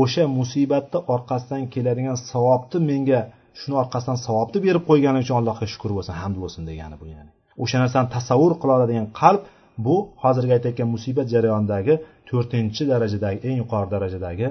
O'sha 0.00 0.24
musibatni 0.38 0.98
orqasidan 1.14 1.62
keladigan 1.74 2.16
savobni 2.30 2.78
menga 2.90 3.20
shuni 3.60 3.74
orqasidan 3.82 4.18
savobni 4.26 4.58
berib 4.66 4.84
qo'ygani 4.90 5.18
uchun 5.24 5.36
allohga 5.40 5.66
shukur 5.72 5.90
bo'lsin 5.96 6.14
hamd 6.22 6.36
bo'lsin 6.42 6.62
degani 6.70 6.96
bu 7.02 7.06
ya'ni. 7.14 7.30
O'sha 7.62 7.76
narsani 7.82 8.08
tasavvur 8.16 8.52
qila 8.60 8.72
oladigan 8.78 9.06
qalb 9.20 9.42
bu 9.86 9.96
hozirgi 10.22 10.52
aytayotgan 10.56 10.88
musibat 10.94 11.26
jarayonidagi 11.34 11.94
to'rtinchi 12.28 12.82
darajadagi 12.92 13.38
eng 13.48 13.56
yuqori 13.62 13.88
darajadagi 13.94 14.48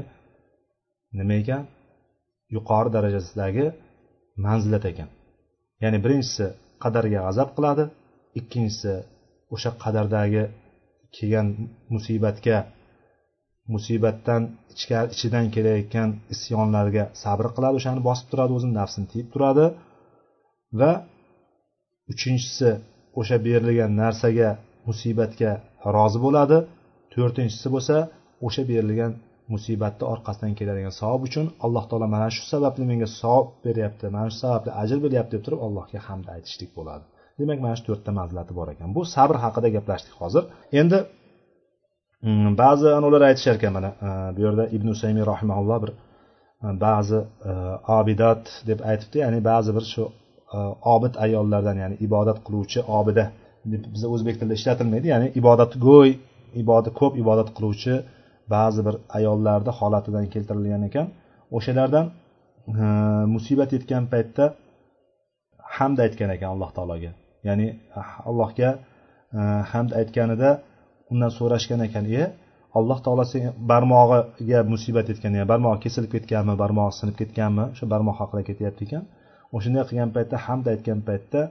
nima 1.17 1.35
ekan? 1.41 1.63
Yuqori 2.55 2.89
darajasidagi 2.95 3.65
manzilat 4.45 4.85
ekan. 4.91 5.09
Ya'ni 5.83 5.97
birinchisi 6.03 6.45
qadarga 6.83 7.19
g'azab 7.25 7.49
qiladi 7.55 7.83
ikkinchisi 8.39 8.93
o'sha 9.55 9.71
qadardagi 9.83 10.43
kelgan 11.15 11.47
musibatga 11.93 12.57
musibatdan 13.73 14.41
ichidan 15.15 15.45
kelayotgan 15.55 16.09
isyonlarga 16.33 17.03
sabr 17.23 17.45
qiladi 17.55 17.75
o'shani 17.79 18.01
bosib 18.09 18.27
turadi 18.31 18.51
o'zini 18.57 18.73
nafsini 18.81 19.05
tiyib 19.11 19.27
turadi. 19.33 19.65
Va 20.79 20.91
uchinchisi 22.11 22.69
o'sha 23.19 23.35
berilgan 23.45 23.91
narsaga 24.01 24.49
musibatga 24.87 25.51
rozi 25.95 26.19
bo'ladi. 26.25 26.57
To'rtinchisi 27.13 27.67
bo'lsa 27.75 27.95
o'sha 28.47 28.63
berilgan 28.71 29.11
musibatni 29.53 30.05
orqasidan 30.13 30.53
keladigan 30.59 30.93
savob 31.01 31.21
uchun 31.27 31.45
alloh 31.65 31.83
taolo 31.89 32.07
mana 32.15 32.27
shu 32.35 32.43
sababli 32.53 32.83
menga 32.91 33.07
savob 33.21 33.47
beryapti 33.65 34.05
mana 34.15 34.27
shu 34.31 34.37
sababli 34.45 34.71
ajr 34.81 34.97
beryapti 35.05 35.31
deb 35.35 35.43
turib 35.45 35.59
allohga 35.65 35.99
hamd 36.07 36.25
aytishlik 36.35 36.71
bo'ladi. 36.77 37.05
Demak 37.39 37.59
mana 37.65 37.75
shu 37.77 37.83
to'rtta 37.89 38.11
manzilati 38.19 38.53
bor 38.59 38.67
ekan. 38.73 38.87
Bu 38.97 39.01
sabr 39.15 39.35
haqida 39.43 39.69
gaplashdik 39.77 40.15
hozir. 40.21 40.43
Endi 40.79 40.97
mm, 42.27 42.49
ba'zi 42.61 42.87
anavilar 42.99 43.21
aytishar 43.29 43.55
ekan 43.59 43.73
mana 43.77 43.89
e, 44.07 44.09
bu 44.35 44.39
yerda 44.45 44.63
ibn 44.75 44.87
usaymiy 44.95 45.25
rahimaulloh 45.33 45.77
bir 45.83 45.91
e, 46.65 46.67
ba'zi 46.85 47.19
e, 47.49 47.51
obidat 47.99 48.43
deb 48.69 48.79
aytibdi. 48.89 49.17
Ya'ni 49.23 49.39
ba'zi 49.51 49.71
bir 49.77 49.85
shu 49.93 50.03
obid 50.95 51.13
ayollardan 51.25 51.77
ya'ni 51.83 51.95
ibodat 52.07 52.37
qiluvchi 52.45 52.79
obida 52.99 53.23
bizda 53.65 54.07
o'zbek 54.15 54.35
tilida 54.39 54.55
ishlatilmaydi. 54.59 55.07
Ya'ni 55.13 55.27
ibodatgo'y 55.39 56.11
ibodat 56.61 56.93
ko'p 56.99 57.13
ibodat 57.23 57.49
qiluvchi 57.57 57.93
ba'zi 58.55 58.81
bir 58.87 58.95
ayollarni 59.17 59.71
holatidan 59.79 60.25
keltirilgan 60.33 60.83
ekan. 60.89 61.07
O'shalardan 61.57 62.05
e, 62.81 62.85
musibat 63.35 63.69
yetgan 63.75 64.03
paytda 64.13 64.45
hamd 65.77 65.97
aytgan 66.05 66.29
ekan 66.35 66.49
alloh 66.53 66.69
taologa. 66.77 67.11
Ya'ni 67.47 67.67
allohga 68.29 68.69
e, 69.37 69.39
hamd 69.71 69.91
aytganida 69.99 70.49
undan 71.11 71.31
so'rashgan 71.39 71.81
ekan. 71.87 72.05
E 72.21 72.23
alloh 72.79 72.99
taolo 73.05 73.23
sen 73.31 73.43
barmog'iga 73.71 74.59
musibat 74.73 75.05
yetgan 75.11 75.31
ya'ni 75.37 75.47
barmog'i 75.53 75.79
kesilib 75.85 76.11
ketganmi 76.15 76.53
barmog'i 76.63 76.93
sinib 76.99 77.15
ketganmi 77.21 77.65
o'sha 77.73 77.85
barmoq 77.93 78.15
haqida 78.21 78.41
ketyapti 78.49 78.81
ekan. 78.87 79.03
O'shanday 79.55 79.83
qilgan 79.89 80.09
paytda 80.15 80.35
hamd 80.45 80.65
aytgan 80.73 80.99
paytda 81.09 81.41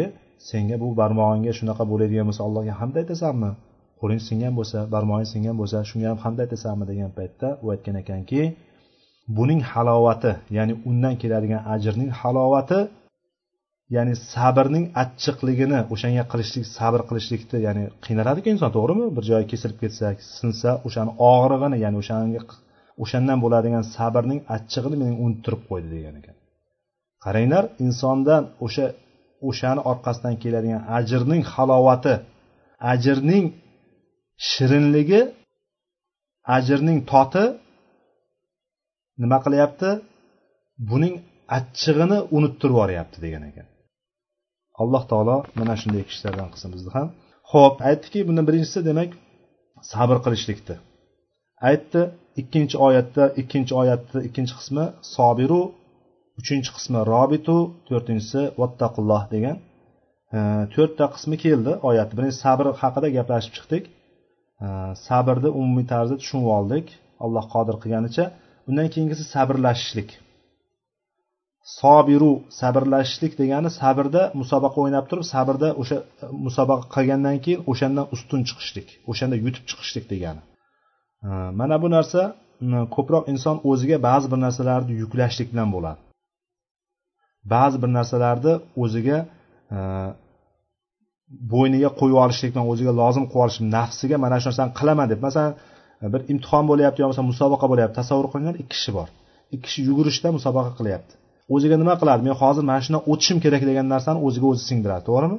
e 0.00 0.02
senga 0.50 0.76
bu 0.82 0.88
barmog'ingga 1.00 1.52
shunaqa 1.58 1.84
bo'ladigan 1.92 2.24
bo'lsa 2.28 2.42
allohga 2.48 2.74
hamd 2.80 2.94
aytasanmi? 3.02 3.50
Qo'ling 4.00 4.20
singan 4.28 4.52
bo'lsa 4.58 4.78
barmog'ing 4.94 5.28
singan 5.34 5.56
bo'lsa 5.60 5.78
shunga 5.90 6.06
ham 6.12 6.18
hamd 6.24 6.38
aytasanmi 6.44 6.84
degan 6.90 7.10
paytda 7.18 7.48
u 7.64 7.66
aytgan 7.74 7.96
ekanki 8.02 8.40
buning 9.36 9.60
halovati 9.72 10.32
ya'ni 10.56 10.74
undan 10.90 11.14
keladigan 11.22 11.62
ajrning 11.74 12.10
halovati 12.20 12.80
ya'ni 13.96 14.14
sabrning 14.32 14.84
achchiqligini 15.02 15.78
o'shanga 15.94 16.24
qilishlik 16.32 16.64
sabr 16.76 17.00
qilishlikni 17.08 17.58
ya'ni 17.66 17.84
qiynaladiku 18.04 18.48
inson 18.54 18.70
to'g'rimi? 18.76 19.06
Bir 19.16 19.24
joyi 19.30 19.44
kesilib 19.52 19.78
ketsa 19.82 20.06
sinsa 20.38 20.70
o'shani 20.86 21.12
og'rig'ini 21.32 21.76
ya'ni 21.84 21.96
o'shanga 22.02 22.42
o'shandan 23.02 23.38
bo'ladigan 23.44 23.84
sabrning 23.96 24.40
achchig'ini 24.56 24.96
meni 25.02 25.14
unuttirib 25.24 25.62
qo'ydi 25.70 25.88
degan 25.96 26.14
ekan. 26.20 26.36
Qaranglar 27.24 27.64
insondan 27.86 28.42
o'sha 28.66 28.84
o'shani 29.48 29.80
orqasidan 29.90 30.34
keladigan 30.42 30.82
ajrning 30.98 31.42
halovati 31.54 32.14
ajrning 32.92 33.44
shirinligi 34.50 35.20
ajrning 36.56 36.98
toti 37.12 37.44
nima 39.22 39.38
qilyapti? 39.44 39.90
Buning 40.90 41.14
achchig'ini 41.58 42.18
unuttirib 42.36 42.74
yuboryapti 42.74 43.18
degan 43.24 43.42
ekan. 43.50 43.66
Alloh 44.82 45.02
taolo 45.10 45.36
mana 45.58 45.74
shunday 45.82 46.02
kishilardan 46.08 46.48
qilsin 46.52 46.70
bizni 46.74 46.90
ham. 46.96 47.08
Ho'p 47.52 47.76
aytdiki 47.88 48.20
buni 48.28 48.42
birinchisi 48.48 48.80
demak 48.88 49.10
sabr 49.92 50.16
qilishlikdi 50.24 50.74
aytdi 51.68 52.00
ikkinchi 52.40 52.76
oyatda 52.86 53.24
ikkinchi 53.40 53.72
oyatni 53.82 54.20
ikkinchi 54.28 54.54
qismi 54.58 54.84
sobiru 55.14 55.62
uchinchi 56.40 56.70
qismi 56.76 57.00
robitu 57.12 57.56
to'rtinchisi 57.88 58.42
vattaqulloh 58.60 59.22
degan. 59.34 59.56
E, 60.36 60.38
to'rtta 60.74 61.06
qismi 61.14 61.36
keldi 61.44 61.72
oyatni 61.88 62.14
birinchi 62.18 62.38
sabr 62.44 62.66
haqida 62.82 63.08
gaplashib 63.16 63.52
chiqdik. 63.56 63.84
E, 64.64 64.66
sabrni 65.06 65.50
umumiy 65.60 65.86
tarzda 65.92 66.16
tushunib 66.22 66.48
oldik. 66.58 66.86
Alloh 67.24 67.44
qodir 67.54 67.76
qilganicha. 67.82 68.24
Undan 68.68 68.88
keyingisi 68.94 69.24
sabrlashishlik. 69.34 70.10
Sobiru 71.80 72.32
sabrlashishlik 72.60 73.32
degani 73.40 73.70
sabrda 73.80 74.22
musobaqa 74.40 74.78
o'ynab 74.84 75.04
turib 75.10 75.26
sabrda 75.34 75.68
o'sha 75.82 75.98
e, 76.22 76.26
musobaqa 76.46 76.84
qilgandan 76.94 77.36
keyin 77.44 77.60
o'shandan 77.70 78.06
ustun 78.14 78.40
chiqishlik 78.48 78.88
o'shanda 79.10 79.36
yutib 79.44 79.64
chiqishlik 79.70 80.06
degani. 80.14 80.42
Mana 81.60 81.76
bu 81.82 81.88
narsa 81.96 82.22
ko'proq 82.94 83.24
inson 83.32 83.56
o'ziga 83.70 83.98
ba'zi 84.08 84.26
bir 84.32 84.38
narsalarni 84.46 84.92
yuklashlik 85.02 85.48
bilan 85.52 85.68
bo'ladi. 85.74 86.00
Ba'zi 87.52 87.76
bir 87.82 87.90
narsalarni 87.98 88.54
o'ziga 88.82 89.18
e, 89.76 89.78
bo'yniga 91.52 91.90
qo'yib 92.00 92.18
olishlik 92.24 92.50
bilan 92.54 92.66
o'ziga 92.72 92.92
lozim 93.00 93.24
qilib 93.30 93.44
olish 93.44 93.58
nafsiga 93.76 94.16
mana 94.24 94.36
shu 94.40 94.46
narsani 94.50 94.72
qilaman 94.78 95.06
deb. 95.12 95.20
Masalan 95.26 95.52
e, 96.02 96.06
bir 96.12 96.20
imtihon 96.32 96.64
bo'lyapti 96.70 96.98
yo 97.00 97.06
bo'lmasa 97.06 97.24
musobaqa 97.30 97.66
bo'lyapti 97.72 97.96
tasavvur 98.00 98.26
qilinglar 98.32 98.54
ikki 98.62 98.74
kishi 98.74 98.90
bor. 98.98 99.08
Ikki 99.54 99.64
kishi 99.66 99.80
yugurishda 99.88 100.28
musobaqa 100.38 100.72
qilyapti. 100.78 101.12
O'ziga 101.54 101.76
nima 101.82 101.94
qiladi 102.00 102.22
men 102.26 102.34
hozir 102.42 102.62
mana 102.70 102.80
shundan 102.84 103.02
o'tishim 103.12 103.38
kerak 103.44 103.62
degan 103.70 103.86
narsani 103.94 104.18
o'ziga 104.26 104.46
o'zi 104.52 104.62
singdiradi 104.70 105.04
to'g'rimi? 105.08 105.38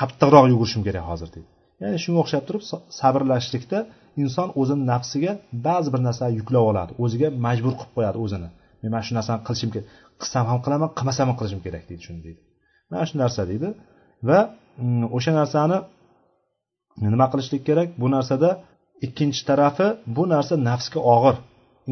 Qattiqroq 0.00 0.44
yugurishim 0.52 0.82
kerak 0.88 1.04
hozir 1.10 1.28
deydi. 1.34 1.48
Ya'ni 1.82 1.98
shunga 2.04 2.18
o'xshab 2.24 2.44
turib 2.48 2.62
sabrlashlikda 3.00 3.78
inson 4.22 4.48
o'zini 4.60 4.84
nafsiga 4.92 5.32
ba'zi 5.66 5.88
bir 5.94 6.00
narsalar 6.06 6.32
yuklab 6.40 6.64
oladi 6.70 6.92
o'ziga 7.04 7.28
majbur 7.46 7.72
qilib 7.78 7.92
qo'yadi 7.96 8.18
o'zini. 8.24 8.48
Men 8.80 8.90
mana 8.94 9.04
shu 9.06 9.12
narsani 9.18 9.40
qilishim 9.46 9.70
kerak. 9.74 9.86
Qilsam 10.20 10.44
ham 10.50 10.58
qilaman 10.64 10.90
qilmasam 10.98 11.26
ham 11.30 11.36
qilishim 11.40 11.60
kerak 11.66 11.84
deydi 11.88 12.02
shuni 12.06 12.20
deydi. 12.26 12.40
Mana 12.90 13.04
shu 13.08 13.14
narsa 13.22 13.42
deydi. 13.50 13.68
Va 14.28 14.38
mm, 14.82 15.04
o'sha 15.16 15.32
narsani 15.40 15.78
nima 17.14 17.26
qilishlik 17.32 17.62
kerak? 17.68 17.88
Bu 18.02 18.06
narsada 18.16 18.48
ikkinchi 19.06 19.42
tarafi 19.48 19.86
bu 20.16 20.22
narsa 20.34 20.54
nafsga 20.68 21.00
og'ir. 21.14 21.36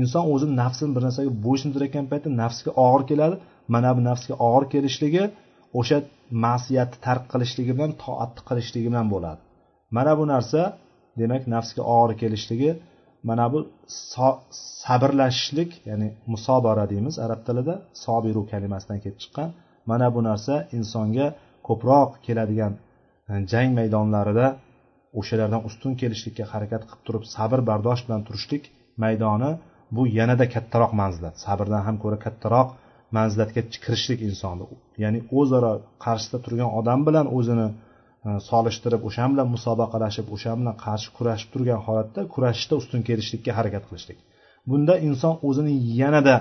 Inson 0.01 0.25
o'zini 0.33 0.55
nafsini 0.63 0.91
bir 0.97 1.03
narsaga 1.07 1.31
bo'ysundirayotgan 1.47 2.07
paytda 2.11 2.29
nafsga 2.43 2.71
og'ir 2.87 3.03
keladi. 3.11 3.37
Mana 3.75 3.91
bu 3.97 4.03
nafsga 4.09 4.35
og'ir 4.49 4.65
kelishligi 4.75 5.25
o'sha 5.81 5.99
ma'siyatni 6.45 6.99
tark 7.07 7.25
qilishligi 7.33 7.73
bilan 7.77 7.93
toatni 8.05 8.43
qilishligi 8.49 8.89
bilan 8.91 9.07
bo'ladi. 9.15 9.41
Mana 9.97 10.13
bu 10.21 10.25
narsa 10.33 10.61
demak 11.21 11.43
nafsga 11.55 11.83
og'ir 11.99 12.13
kelishligi 12.23 12.71
mana 13.29 13.47
bu 13.53 13.59
sabrlashishlik 14.85 15.71
ya'ni 15.91 16.09
musobara 16.33 16.85
deymiz 16.93 17.15
arab 17.25 17.41
tilida 17.47 17.75
sobiru 18.05 18.43
kalimasidan 18.53 18.99
kelib 19.05 19.19
chiqqan. 19.23 19.49
Mana 19.91 20.07
bu 20.15 20.21
narsa 20.29 20.55
insonga 20.79 21.27
ko'proq 21.69 22.11
keladigan 22.27 22.73
e, 23.31 23.33
jang 23.53 23.71
maydonlarida 23.79 24.47
o'shalardan 25.21 25.63
ustun 25.69 25.93
kelishlikka 26.01 26.45
harakat 26.53 26.83
qilib 26.89 27.03
turib 27.07 27.25
sabr 27.35 27.59
bardosh 27.71 28.03
bilan 28.07 28.23
turishlik 28.29 28.65
maydoni 29.05 29.51
bu 29.97 30.03
yanada 30.19 30.45
kattaroq 30.55 30.93
manzilat 31.01 31.35
sabrdan 31.45 31.83
ham 31.87 31.97
ko'ra 32.03 32.19
kattaroq 32.27 32.69
manzilatga 33.17 33.63
kirishlik 33.85 34.21
insonni 34.29 34.67
ya'ni 35.05 35.21
o'zaro 35.39 35.73
qarshisida 36.05 36.39
turgan 36.45 36.71
odam 36.81 37.01
bilan 37.09 37.27
o'zini 37.39 37.67
solishtirib 38.49 39.03
o'sha 39.09 39.25
bilan 39.33 39.49
musobaqalashib 39.55 40.27
o'sha 40.35 40.53
bilan 40.61 40.75
qarshi 40.85 41.09
kurashib 41.17 41.49
turgan 41.55 41.81
holatda 41.87 42.21
kurashishda 42.35 42.75
ustun 42.81 43.01
kelishlikka 43.09 43.53
harakat 43.59 43.85
qilishlik. 43.89 44.19
Bunda 44.71 44.95
inson 45.09 45.35
o'zini 45.49 45.75
yanada 46.01 46.37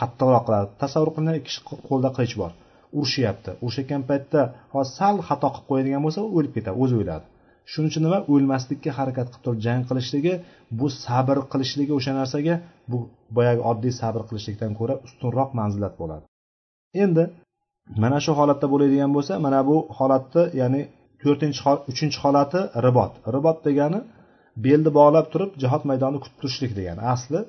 qattiqroq 0.00 0.44
qiladi. 0.48 0.68
Tasavvur 0.82 1.10
qiling 1.16 1.36
ikki 1.40 1.48
kishi 1.48 1.60
qo'lda 1.88 2.10
qilich 2.16 2.34
bor. 2.42 2.52
Urushyapti 2.98 3.50
urushayotgan 3.64 4.02
paytda 4.10 4.40
hozir 4.74 4.92
sal 4.98 5.16
xato 5.28 5.48
qilib 5.54 5.66
qo'yadigan 5.70 6.02
bo'lsa 6.06 6.20
o'lib 6.36 6.52
ketadi 6.56 6.76
o'zi 6.82 6.94
o'ladi. 7.02 7.26
Shuning 7.72 7.90
uchun 7.92 8.02
nima? 8.06 8.18
O'lmaslikka 8.32 8.90
harakat 8.98 9.26
qilib 9.32 9.42
turib 9.44 9.60
jang 9.66 9.82
qilishligi 9.88 10.34
bu 10.78 10.86
sabr 11.04 11.36
qilishligi 11.52 11.92
o'sha 11.98 12.12
narsaga 12.20 12.54
bu 12.90 12.98
boyagi 13.36 13.62
oddiy 13.70 13.92
sabr 14.00 14.20
qilishlikdan 14.28 14.72
ko'ra 14.78 14.94
ustunroq 15.06 15.50
manzilat 15.60 15.94
bo'ladi. 16.00 16.24
Endi 17.04 17.24
mana 18.02 18.18
shu 18.24 18.32
holatda 18.40 18.66
bo'ladigan 18.72 19.10
bo'lsa 19.16 19.32
mana 19.46 19.60
bu 19.68 19.76
holatni 19.98 20.42
ya'ni 20.60 20.80
to'rtinchi 21.22 21.60
uchinchi 21.92 22.18
holati 22.24 22.60
ribot. 22.86 23.12
Ribot 23.34 23.58
degani 23.66 24.00
belni 24.64 24.90
bog'lab 24.98 25.26
turib 25.32 25.50
jihod 25.62 25.82
maydonini 25.90 26.20
kutib 26.24 26.38
turishlik 26.40 26.72
degani 26.78 27.00
asli. 27.14 27.40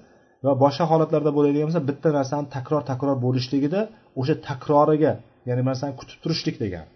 Va 0.45 0.53
boshqa 0.63 0.85
holatlarda 0.91 1.31
bo'ladigan 1.37 1.67
bo'lsa 1.69 1.81
bitta 1.89 2.09
narsani 2.17 2.47
takror 2.55 2.81
takror 2.91 3.17
bo'lishligida 3.25 3.81
o'sha 4.19 4.35
takroriga 4.47 5.13
ya'ni 5.49 5.63
narsani 5.69 5.93
kutib 5.99 6.17
turishlik 6.23 6.55
degani 6.63 6.89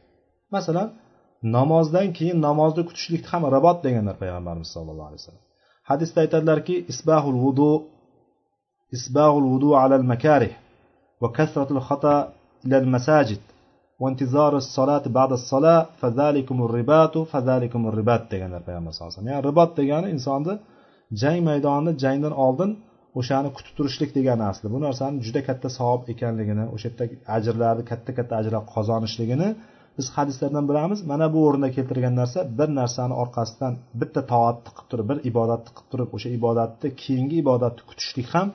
masalan 0.55 0.87
namozdan 1.57 2.07
keyin 2.17 2.37
namozni 2.47 2.83
kutishlikni 2.89 3.27
ham 3.33 3.43
ribot 3.55 3.77
deganlar 3.85 4.15
payg'ambarimiz 4.21 4.69
sallallohu 4.75 5.07
alayhi 5.09 5.21
vasallam. 5.21 5.43
Hadisda 5.89 6.17
aytadilarki 6.25 6.75
isbahul 6.91 7.37
vudu 7.45 7.71
isbahul 8.97 9.45
vudu 9.53 9.69
alal 9.83 10.05
makarih 10.13 10.53
va 11.21 11.27
kasratul 11.37 11.81
xata 11.87 12.15
ilal 12.65 12.87
masajid. 12.95 13.41
وانتظار 14.02 14.52
الصلاة 14.64 15.04
بعد 15.18 15.30
الصلاة 15.38 15.86
فذلكم 16.00 16.56
الرباط 16.66 17.14
فذلكم 17.32 17.80
الرباط 17.90 18.22
deganlar 18.32 18.60
payg'ambar 18.66 18.92
sallallohu 18.92 19.12
alayhi 19.12 19.20
vasallam 19.20 19.32
ya'ni 19.32 19.46
ribot 19.48 19.70
degani 19.80 20.08
insonni 20.14 20.54
jang 21.22 21.38
maydonida 21.48 21.92
jangdan 22.04 22.34
oldin 22.44 22.70
o'shani 23.20 23.48
kutib 23.56 23.74
turishlik 23.78 24.10
degani 24.18 24.44
asli 24.50 24.66
bu 24.74 24.78
narsani 24.86 25.16
juda 25.26 25.40
katta 25.48 25.68
savob 25.78 26.02
ekanligini 26.12 26.64
o'sha 26.74 26.88
yerda 26.88 27.04
ajrlarni 27.36 27.84
katta 27.90 28.10
katta 28.18 28.34
ajrlar 28.40 28.62
qozonishligini 28.74 29.48
biz 29.98 30.06
hadislardan 30.16 30.64
bilamiz 30.70 31.00
mana 31.10 31.26
bu 31.34 31.38
o'rinda 31.48 31.68
keltirgan 31.76 32.14
narsa 32.20 32.38
bir 32.58 32.68
narsani 32.80 33.14
orqasidan 33.22 33.72
bitta 34.00 34.20
toatni 34.32 34.70
qilib 34.76 34.88
turib 34.90 35.06
bir 35.10 35.18
ibodatni 35.30 35.70
qilib 35.76 35.88
turib 35.92 36.10
o'sha 36.16 36.28
ibodatni 36.38 36.88
keyingi 37.02 37.36
ibodatni 37.44 37.82
kutishlik 37.90 38.28
ham 38.34 38.48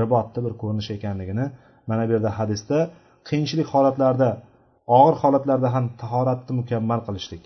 ribotni 0.00 0.40
bir 0.46 0.54
ko'rinishi 0.62 0.92
ekanligini 0.98 1.46
mana 1.90 2.02
bu 2.08 2.12
yerda 2.16 2.30
hadisda 2.38 2.78
qiyinchilik 3.28 3.68
holatlarda 3.74 4.28
og'ir 4.97 5.15
holatlarda 5.21 5.69
ham 5.75 5.85
tahoratni 6.01 6.53
mukammal 6.59 7.01
qilishlik. 7.07 7.43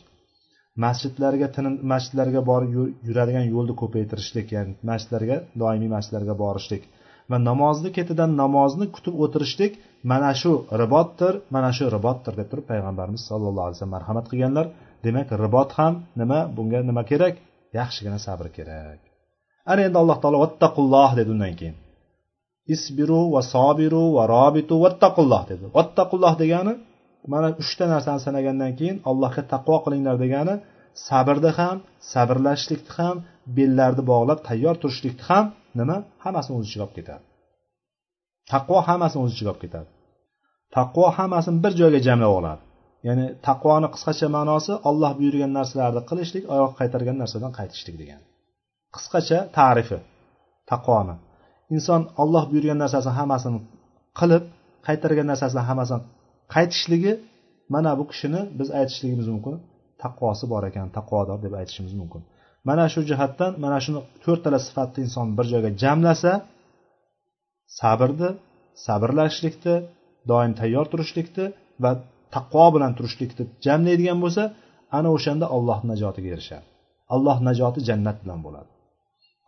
Masjidlarga 0.83 1.47
tinim 1.55 1.73
masjidlarga 1.91 2.41
borib 2.51 2.71
yuradigan 3.07 3.45
yo'lni 3.53 3.73
ko'paytirishlik 3.81 4.47
ya'ni 4.55 4.73
masjidlarga 4.89 5.37
doimiy 5.61 5.89
masjidlarga 5.95 6.35
borishlik 6.43 6.83
va 7.31 7.37
namozni 7.49 7.89
ketidan 7.97 8.31
namozni 8.41 8.85
kutib 8.95 9.15
o'tirishlik 9.23 9.73
mana 10.11 10.31
shu 10.41 10.51
ribotdir 10.81 11.33
mana 11.55 11.69
shu 11.77 11.85
ribotdir 11.95 12.33
deb 12.39 12.47
turib 12.51 12.65
payg'ambarimiz 12.71 13.21
sallallohu 13.29 13.65
alayhi 13.67 13.77
vasallam 13.77 13.95
marhamat 13.97 14.25
qilganlar. 14.31 14.67
Demak 15.05 15.29
ribot 15.43 15.69
ham 15.77 15.93
nima? 16.19 16.39
Bunga 16.55 16.79
nima 16.89 17.03
kerak? 17.11 17.35
Yaxshigina 17.79 18.19
sabr 18.27 18.47
kerak. 18.57 18.99
Ana 19.71 19.81
endi 19.87 19.97
alloh 20.01 20.17
taolo 20.23 20.37
vattaqulloh 20.45 21.09
dedi 21.19 21.29
undan 21.35 21.53
keyin. 21.59 21.75
Isbiru 22.75 23.21
va 23.35 23.41
sobiru 23.53 24.03
va 24.17 24.23
robitu 24.35 24.75
vattaqulloh 24.85 25.41
dedi. 25.51 25.65
Vattaqulloh 25.77 26.33
degani 26.41 26.73
mana 27.33 27.49
uchta 27.61 27.85
narsani 27.93 28.21
sanagandan 28.25 28.71
keyin 28.79 28.97
allohga 29.09 29.41
taqvo 29.53 29.75
qilinglar 29.85 30.15
degani 30.23 30.55
sabrni 31.07 31.51
ham 31.59 31.77
sabrlashlikni 32.13 32.91
ham 32.97 33.15
bellarni 33.57 34.03
bog'lab 34.11 34.39
tayyor 34.47 34.75
turishlikni 34.81 35.23
ham 35.29 35.45
nima? 35.79 35.97
Hammasini 36.23 36.53
o'z 36.59 36.65
ichiga 36.67 36.83
olib 36.85 36.95
ketadi. 36.99 37.23
Taqvo 38.53 38.77
hammasini 38.87 39.21
o'z 39.25 39.31
ichiga 39.35 39.49
olib 39.53 39.61
ketadi. 39.65 39.89
Taqvo 40.77 41.05
hammasini 41.17 41.57
bir 41.63 41.73
joyga 41.81 41.99
jamlab 42.07 42.33
oladi. 42.39 42.61
Ya'ni 43.07 43.25
taqvoni 43.47 43.87
qisqacha 43.95 44.27
ma'nosi 44.37 44.73
olloh 44.89 45.11
buyurgan 45.19 45.51
narsalarni 45.57 46.01
qilishlik 46.09 46.43
oyoq 46.55 46.71
qaytargan 46.79 47.17
narsadan 47.21 47.51
qaytishlik 47.59 47.95
degani. 48.01 48.25
Qisqacha 48.95 49.37
tarifi 49.57 49.99
taqvoni. 50.71 51.15
Inson 51.75 52.01
olloh 52.21 52.43
buyurgan 52.51 52.79
narsasini 52.83 53.13
hammasini 53.19 53.59
qilib 54.19 54.43
qaytargan 54.87 55.27
narsasini 55.31 55.63
hammasini 55.69 56.01
qaytishligi 56.53 57.13
mana 57.73 57.91
bu 57.99 58.03
kishini 58.11 58.41
biz 58.59 58.69
aytishligimiz 58.79 59.27
mumkin. 59.33 59.55
Taqvosi 60.03 60.45
bor 60.53 60.63
ekan 60.69 60.87
taqvodor 60.97 61.37
deb 61.45 61.53
aytishimiz 61.59 61.93
mumkin. 62.01 62.21
Mana 62.69 62.85
shu 62.93 62.99
jihatdan 63.09 63.51
mana 63.63 63.77
shuni 63.85 63.99
to'rttala 64.23 64.59
sifatni 64.67 64.99
inson 65.05 65.27
bir 65.37 65.45
joyga 65.53 65.69
jamlasa 65.83 66.31
sabrni 67.79 68.29
sabrlashlikni 68.85 69.75
doim 70.31 70.51
tayyor 70.59 70.85
turishlikni 70.91 71.45
va 71.83 71.91
taqvo 72.35 72.65
bilan 72.75 72.91
turishlikni 72.97 73.43
jamlaydigan 73.65 74.19
bo'lsa 74.23 74.43
ana 74.97 75.09
o'shanda 75.15 75.45
alloh 75.55 75.79
najotiga 75.91 76.29
erishadi. 76.35 76.65
Alloh 77.15 77.37
najoti 77.47 77.79
jannat 77.89 78.17
bilan 78.23 78.39
bo'ladi. 78.45 78.69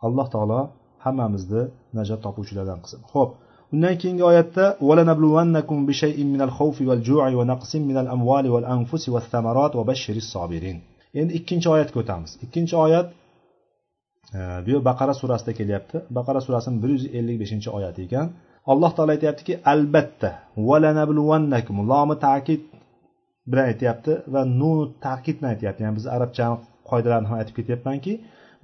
Alloh 0.06 0.26
taolo 0.34 0.60
hammamizni 1.04 1.62
najot 1.98 2.20
topuvchilardan 2.26 2.78
qilsin. 2.84 3.00
Ho'p 3.12 3.30
undan 3.72 3.94
keyingi 4.00 4.24
oyatda 4.30 4.64
valanabluvannakum 4.88 5.78
bishay'in 5.88 6.28
minal 6.34 6.52
khawfi 6.58 6.82
val 6.90 7.02
ju'i 7.08 7.34
va 7.40 7.44
naqsin 7.52 7.82
minal 7.90 8.08
amvali 8.14 8.48
val 8.54 8.66
anfusi 8.76 9.08
va 9.14 9.20
thamarat 9.32 9.72
va 9.78 9.84
bashiris 9.90 10.26
sobirin 10.34 10.78
endi 11.20 11.32
ikkinchi 11.38 11.68
oyatga 11.74 11.96
o'tamiz. 12.02 12.30
Ikkinchi 12.44 12.76
oyat 12.86 13.08
e, 14.36 14.40
bu 14.66 14.70
bu 14.76 14.84
baqara 14.88 15.14
surasida 15.20 15.52
kelyapti. 15.58 15.96
Baqara 16.18 16.40
surasini 16.46 16.76
bir 16.82 16.90
yuz 16.94 17.04
ellik 17.18 17.36
beshinchi 17.42 17.68
oyati 17.78 18.00
ekan. 18.06 18.26
Alloh 18.72 18.90
taolo 18.96 19.10
aytyaptiki 19.16 19.54
albatta 19.72 20.30
valanabluvannakum 20.68 21.76
lomi 21.90 22.16
takid 22.26 22.62
bilan 23.50 23.66
aytyapti 23.72 24.12
va 24.34 24.42
nun 24.60 24.78
takid 25.06 25.36
bilan 25.38 25.50
aytyapti. 25.54 25.80
Ya'ni 25.84 25.96
biz 25.98 26.06
arabchani 26.16 26.56
qoidalarini 26.90 27.28
ham 27.30 27.38
aytib 27.42 27.54
ketyapmanki 27.58 28.12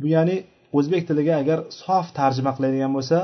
bu 0.00 0.06
ya'ni 0.16 0.36
o'zbek 0.78 1.02
tiliga 1.08 1.34
agar 1.42 1.58
sof 1.82 2.06
tarjima 2.18 2.50
qiladigan 2.56 2.92
bo'lsa 2.96 3.18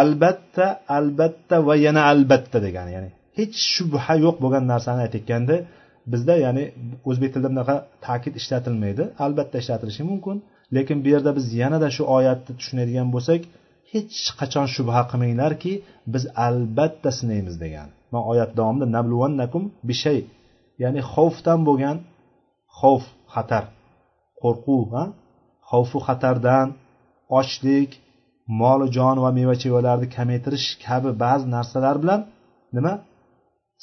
albatta 0.00 0.66
albatta 0.98 1.56
va 1.68 1.74
yana 1.86 2.02
albatta 2.12 2.58
degani. 2.66 2.90
Ya'ni 2.96 3.10
hech 3.38 3.56
shubha 3.74 4.14
yo'q 4.24 4.36
bo'lgan 4.44 4.64
narsani 4.72 5.00
aytayotganda 5.06 5.56
bizda 6.12 6.34
ya'ni 6.44 6.64
o'zbek 7.10 7.30
tilida 7.32 7.48
bunaqa 7.52 7.76
ta'kid 8.06 8.34
ishlatilmaydi. 8.40 9.02
Albatta 9.24 9.56
ishlatilishi 9.62 10.02
mumkin 10.10 10.36
lekin 10.76 10.96
bu 11.04 11.08
yerda 11.14 11.30
biz 11.38 11.46
yanada 11.62 11.88
shu 11.96 12.02
oyatni 12.16 12.52
tushunadigan 12.58 13.08
bo'lsak 13.14 13.40
hech 13.92 14.18
qachon 14.40 14.66
shubha 14.74 15.02
qilmanglarki 15.10 15.72
biz 16.12 16.24
albatta 16.46 17.10
sinaymiz 17.18 17.56
degan 17.64 17.88
man 18.12 18.22
oyat 18.32 18.50
davomida 18.58 18.86
nabluvannakum 18.96 19.62
bishay 19.88 20.18
ya'ni 20.82 21.00
xavfdan 21.12 21.60
bo'lgan 21.68 21.96
xavf 22.78 23.04
xatar 23.34 23.64
qo'rquv 24.42 24.92
xavfu 25.70 25.98
xatardan 26.08 26.68
ochlik 27.38 27.90
mol 28.60 28.80
jon 28.96 29.16
va 29.24 29.30
meva 29.38 29.54
chevalarni 29.62 30.08
kamaytirish 30.16 30.68
kabi 30.86 31.10
ba'zi 31.24 31.46
narsalar 31.56 31.96
bilan 32.02 32.20
nima? 32.76 32.92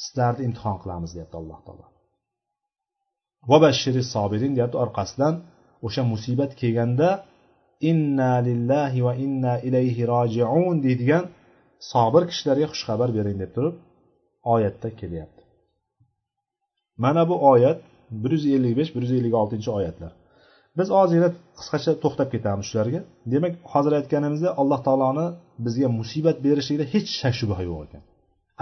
Sizlarni 0.02 0.42
imtihon 0.48 0.76
qilamiz 0.82 1.10
deyapti 1.16 1.36
alloh 1.40 1.58
taolo. 1.66 1.86
Vabashiri 3.50 4.02
sobirin 4.14 4.52
deyapti 4.56 4.76
orqasidan 4.84 5.34
o'sha 5.86 6.02
musibat 6.12 6.52
kelganda 6.60 7.08
inna 7.90 8.32
lillahi 8.48 9.00
va 9.06 9.12
inna 9.24 9.54
ilayhi 9.68 10.02
rojiun 10.12 10.76
deydigan 10.86 11.24
sobir 11.92 12.22
kishilarga 12.30 12.66
xushxabar 12.72 13.08
bering 13.18 13.36
deb 13.42 13.50
turib 13.56 13.74
oyatda 14.54 14.88
kelyapti. 15.00 15.42
Mana 17.04 17.22
bu 17.30 17.36
oyat 17.52 17.80
bir 18.22 18.30
yuz 18.36 18.44
ellik 18.56 18.74
besh 18.80 18.90
bir 18.94 19.02
yuz 19.04 19.12
ellik 19.18 19.34
oltinchi 19.42 19.70
oyatlar. 19.78 20.12
Biz 20.78 20.88
ozgina 21.00 21.28
qisqacha 21.58 21.92
to'xtab 22.02 22.28
ketamiz 22.34 22.66
shularga. 22.70 23.00
Demak 23.32 23.52
hozir 23.72 23.92
aytganimizda 23.98 24.48
alloh 24.60 24.80
taoloni 24.86 25.26
bizga 25.64 25.88
musibat 25.98 26.36
berishligida 26.46 26.84
hech 26.94 27.08
shak 27.20 27.34
shubha 27.40 27.62
yo'q 27.68 27.80
ekan. 27.86 28.02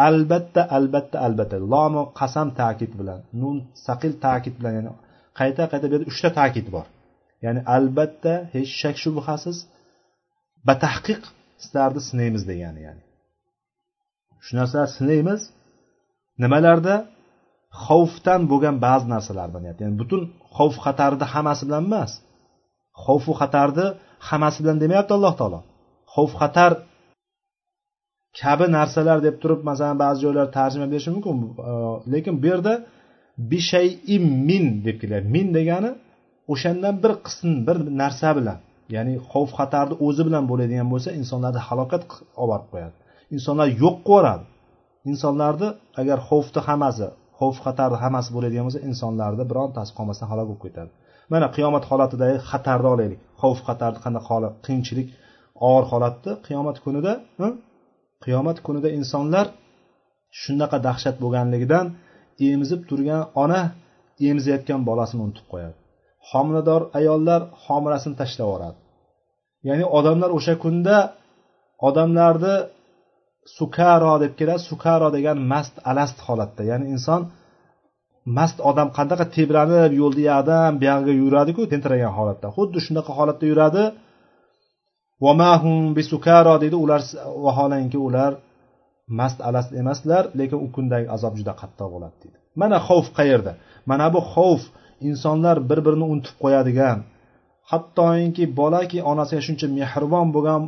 Albatta 0.08 0.62
albatta 0.76 1.16
albatta. 1.26 1.56
Lomu 1.72 2.02
qasam 2.20 2.48
ta'kid 2.60 2.92
bilan 3.00 3.20
nun 3.42 3.56
saqil 3.86 4.12
ta'kid 4.26 4.54
bilan 4.58 4.72
ya'ni 4.78 4.90
qayta 5.38 5.62
qayta 5.72 5.84
bu 5.88 5.92
yerda 5.94 6.06
uchta 6.12 6.28
ta'kid 6.40 6.66
bor. 6.74 6.86
Ya'ni 7.44 7.60
albatta 7.76 8.32
hech 8.54 8.70
shak 8.80 8.96
shubhasiz. 9.04 9.56
Batahqiq 10.68 11.22
sizlarni 11.62 12.00
sinaymiz 12.08 12.42
degani 12.50 12.80
ya'ni. 12.86 13.02
Shu 14.44 14.52
narsalarni 14.58 14.94
sinaymiz. 15.00 15.40
Nimalarda? 16.42 16.94
Xavfdan 17.84 18.40
bo'lgan 18.50 18.76
ba'zi 18.86 19.06
narsalar 19.14 19.48
bilan. 19.54 19.64
Ya'ni 19.82 19.96
butun 20.02 20.22
xavf 20.56 20.76
xatarni 20.84 21.26
hammasi 21.34 21.62
bilan 21.68 21.82
emas. 21.88 22.12
Xavfu 23.04 23.32
xatarni 23.40 23.86
hammasi 24.28 24.58
bilan 24.62 24.76
demayapti 24.82 25.12
alloh 25.18 25.34
taolo. 25.40 25.60
Xavf 26.14 26.32
xatar 26.40 26.72
kabi 28.40 28.66
narsalar 28.76 29.18
deb 29.26 29.36
turib 29.42 29.60
masalan 29.70 29.96
ba'zi 30.04 30.18
joylar 30.24 30.46
tarjima 30.58 30.86
berishi 30.92 31.10
mumkin 31.16 31.34
e, 31.70 31.72
lekin 32.12 32.34
bu 32.42 32.46
yerda 32.52 32.72
bishayin 33.50 34.24
min 34.48 34.64
deb 34.86 34.96
kelyapti 35.02 35.28
min 35.36 35.46
degani 35.58 35.90
o'shandan 36.52 36.94
bir 37.02 37.12
qism 37.26 37.50
bir 37.66 37.76
narsa 38.02 38.30
bilan 38.38 38.58
ya'ni 38.94 39.14
xavf 39.30 39.50
xatarni 39.58 39.94
o'zi 40.06 40.22
bilan 40.28 40.44
bo'ladigan 40.50 40.88
bo'lsa 40.92 41.08
insonlarni 41.20 41.60
halokat 41.68 42.02
olib 42.42 42.50
borib 42.52 42.68
qo'yadi 42.72 42.96
insonlar 43.34 43.68
yo'q 43.82 43.96
qilib 44.06 44.06
yuboradi. 44.06 44.44
Insonlarni 45.10 45.68
agar 46.00 46.18
xavfni 46.28 46.60
hammasi 46.68 47.06
xavf 47.38 47.56
xatar 47.64 47.90
hammasi 48.02 48.30
bo'ladigan 48.36 48.64
bo'lsa 48.66 48.80
insonlarni 48.90 49.44
birontasi 49.50 49.92
qolmasdan 49.98 50.26
halok 50.32 50.46
bo'lib 50.50 50.62
ketadi. 50.66 50.90
Mana 51.32 51.46
qiyomat 51.56 51.84
holatidagi 51.90 52.36
xatarni 52.50 52.88
olaylik. 52.94 53.20
Xavf 53.40 53.58
xatarni 53.68 53.98
qanaqa 54.04 54.28
holat 54.34 54.54
qiyinchilik 54.66 55.08
og'ir 55.68 55.84
holatni 55.92 56.32
qiyomat 56.46 56.76
kunida 56.84 57.12
qiyomat 58.24 58.58
kunida 58.66 58.88
insonlar 58.98 59.46
shunaqa 60.42 60.76
dahshat 60.86 61.16
bo'lganligidan 61.22 61.86
emizib 62.50 62.80
turgan 62.88 63.22
ona 63.42 63.60
emizayotgan 64.30 64.80
bolasini 64.88 65.20
unutib 65.26 65.46
qo'yadi. 65.52 65.76
Homilador 66.30 66.82
ayollar 66.98 67.40
homilasini 67.64 68.16
tashlab 68.22 68.46
yuboradi 68.48 68.78
ya'ni 69.68 69.84
odamlar 69.98 70.30
o'sha 70.38 70.54
kunda 70.64 70.96
odamlarni 71.88 72.54
sukaro 73.58 74.14
deb 74.22 74.32
keladi. 74.38 74.60
Sukaro 74.70 75.08
degani 75.16 75.40
mast 75.52 75.74
alast 75.90 76.18
holatda. 76.26 76.62
Ya'ni 76.70 76.86
inson 76.94 77.22
mast 78.38 78.58
odam 78.70 78.88
qanaqa 78.98 79.24
tebranib 79.36 79.92
yo'lda 80.00 80.20
u 80.22 80.26
yoqdan 80.30 80.72
bu 80.80 81.12
yuradiku 81.22 81.62
tentiragan 81.72 82.12
holatda. 82.18 82.46
Xuddi 82.56 82.78
shunaqa 82.86 83.12
holatda 83.18 83.44
yuradi. 83.52 83.84
Bisukaro 85.98 86.54
deydi. 86.62 86.76
Ular 86.84 87.00
vaholanki 87.46 87.98
ular 88.08 88.32
mast 89.18 89.38
alast 89.48 89.70
emaslar 89.80 90.24
lekin 90.38 90.58
u 90.64 90.68
kundagi 90.74 91.06
azob 91.16 91.34
juda 91.38 91.52
qattiq 91.60 91.88
bo'ladi 91.94 92.16
deydi. 92.22 92.38
Mana 92.60 92.78
xavf 92.88 93.08
qayerda? 93.18 93.52
Mana 93.90 94.06
bu 94.14 94.20
xavf 94.34 94.62
insonlar 95.08 95.56
bir 95.70 95.78
birini 95.86 96.06
unutib 96.12 96.36
qo'yadigan 96.42 96.98
hattoki 97.70 98.44
bolaki 98.60 98.98
onasiga 99.10 99.42
shuncha 99.46 99.66
mehribon 99.78 100.26
bo'lgan 100.36 100.60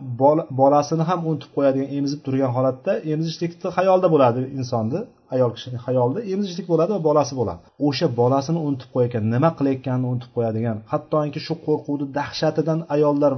bolasini 0.61 1.05
ham 1.11 1.21
unutib 1.29 1.51
qo'yadigan 1.57 1.89
emizib 1.99 2.21
turgan 2.27 2.51
holatda 2.57 2.93
emizishlikni 3.13 3.69
xayolda 3.77 4.09
bo'ladi 4.15 4.41
insonni 4.59 5.01
ayol 5.35 5.51
kishini 5.57 5.79
xayolida 5.87 6.21
emizishlik 6.33 6.67
bo'ladi 6.73 6.91
va 6.97 7.01
bolasi 7.09 7.33
bo'ladi. 7.41 7.61
O'sha 7.87 8.07
bolasini 8.21 8.59
unutib 8.69 8.89
qo'yayotgan 8.95 9.25
nima 9.35 9.51
qilayotganini 9.59 10.07
unutib 10.13 10.31
qo'yadigan 10.37 10.77
hattoki 10.93 11.41
shu 11.47 11.55
qo'rquvni 11.67 12.07
dahshatidan 12.19 12.79
ayollar 12.95 13.33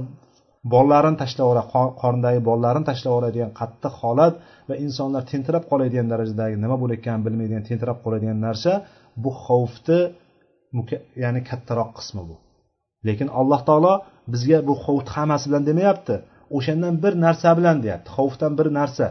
bolalarini 0.73 1.17
tashlab 1.21 1.45
yuboradi 1.45 1.67
qornidagi 2.01 2.39
bolalarini 2.49 2.85
tashlab 2.89 3.11
yuboradigan 3.13 3.51
qattiq 3.59 3.93
holat 4.03 4.33
va 4.69 4.75
insonlar 4.85 5.21
tentirab 5.31 5.63
qoladigan 5.71 6.07
darajadagi 6.13 6.55
nima 6.63 6.75
bo'layotganini 6.83 7.23
bilmaydigan 7.27 7.63
tentirab 7.69 7.97
qoladigan 8.05 8.37
narsa 8.47 8.71
bu 9.23 9.29
xavfni 9.45 9.99
ya'ni 11.23 11.41
kattaroq 11.49 11.91
qismi 11.99 12.23
bu. 12.29 12.35
Lekin 13.07 13.27
alloh 13.39 13.61
taolo 13.67 13.93
bizga 14.33 14.57
bu 14.67 14.73
xovf 14.83 15.07
hammasi 15.15 15.45
bilan 15.49 15.63
demayapti. 15.69 16.15
O'shandan 16.57 16.95
bir 17.03 17.13
narsa 17.25 17.49
bilan 17.57 17.77
deyapti. 17.83 18.09
Xavfdan 18.17 18.53
bir 18.59 18.67
narsa. 18.79 19.07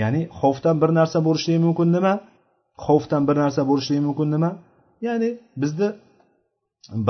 Ya'ni 0.00 0.22
xavfdan 0.40 0.76
bir 0.82 0.90
narsa 0.98 1.18
bo'lishligi 1.26 1.60
mumkin 1.66 1.88
nima? 1.96 2.14
Xavfdan 2.86 3.22
bir 3.28 3.36
narsa 3.42 3.60
bo'lishligi 3.70 4.02
mumkin 4.08 4.28
nima? 4.34 4.50
Ya'ni 5.06 5.30
bizni 5.62 5.88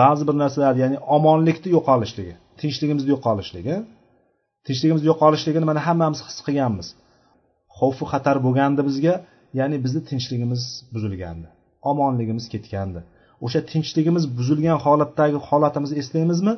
ba'zi 0.00 0.22
bir 0.28 0.36
narsalar 0.42 0.74
ya'ni 0.82 0.96
omonlikni 1.16 1.68
yo'qolishligi 1.76 2.34
tinchligimizni 2.60 3.10
yo'qolishligi 3.14 3.76
tinchligimizni 4.66 5.06
yo'qolishligini 5.12 5.66
mana 5.70 5.80
hammamiz 5.88 6.20
his 6.28 6.38
qilganmiz. 6.46 6.88
Xavfu 7.78 8.04
xatar 8.12 8.36
bo'lgandi 8.46 8.80
bizga 8.88 9.14
ya'ni 9.58 9.76
bizni 9.84 10.00
tinchligimiz 10.10 10.62
buzilgandi 10.94 11.48
omonligimiz 11.90 12.44
ketgandi. 12.52 13.00
O'sha 13.44 13.60
tinchligimiz 13.70 14.24
buzilgan 14.38 14.78
holatdagi 14.84 15.38
holatimizni 15.48 15.96
eslaymizmi? 16.02 16.54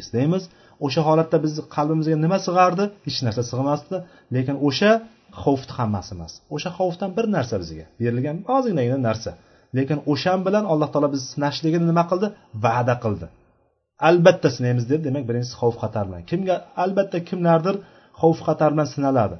Eslaymiz. 0.00 0.44
O'sha 0.86 1.00
holatda 1.08 1.36
bizni 1.44 1.62
qalbimizga 1.76 2.16
nima 2.24 2.38
sig'ardi? 2.46 2.84
Hech 3.06 3.18
narsa 3.26 3.42
sig'masdi. 3.50 3.96
Lekin 4.34 4.56
o'sha 4.68 4.90
xavfni 5.42 5.72
hammasi 5.78 6.10
emas. 6.16 6.32
O'sha 6.54 6.70
xavfdan 6.78 7.10
bir 7.16 7.26
narsa 7.36 7.54
bizga 7.62 7.84
berilgan 8.00 8.36
ozginagina 8.56 8.98
narsa. 9.08 9.30
Lekin 9.76 9.98
o'shan 10.12 10.40
bilan 10.46 10.64
alloh 10.72 10.88
taolo 10.92 11.08
bizni 11.14 11.28
sinashligini 11.34 11.86
nima 11.90 12.04
qildi? 12.10 12.26
Va'da 12.64 12.94
qildi. 13.04 13.26
Albatta 14.08 14.48
sinaymiz 14.56 14.84
dedi. 14.90 15.02
Demak 15.08 15.24
birinchisi 15.28 15.54
xavf 15.60 15.76
xatar 15.82 16.04
bilan. 16.08 16.22
Kimga? 16.30 16.56
Albatta 16.84 17.18
kimlardir 17.28 17.76
xavf 18.20 18.38
xatar 18.46 18.70
bilan 18.74 18.88
sinaladi. 18.94 19.36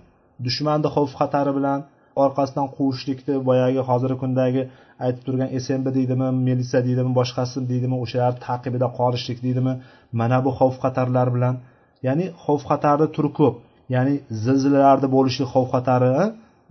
Dushmanni 0.47 0.89
xavf 0.97 1.13
xatari 1.21 1.53
bilan 1.59 1.81
orqasidan 2.23 2.67
quvishlikni 2.77 3.35
boyagi 3.49 3.81
hozirgi 3.89 4.19
kundagi 4.23 4.63
aytib 5.05 5.23
turgan 5.27 5.51
smb 5.65 5.87
deydimi 5.99 6.29
militsiya 6.47 6.81
deydimi 6.89 7.13
boshqasi 7.21 7.57
deydimi 7.71 7.97
o'shalarni 8.05 8.41
taqibida 8.49 8.89
qolishlik 8.99 9.39
deydimi? 9.47 9.75
Mana 10.21 10.39
bu 10.45 10.51
xavf 10.59 10.77
xatarlar 10.85 11.29
bilan 11.37 11.55
ya'ni 12.07 12.27
xavf 12.45 12.63
xatarni 12.71 13.07
turi 13.17 13.31
ko'p. 13.39 13.55
Ya'ni 13.95 14.15
zilzilalarni 14.45 15.09
bo'lishlik 15.17 15.49
xavf 15.55 15.69
xatari 15.75 16.11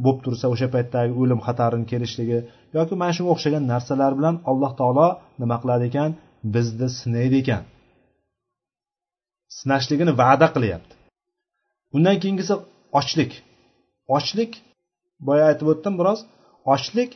bo'lib 0.04 0.20
tursa 0.26 0.46
o'sha 0.54 0.68
paytdagi 0.76 1.12
o'lim 1.22 1.40
xatarini 1.48 1.86
kelishligi 1.92 2.40
yoki 2.78 2.94
mana 3.02 3.12
shunga 3.16 3.32
o'xshagan 3.36 3.64
narsalar 3.72 4.12
bilan 4.20 4.36
alloh 4.52 4.72
taolo 4.80 5.08
nima 5.42 5.58
qiladi 5.62 5.84
ekan? 5.92 6.12
Bizni 6.54 6.88
sinaydi 7.00 7.38
ekan. 7.44 7.64
Sinashligini 9.60 10.14
va'da 10.22 10.48
qilyapti. 10.56 10.94
Undan 11.96 12.16
keyingisi 12.24 12.54
ochlik. 13.00 13.32
Ochlik 14.18 14.52
boya 15.28 15.44
aytib 15.52 15.68
o'tdim 15.74 15.94
biroz 16.00 16.20
ochlik 16.76 17.12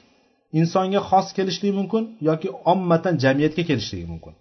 insonga 0.60 1.02
xos 1.10 1.28
kelishligi 1.38 1.74
mumkin 1.80 2.04
yoki 2.30 2.48
ommatan 2.72 3.14
jamiyatga 3.24 3.64
kelishligi 3.70 4.08
mumkin. 4.14 4.34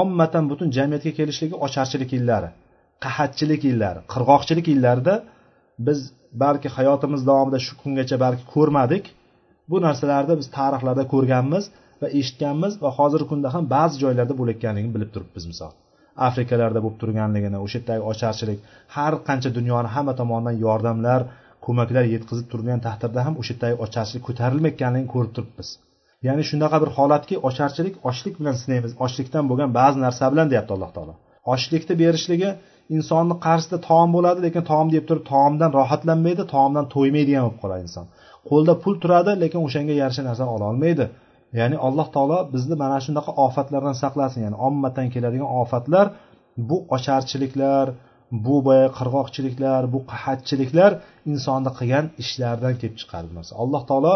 Ommatan 0.00 0.44
butun 0.50 0.68
jamiyatga 0.76 1.12
kelishligi 1.18 1.54
ocharchilik 1.66 2.10
yillari 2.16 2.50
qahatchilik 3.04 3.62
yillari 3.68 4.00
qirg'oqchilik 4.12 4.66
yillarida 4.72 5.14
biz 5.86 5.98
balki 6.42 6.68
hayotimiz 6.76 7.20
davomida 7.30 7.58
shu 7.66 7.72
kungacha 7.82 8.16
balki 8.24 8.44
ko'rmadik. 8.54 9.04
Bu 9.70 9.76
narsalarni 9.86 10.34
biz 10.40 10.48
tarixlarda 10.58 11.04
ko'rganmiz 11.12 11.64
va 12.02 12.08
eshitganmiz 12.18 12.72
va 12.84 12.90
hozirgi 12.98 13.26
kunda 13.32 13.48
ham 13.54 13.64
ba'zi 13.76 13.96
joylarda 14.02 14.34
bo'layotganligini 14.40 14.92
bilib 14.96 15.10
turibmiz 15.14 15.44
misol. 15.52 15.72
Afrikalarda 16.28 16.80
bo'lib 16.84 16.98
turganligini 17.02 17.58
o'sha 17.64 17.76
yerdagi 17.78 18.02
ocharchilik 18.12 18.58
har 18.96 19.12
qancha 19.28 19.50
dunyoni 19.58 19.88
hamma 19.94 20.12
tomonidan 20.20 20.56
yordamlar 20.66 21.20
ko'maklar 21.66 22.04
yetkazib 22.14 22.46
turgan 22.52 22.80
taqdirda 22.86 23.20
ham 23.26 23.34
o'sha 23.40 23.52
yerdagi 23.54 23.76
ocharchilik 23.84 24.22
ko'tarilmayotganligini 24.28 25.10
ko'rib 25.14 25.32
turibmiz. 25.36 25.68
Ya'ni 26.26 26.42
shunaqa 26.50 26.76
bir 26.82 26.90
holatki 26.96 27.34
ocharchilik 27.48 27.94
ochlik 28.08 28.34
bilan 28.40 28.56
sinaymiz. 28.62 28.92
Ochlikdan 29.04 29.44
bo'lgan 29.50 29.70
ba'zi 29.78 29.98
narsa 30.06 30.24
bilan 30.32 30.46
deyapti 30.52 30.72
alloh 30.76 30.90
taolo. 30.96 31.14
Ochlikni 31.54 31.94
berishligi 32.02 32.50
insonni 32.96 33.34
qarshisida 33.46 33.78
taom 33.88 34.08
bo'ladi 34.16 34.40
lekin 34.46 34.62
taom 34.70 34.86
deb 34.94 35.04
turib 35.08 35.24
taomdan 35.32 35.70
rohatlanmaydi 35.78 36.44
taomdan 36.54 36.86
to'ymaydigan 36.94 37.42
bo'lib 37.46 37.60
qoladi 37.62 37.82
inson. 37.88 38.06
Qo'lda 38.48 38.72
pul 38.82 38.94
turadi 39.02 39.32
lekin 39.42 39.60
o'shanga 39.66 39.94
yarasha 40.02 40.22
narsa 40.28 40.44
ololmaydi 40.56 41.04
ya'ni 41.58 41.76
alloh 41.86 42.06
taolo 42.14 42.38
bizni 42.54 42.74
mana 42.82 42.98
shunaqa 43.06 43.30
ofatlardan 43.46 43.96
saqlasin. 44.02 44.40
Ya'ni 44.46 44.56
ommadan 44.68 45.06
keladigan 45.14 45.50
ofatlar 45.62 46.06
bu 46.68 46.76
ocharchiliklar 46.96 47.86
bu 48.44 48.56
boya 48.66 48.88
qirg'oqchiliklar 48.98 49.82
bu 49.94 49.98
qahatchiliklar 50.12 50.90
insonni 51.32 51.70
qilgan 51.78 52.06
ishlaridan 52.22 52.74
kelib 52.80 52.96
chiqadi 53.00 53.26
bu 53.30 53.34
narsa 53.38 53.52
alloh 53.62 53.82
taolo 53.90 54.14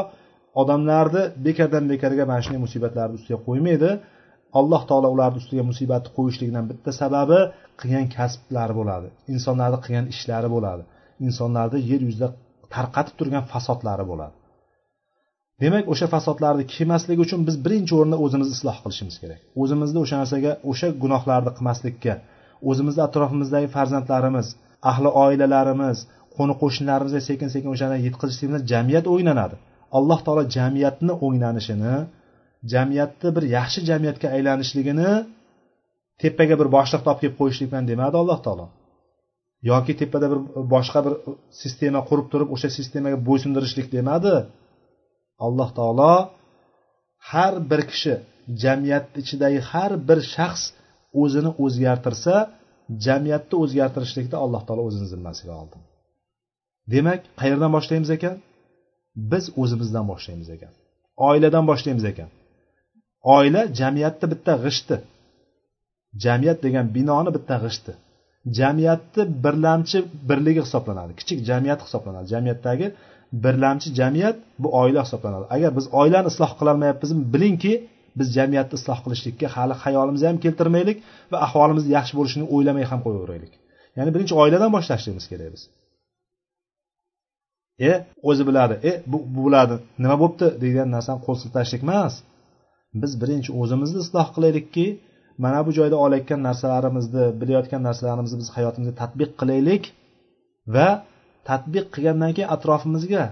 odamlarni 0.60 1.22
bekardan 1.46 1.84
bekarga 1.92 2.24
mana 2.30 2.40
shunday 2.44 2.60
musibatlarni 2.66 3.14
ustiga 3.18 3.38
qo'ymaydi. 3.48 3.90
Alloh 4.60 4.82
taolo 4.90 5.08
ularni 5.14 5.38
ustiga 5.42 5.64
musibatni 5.70 6.10
qo'yishligidan 6.16 6.64
bitta 6.70 6.90
sababi 7.00 7.38
qilgan 7.80 8.06
kasblari 8.16 8.74
bo'ladi. 8.80 9.08
Insonlarni 9.34 9.78
qilgan 9.84 10.06
ishlari 10.14 10.48
bo'ladi. 10.54 10.82
Insonlarni 11.26 11.78
yer 11.90 12.00
yuzida 12.08 12.28
tarqatib 12.74 13.14
turgan 13.18 13.44
fasodlari 13.52 14.04
bo'ladi. 14.10 14.34
Demak 15.62 15.84
o'sha 15.92 16.06
fasodlarni 16.14 16.64
kelmasligi 16.74 17.20
uchun 17.26 17.40
biz 17.48 17.56
birinchi 17.64 17.92
o'rinda 17.98 18.16
o'zimizni 18.24 18.54
isloh 18.58 18.76
qilishimiz 18.84 19.16
kerak. 19.22 19.40
O'zimizni 19.62 19.98
o'sha 20.04 20.16
narsaga 20.22 20.52
o'sha 20.70 20.88
gunohlarni 21.02 21.50
qilmaslikka 21.56 22.14
o'zimizni 22.70 23.02
atrofimizdagi 23.08 23.68
farzandlarimiz 23.76 24.46
ahli 24.90 25.08
oilalarimiz 25.24 25.98
qo'ni 26.36 26.54
qo'shnilarimizga 26.62 27.22
sekin 27.28 27.48
sekin 27.54 27.68
o'shani 27.74 27.96
yetkazishlik 28.06 28.48
bilan 28.50 28.64
jamiyat 28.72 29.06
o'ynanadi. 29.14 29.56
Alloh 29.98 30.20
taolo 30.26 30.42
jamiyatni 30.56 31.12
o'ynanishini 31.26 31.94
jamiyatni 32.72 33.28
bir 33.36 33.44
yaxshi 33.56 33.80
jamiyatga 33.90 34.28
aylanishligini 34.36 35.10
tepaga 36.22 36.54
bir 36.60 36.68
boshliq 36.76 37.02
topib 37.06 37.20
kelib 37.22 37.36
qo'yishlik 37.40 37.68
bilan 37.72 37.84
demadi 37.92 38.16
alloh 38.22 38.40
taolo. 38.46 38.66
Yoki 39.70 39.92
tepada 40.00 40.26
bir 40.32 40.40
boshqa 40.74 41.00
bir 41.06 41.14
sistema 41.62 42.00
qurib 42.08 42.26
turib 42.32 42.48
o'sha 42.54 42.68
sistemaga 42.78 43.18
bo'ysundirishlik 43.28 43.86
demadi 43.96 44.34
alloh 45.46 45.70
taolo. 45.78 46.14
Har 47.30 47.54
bir 47.70 47.80
kishi 47.90 48.14
jamiyat 48.62 49.06
ichidagi 49.22 49.60
har 49.70 49.92
bir 50.08 50.18
shaxs 50.34 50.62
o'zini 51.22 51.50
o'zgartirsa 51.64 52.34
jamiyatni 53.06 53.56
o'zgartirishlikda 53.62 54.36
alloh 54.44 54.62
taolo 54.66 54.82
o'zini 54.88 55.06
zimmasiga 55.12 55.54
oldi. 55.62 55.76
Demak 56.92 57.20
qayerdan 57.40 57.70
boshlaymiz 57.76 58.10
ekan? 58.16 58.34
Biz 59.30 59.44
o'zimizdan 59.62 60.04
boshlaymiz 60.12 60.48
ekan. 60.56 60.72
Oiladan 61.28 61.64
boshlaymiz 61.70 62.04
ekan. 62.12 62.28
Oila 63.36 63.62
jamiyatni 63.80 64.26
bitta 64.32 64.54
g'ishti. 64.64 64.96
Jamiyat 66.24 66.58
degan 66.66 66.86
binoni 66.96 67.30
bitta 67.36 67.56
g'ishti. 67.64 67.92
Jamiyatni 68.58 69.22
birlamchi 69.44 69.98
birligi 70.28 70.60
hisoblanadi. 70.66 71.12
Kichik 71.20 71.38
jamiyat 71.48 71.80
hisoblanadi. 71.86 72.26
Jamiyatdagi 72.34 72.86
birlamchi 73.44 73.88
jamiyat 74.00 74.36
bu 74.62 74.68
oila 74.80 75.00
hisoblanadi. 75.06 75.44
Agar 75.54 75.70
biz 75.78 75.86
oilani 76.00 76.28
isloh 76.32 76.50
qilolmayapmizmi 76.58 77.22
bilingki 77.34 77.72
biz 78.18 78.26
jamiyatni 78.36 78.74
isloh 78.80 78.98
qilishlikka 79.04 79.46
hali 79.56 79.74
xayolimizni 79.84 80.26
ham 80.30 80.38
keltirmaylik 80.44 80.98
va 81.32 81.36
ahvolimizni 81.46 81.90
yaxshi 81.98 82.14
bo'lishini 82.18 82.44
o'ylamay 82.54 82.84
ham 82.90 83.00
qo'yaveraylik. 83.06 83.52
Ya'ni 83.98 84.10
birinchi 84.14 84.34
oiladan 84.42 84.70
boshlashligimiz 84.76 85.26
kerak 85.32 85.50
biz. 85.54 85.62
E 87.90 87.92
o'zi 88.28 88.42
biladi 88.48 88.74
e 88.88 88.92
bu 89.12 89.18
bo'ladi 89.38 89.74
nima 90.02 90.16
bo'libdi 90.22 90.46
degan 90.64 90.88
narsani 90.96 91.20
qo'l 91.26 91.36
siltashlik 91.42 91.82
emas. 91.86 92.14
Biz 93.02 93.12
birinchi 93.22 93.50
o'zimizni 93.60 93.98
isloh 94.04 94.26
qilaylikki 94.36 94.86
mana 95.44 95.60
bu 95.66 95.70
joyda 95.78 95.96
olayotgan 96.04 96.40
narsalarimizni 96.48 97.24
bilayotgan 97.40 97.82
narsalarimizni 97.88 98.38
biz 98.42 98.48
hayotimizga 98.56 98.94
tadbiq 99.02 99.30
qilaylik 99.40 99.84
va 100.74 100.88
tadbiq 101.50 101.86
qilgandan 101.94 102.30
keyin 102.36 102.50
atrofimizga 102.56 103.24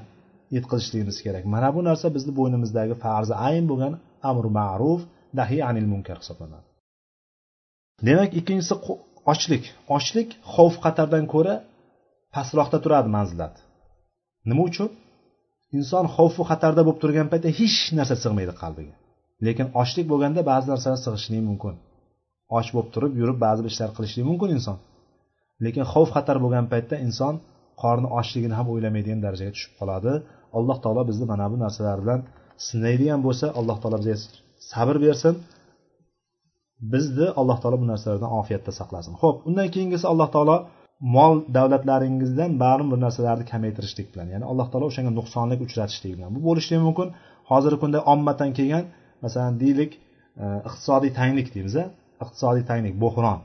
yetkazishligimiz 0.57 1.19
kerak. 1.27 1.45
Mana 1.55 1.69
bu 1.77 1.81
narsa 1.89 2.07
bizni 2.17 2.33
bo'ynimizdagi 2.39 2.95
farzi 3.05 3.35
ayn 3.49 3.65
bo'lgan 3.71 3.93
amri 4.31 4.51
ma'ruf 4.61 5.01
nahiy 5.39 5.61
anil 5.71 5.87
munkar 5.93 6.19
hisoblanadi. 6.23 6.67
Demak 8.09 8.31
ikkinchisi 8.41 8.75
ochlik. 9.33 9.65
Ochlik 9.97 10.29
xavf 10.55 10.75
xatardan 10.85 11.25
ko'ra 11.35 11.55
pastroqda 12.35 12.79
turadi 12.85 13.09
manzilat. 13.17 13.55
Nima 14.49 14.63
uchun? 14.71 14.91
Inson 15.77 16.07
xavfu 16.17 16.43
xatarda 16.51 16.83
bo'lib 16.87 16.99
turgan 17.03 17.29
paytda 17.33 17.51
hech 17.59 17.79
narsa 17.99 18.15
sig'maydi 18.25 18.55
qalbiga. 18.63 18.95
Lekin 19.47 19.67
ochlik 19.83 20.07
bo'lganda 20.13 20.41
ba'zi 20.51 20.67
narsalar 20.73 21.01
sig'ishligi 21.07 21.45
mumkin. 21.51 21.75
Och 22.57 22.69
bo'lib 22.75 22.89
turib 22.95 23.13
yurib 23.21 23.39
ba'zi 23.47 23.61
bir 23.65 23.71
ishlar 23.75 23.91
qilishligi 23.97 24.27
mumkin 24.31 24.51
inson. 24.57 24.77
Lekin 25.65 25.85
xavf 25.93 26.11
xatar 26.17 26.37
bo'lgan 26.45 26.67
paytda 26.73 26.97
inson 27.07 27.35
qorni 27.83 28.09
ochligini 28.19 28.55
ham 28.59 28.67
o'ylamaydigan 28.73 29.21
darajaga 29.27 29.53
tushib 29.57 29.73
qoladi. 29.81 30.13
Alloh 30.59 30.77
taolo 30.85 31.03
bizni 31.11 31.25
mana 31.33 31.47
bu 31.53 31.57
narsalar 31.65 31.99
bilan 32.03 32.21
sinaydigan 32.69 33.21
bo'lsa 33.27 33.47
alloh 33.59 33.77
taolo 33.83 33.97
bizga 34.03 34.17
sabr 34.73 34.97
bersin. 35.05 35.35
Bizni 36.93 37.27
alloh 37.41 37.59
taolo 37.63 37.77
bu 37.83 37.87
narsalardan 37.93 38.31
ofiyatda 38.41 38.73
saqlasin. 38.81 39.13
Ho'p 39.23 39.37
undan 39.49 39.69
keyingisi 39.75 40.07
alloh 40.13 40.29
taolo 40.35 40.57
mol 41.17 41.35
davlatlaringizdan 41.57 42.51
ma'lum 42.65 42.89
bir 42.93 42.99
narsalarni 43.07 43.45
kamaytirishlik 43.53 44.09
bilan 44.13 44.29
ya'ni 44.35 44.45
alloh 44.51 44.67
taolo 44.73 44.87
o'shanga 44.91 45.13
nuqsonlik 45.19 45.61
uchratishlik 45.67 46.13
bilan. 46.17 46.31
Bu 46.37 46.41
bo'lishligi 46.49 46.83
mumkin. 46.89 47.09
Hozirgi 47.51 47.79
kunda 47.83 47.99
ommadan 48.13 48.51
kelgan 48.59 48.85
masalan 49.25 49.55
deylik 49.63 49.93
e, 50.43 50.45
iqtisodiy 50.69 51.11
tanglik 51.21 51.49
deymiz 51.55 51.77
iqtisodiy 52.25 52.65
tanglik 52.71 52.95
bo'hron. 53.05 53.39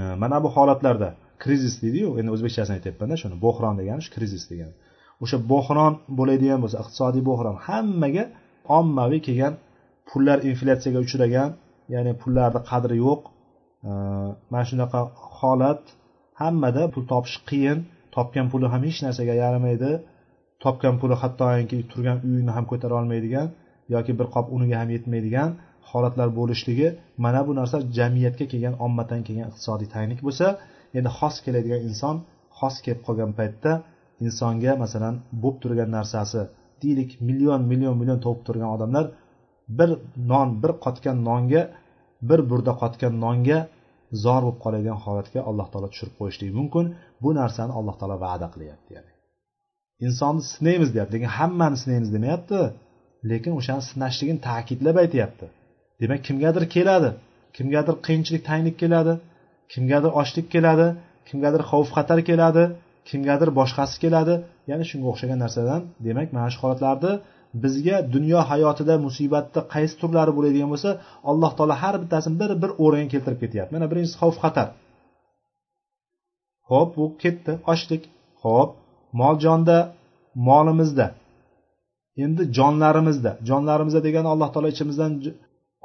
E, 0.00 0.02
mana 0.22 0.36
bu 0.44 0.48
holatlarda 0.56 1.08
krizis 1.42 1.74
deydiyu 1.82 2.08
endi 2.20 2.30
o'zbekchasini 2.36 2.74
aytyapmanda 2.78 3.16
shuni 3.22 3.36
bo'hron 3.44 3.74
degani 3.80 4.00
shu 4.06 4.10
krizis 4.16 4.44
degani. 4.50 4.74
O'sha 5.22 5.38
bo'hron 5.52 5.92
bo'ladigan 6.18 6.58
bo'lsa 6.64 6.76
iqtisodiy 6.82 7.22
bo'hron 7.30 7.56
hammaga 7.66 8.24
ommaviy 8.78 9.20
kelgan 9.26 9.54
pullar 10.08 10.38
inflyatsiyaga 10.50 11.00
uchragan 11.06 11.50
ya'ni 11.94 12.12
pullarni 12.22 12.60
qadri 12.70 12.96
yo'q. 13.04 13.20
Mana 14.52 14.64
shunaqa 14.70 15.00
holat 15.38 15.82
hammada 16.40 16.82
pul 16.92 17.04
topish 17.12 17.36
qiyin. 17.50 17.78
Topgan 18.16 18.46
puli 18.52 18.66
ham 18.72 18.82
hech 18.88 18.98
narsaga 19.06 19.34
yaramaydi. 19.42 19.92
Topgan 20.64 20.94
puli 21.00 21.14
hattoki 21.22 21.78
turgan 21.92 22.18
uyini 22.28 22.52
ham 22.56 22.64
ko'tara 22.70 22.94
olmaydigan 23.00 23.48
yoki 23.94 24.12
bir 24.18 24.26
qop 24.34 24.46
uniga 24.56 24.76
ham 24.82 24.90
yetmaydigan 24.96 25.50
holatlar 25.90 26.28
bo'lishligi 26.38 26.88
mana 27.24 27.40
bu 27.48 27.52
narsa 27.60 27.76
jamiyatga 27.98 28.44
kelgan 28.52 28.74
ommadan 28.86 29.20
kelgan 29.26 29.46
iqtisodiy 29.52 29.88
tanglik 29.94 30.20
bo'lsa 30.26 30.46
endi 30.98 31.10
xos 31.18 31.36
keladigan 31.44 31.80
inson 31.88 32.16
xos 32.58 32.74
kelib 32.84 33.02
qolgan 33.06 33.30
paytda 33.38 33.72
insonga 34.26 34.72
masalan 34.84 35.14
bo'lib 35.42 35.58
turgan 35.62 35.90
narsasi 35.98 36.40
deylik 36.82 37.10
million 37.28 37.60
million 37.70 37.94
million 38.00 38.20
topib 38.26 38.42
turgan 38.48 38.70
odamlar 38.76 39.04
bir 39.78 39.90
non 40.30 40.48
bir 40.62 40.72
qotgan 40.84 41.16
nonga 41.28 41.62
bir 42.28 42.40
burda 42.50 42.72
qotgan 42.82 43.14
nonga 43.24 43.58
zor 44.24 44.40
bo'lib 44.44 44.58
qoladigan 44.64 44.98
holatga 45.04 45.40
alloh 45.50 45.66
taolo 45.72 45.88
tushirib 45.92 46.14
qo'yishligi 46.20 46.52
mumkin. 46.60 46.84
Bu 47.22 47.30
narsani 47.40 47.72
alloh 47.78 47.94
taolo 48.00 48.16
va'da 48.26 48.46
qilyapti 48.54 48.90
ya'ni. 48.96 49.12
Insonni 50.06 50.42
sinaymiz 50.54 50.90
deyapti 50.94 51.14
lekin 51.16 51.30
hammani 51.38 51.76
sinaymiz 51.82 52.10
demayapti. 52.16 52.60
Lekin 53.30 53.52
o'shani 53.58 53.82
sinashligini 53.90 54.40
ta'kidlab 54.48 54.96
aytyapti. 55.02 55.46
Demak 56.00 56.20
kimgadir 56.28 56.64
keladi 56.76 57.10
kimgadir 57.56 57.94
qiyinchilik 58.06 58.42
tanglik 58.50 58.76
keladi 58.82 59.14
kimgadir 59.72 60.12
ochlik 60.20 60.46
keladi 60.54 60.86
kimgadir 61.28 61.62
xavf 61.70 61.88
xatar 61.96 62.18
keladi 62.30 62.64
kimgadir 63.08 63.50
boshqasi 63.58 63.96
keladi. 64.04 64.34
Ya'ni 64.70 64.84
shunga 64.90 65.06
o'xshagan 65.12 65.38
narsadan 65.44 65.80
demak 66.06 66.28
mana 66.36 66.48
shu 66.54 66.58
holatlarni 66.64 67.12
bizga 67.62 67.96
dunyo 68.14 68.40
hayotida 68.50 68.94
musibatni 69.06 69.60
qaysi 69.74 69.94
turlari 70.00 70.32
bo'ladigan 70.36 70.68
bo'lsa 70.72 70.90
alloh 71.30 71.50
taolo 71.58 71.74
har 71.82 71.94
bittasini 72.02 72.36
bir 72.42 72.50
bir 72.62 72.70
o'ringa 72.84 73.08
keltirib 73.14 73.38
ketyapti. 73.44 73.70
Mana 73.76 73.86
birinchisi 73.90 74.16
xavf 74.22 74.36
xatar. 74.44 74.68
Ho'p 76.70 76.90
bu 76.98 77.04
ketdi 77.22 77.52
ochlik 77.72 78.02
ho'p 78.42 78.70
mol 79.20 79.34
jonda 79.44 79.78
molimizda. 80.48 81.06
Endi 82.24 82.42
jonlarimizda. 82.58 83.30
Jonlarimizda 83.48 84.00
degani 84.06 84.28
alloh 84.34 84.48
taolo 84.54 84.68
ichimizdan 84.74 85.12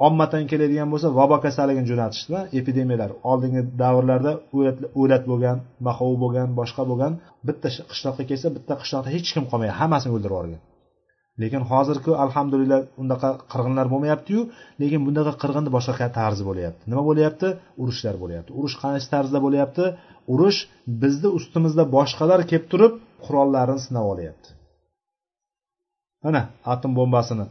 ommadan 0.06 0.44
keladigan 0.50 0.88
bo'lsa 0.92 1.08
vabo 1.18 1.36
kasalligini 1.44 1.86
jo'natishdi 1.90 2.38
epidemiyalar 2.60 3.10
oldingi 3.30 3.62
davrlarda 3.82 4.32
o'lat 5.00 5.24
bo'lgan 5.30 5.56
mahov 5.88 6.12
bo'lgan 6.22 6.48
boshqa 6.60 6.82
bo'lgan 6.90 7.12
bitta 7.48 7.68
qishloqqa 7.90 8.22
kelsa 8.30 8.48
bitta 8.56 8.74
qishloqda 8.82 9.08
hech 9.16 9.28
kim 9.34 9.44
qolmaydi 9.50 9.74
hammasini 9.80 10.12
o'ldirib 10.16 10.36
yuborgan. 10.38 10.62
Lekin 11.42 11.62
hozirku 11.70 12.12
alhamdulillah 12.24 12.80
undaqa 13.02 13.30
qirg'inlar 13.52 13.86
bo'lmayaptiyu 13.92 14.40
lekin 14.82 15.00
bundaqa 15.06 15.32
qirg'inni 15.42 15.70
boshqa 15.76 16.06
tarzi 16.18 16.42
bo'lyapti. 16.48 16.82
Nima 16.90 17.02
bo'lyapti? 17.10 17.48
Urushlar 17.82 18.16
bo'lyapti. 18.22 18.50
Urush 18.58 18.76
qaysi 18.82 19.06
tarzda 19.14 19.38
bo'lyapti. 19.46 19.84
Urush 20.32 20.58
bizni 21.02 21.28
ustimizda 21.38 21.84
boshqalar 21.96 22.40
kelib 22.50 22.66
turib 22.72 22.92
qurollarini 23.24 23.80
sinab 23.86 24.06
olyapti. 24.14 24.48
Mana 26.24 26.42
atom 26.72 26.92
bombasini 27.00 27.44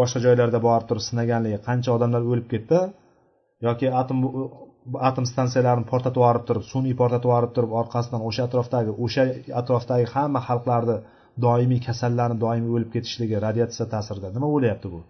boshqa 0.00 0.18
joylarda 0.26 0.60
borib 0.66 0.86
turib 0.90 1.04
sinaganligi 1.08 1.58
qancha 1.68 1.90
odamlar 1.96 2.22
o'lib 2.32 2.46
ketdi 2.52 2.78
yoki 3.66 3.86
atom 4.02 4.18
atom 5.08 5.24
stansiyalarini 5.32 5.86
portlatib 5.92 6.20
yuborib 6.22 6.44
turib 6.48 6.64
sun'iy 6.72 6.94
portlatib 7.00 7.28
yuborib 7.30 7.52
turib 7.56 7.76
orqasidan 7.80 8.22
o'sha 8.28 8.42
atrofdagi 8.48 8.96
o'sha 9.04 9.22
atrofdagi 9.60 10.06
hamma 10.14 10.40
xalqlarni 10.48 10.96
doimiy 11.46 11.80
kasallanib 11.86 12.38
doimiy 12.44 12.74
o'lib 12.76 12.90
ketishligi 12.94 13.40
radiatsiya 13.46 13.86
ta'sirida 13.94 14.28
nima 14.36 14.50
o'ylayapti 14.54 14.90
bu? 14.94 15.00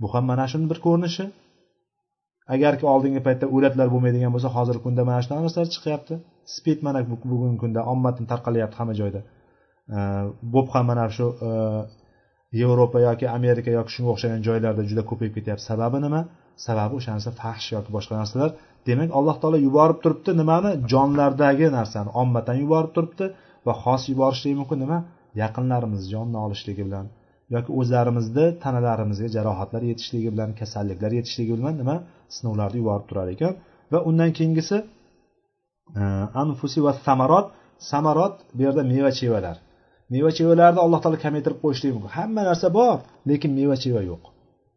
Bu 0.00 0.06
ham 0.14 0.24
mana 0.32 0.44
shuni 0.52 0.66
bir 0.72 0.78
ko'rinishi. 0.86 1.24
Agarki 2.54 2.84
oldingi 2.92 3.20
paytda 3.26 3.46
o'latlar 3.56 3.88
bo'lmaydigan 3.94 4.32
bo'lsa 4.34 4.50
hozirgi 4.56 4.82
kunda 4.86 5.02
mana 5.08 5.20
shunaqa 5.24 5.42
narsalar 5.46 5.68
chiqyapti. 5.74 6.14
Spid 6.56 6.78
mana 6.86 7.00
bugungi 7.32 7.58
kunda 7.64 7.80
ommadan 7.92 8.24
tarqalyapti 8.32 8.76
hamma 8.80 8.94
joyda. 9.00 9.20
Bo'p 10.54 10.68
ham 10.74 10.84
mana 10.90 11.04
shu 11.16 11.26
e, 11.48 11.50
yevropa 12.60 12.98
yoki 13.08 13.26
amerika 13.38 13.70
yoki 13.78 13.90
shunga 13.94 14.10
o'xshagan 14.14 14.40
joylarda 14.48 14.82
juda 14.90 15.02
ko'payib 15.10 15.32
ketyapti. 15.36 15.64
Sababi 15.70 15.98
nima? 16.06 16.20
Sababi 16.66 16.92
o'sha 16.98 17.10
narsa 17.16 17.30
fahsh 17.42 17.66
yoki 17.76 17.90
boshqa 17.96 18.14
narsalar. 18.20 18.50
Demak 18.88 19.10
alloh 19.18 19.36
taolo 19.42 19.58
yuborib 19.66 19.98
turibdi 20.04 20.32
nimani? 20.40 20.70
Jonlardagi 20.92 21.66
narsani. 21.78 22.10
Ommatan 22.22 22.56
yuborib 22.62 22.92
turibdi 22.96 23.24
va 23.66 23.72
xos 23.84 24.02
yuborishligi 24.12 24.56
mumkin 24.60 24.78
nima? 24.84 24.98
Yaqinlarimiz 25.42 26.02
jonni 26.12 26.38
olishligi 26.46 26.82
bilan 26.88 27.06
yoki 27.54 27.70
o'zlarimizni 27.80 28.46
tanalarimizga 28.64 29.28
jarohatlar 29.36 29.82
yetishligi 29.90 30.28
bilan 30.34 30.50
kasalliklar 30.60 31.10
yetishligi 31.18 31.54
bilan 31.60 31.74
nima? 31.82 31.96
Sinovlarni 32.36 32.78
yuborib 32.82 33.06
turar 33.10 33.28
ekan. 33.34 33.52
Va 33.92 33.98
undan 34.08 34.30
keyingisi 34.38 34.76
e, 36.00 36.02
anfusi 36.42 36.78
va 36.86 36.92
samarot 37.06 37.46
samarot 37.90 38.34
bu 38.56 38.60
yerda 38.66 38.82
meva 38.92 39.10
chevalar 39.20 39.56
meva 40.12 40.30
chevalarni 40.38 40.80
alloh 40.84 40.98
taolo 41.02 41.18
kamaytirib 41.24 41.58
qo'yishligi 41.62 41.92
mumkin. 41.96 42.12
Hamma 42.18 42.42
narsa 42.48 42.68
bor 42.78 42.96
lekin 43.30 43.50
meva 43.58 43.76
cheva 43.82 44.02
yo'q. 44.10 44.22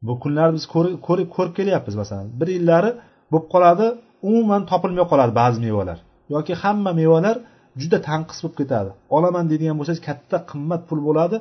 Bu 0.05 0.13
kunlarni 0.23 0.53
biz 0.57 0.65
ko'rib 0.73 1.29
ko'rib 1.35 1.53
kelyapmiz 1.59 1.95
masalan 2.01 2.27
bir 2.39 2.47
yillari 2.55 2.91
bo'lib 3.31 3.47
qoladi 3.53 3.85
umuman 4.29 4.61
topilmay 4.71 5.05
qoladi 5.11 5.33
ba'zi 5.41 5.59
mevalar. 5.65 5.97
Yoki 6.33 6.53
hamma 6.63 6.91
mevalar 7.01 7.35
juda 7.81 7.97
tanqis 8.09 8.37
bo'lib 8.43 8.55
ketadi. 8.61 8.89
Olaman 9.15 9.45
deydigan 9.51 9.75
bo'lsangiz 9.79 10.01
katta 10.09 10.37
qimmat 10.51 10.81
pul 10.89 10.99
bo'ladi 11.07 11.37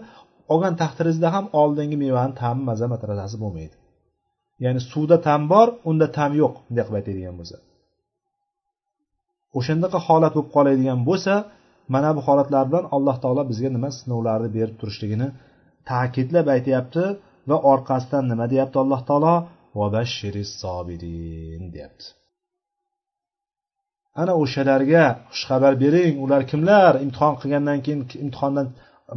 olgan 0.52 0.74
taqdiringizda 0.82 1.28
ham 1.34 1.46
oldingi 1.60 1.96
mevani 2.04 2.34
ta'mi 2.40 2.62
maza 2.70 2.86
matrasasi 2.92 3.36
bo'lmaydi. 3.42 3.76
Ya'ni 4.64 4.80
suvda 4.90 5.16
ta'm 5.26 5.42
bor 5.52 5.68
unda 5.90 6.06
ta'm 6.18 6.32
yo'q 6.42 6.54
bunday 6.66 6.84
qilib 6.86 6.98
aytadigan 7.00 7.34
bo'lsa. 7.40 7.56
O'shandaqa 9.58 9.98
holat 10.06 10.32
bo'lib 10.36 10.50
qoladigan 10.56 11.00
bo'lsa 11.08 11.34
mana 11.92 12.08
bu 12.16 12.20
holatlar 12.26 12.64
bilan 12.70 12.84
alloh 12.96 13.16
taolo 13.22 13.42
bizga 13.50 13.70
nima 13.76 13.90
sinovlarni 13.98 14.48
berib 14.56 14.76
turishligini 14.80 15.28
ta'kidlab 15.90 16.46
aytyapti 16.56 17.04
va 17.50 17.56
orqasidan 17.72 18.24
nima 18.32 18.46
deyapti 18.52 18.76
alloh 18.84 19.00
taolo? 19.08 19.34
Deyapti. 21.74 22.06
Ana 24.20 24.32
o'shalarga 24.42 25.04
xushxabar 25.32 25.72
bering 25.82 26.14
ular 26.24 26.42
kimlar? 26.50 26.92
Imtihon 27.04 27.34
qilgandan 27.40 27.78
keyin 27.84 28.00
imtihondan 28.24 28.66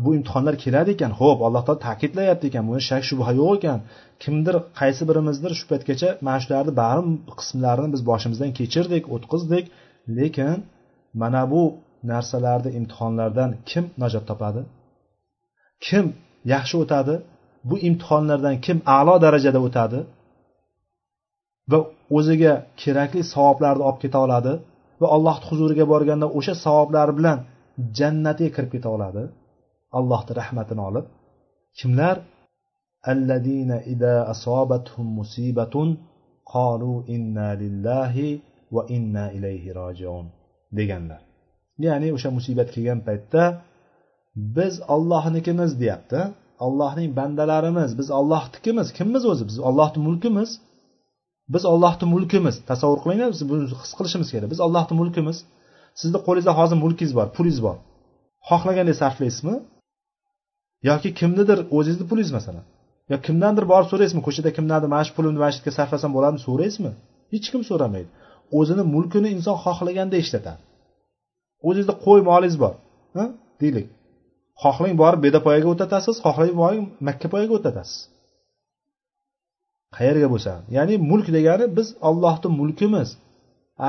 bu 0.03 0.09
imtihonlar 0.18 0.55
keladi 0.63 0.89
ekan. 0.97 1.11
Ho'p 1.20 1.39
alloh 1.47 1.63
taolo 1.65 1.82
ta'kidlayapti 1.88 2.45
ekan 2.49 2.63
buni 2.70 2.82
shak 2.89 3.03
shubha 3.09 3.32
yo'q 3.41 3.53
ekan. 3.59 3.80
Kimdir 4.24 4.55
qaysi 4.80 5.03
birimizdir 5.09 5.51
shu 5.59 5.65
paytgacha 5.72 6.09
mana 6.26 6.39
shularni 6.43 6.74
bari 6.82 7.01
qismlarini 7.39 7.89
biz 7.93 8.01
boshimizdan 8.09 8.51
kechirdik 8.59 9.03
o'tkazdik. 9.15 9.65
Lekin 10.18 10.57
mana 11.22 11.41
bu 11.51 11.61
narsalarni 12.12 12.72
imtihonlardan 12.80 13.52
kim 13.70 13.86
najot 14.02 14.26
topadi? 14.32 14.62
Kim 15.86 16.06
yaxshi 16.54 16.76
o'tadi? 16.84 17.16
Bu 17.70 17.76
imtihonlardan 17.89 18.56
kim 18.66 18.78
a'lo 18.98 19.16
darajada 19.26 19.60
o'tadi? 19.68 20.00
Va 21.72 21.80
o'ziga 22.18 22.54
kerakli 22.82 23.22
savoblarni 23.34 23.84
olib 23.88 24.00
keta 24.04 24.20
oladi 24.26 24.54
va 25.02 25.08
allohni 25.16 25.45
huzuriga 25.50 25.86
borganda 25.93 26.28
o'sha 26.38 26.54
savoblar 26.66 27.10
bilan 27.18 27.39
jannatga 28.00 28.48
kirib 28.56 28.72
keta 28.76 28.89
oladi. 28.95 29.24
Allohni 30.00 30.34
rahmatini 30.41 30.82
olib. 30.89 31.06
Kimlar? 31.80 32.18
Alladina 33.12 33.78
ida 33.93 34.16
asobathum 34.34 35.06
musibatun 35.20 35.89
qalu 36.54 36.93
inna 37.16 37.50
lillahi 37.62 38.28
va 38.76 38.82
inna 38.98 39.26
ilayhi 39.38 39.70
rojiun 39.80 40.26
deganlar. 40.78 41.27
Ya'ni 41.86 42.08
o'sha 42.16 42.30
musibat 42.38 42.70
kelgan 42.76 43.00
paytda 43.08 43.44
biz 44.58 44.74
ollohnikimiz 44.96 45.72
deyapti. 45.82 46.22
Allohning 46.66 47.10
bandalarimiz 47.20 47.92
biz 48.00 48.08
ollohnikimiz 48.20 48.88
kimmiz 48.98 49.24
o'zi? 49.32 49.44
Biz 49.50 49.58
ollohni 49.70 50.00
mulkimiz. 50.08 50.50
Biz 51.54 51.64
ollohni 51.74 52.06
mulkimiz. 52.14 52.56
Tasavvur 52.70 53.00
qilinglar 53.04 53.30
biz 53.36 53.42
buni 53.50 53.64
his 53.84 53.94
qilishimiz 53.98 54.28
kerak. 54.34 54.50
Biz 54.54 54.60
ollohni 54.66 54.96
mulkimiz. 55.02 55.38
Sizni 56.02 56.20
qo'lingizda 56.26 56.54
hozir 56.60 56.78
mulkingiz 56.84 57.14
bor 57.20 57.28
pulingiz 57.38 57.60
bor. 57.66 57.78
Xohlagandek 58.50 58.96
sarflaysizmi? 59.02 59.56
Yoki 60.90 61.10
kimnidir 61.20 61.60
o'zingizni 61.78 62.06
pulingiz 62.10 62.34
masalan? 62.38 62.66
Yo 63.12 63.18
kimdandir 63.28 63.66
borib 63.72 63.88
so'raysizmi? 63.92 64.22
Ko'chada 64.28 64.50
kimdandir 64.58 64.90
mana 64.94 65.04
shu 65.08 65.14
pulimni 65.18 65.40
masjidga 65.46 65.72
sarflasam 65.78 66.12
bo'ladimi? 66.16 66.42
so'raysizmi? 66.48 66.92
Hech 67.34 67.48
kim 67.52 67.62
so'ramaydi. 67.70 68.10
O'zini 68.58 68.84
mulkini 68.94 69.30
inson 69.36 69.56
xohlaganda 69.66 70.16
ishlatadi. 70.24 70.62
O'zingizda 71.68 71.95
qo'y 72.05 72.20
molingiz 72.30 72.57
bor. 72.63 72.74
Deylik. 73.61 73.88
Xohlang 74.63 74.95
borib 75.01 75.20
bedapoyaga 75.26 75.68
o'tatasiz 75.74 76.15
xohlang 76.26 76.55
borib 76.61 76.84
makka 77.07 77.28
poyaga 77.34 77.53
o'tatasiz. 77.59 77.99
Qayerga 79.97 80.28
bo'lsa. 80.34 80.53
Ya'ni 80.76 80.95
mulk 81.09 81.28
degani 81.38 81.65
biz 81.78 81.88
ollohni 82.09 82.49
mulkimiz 82.59 83.09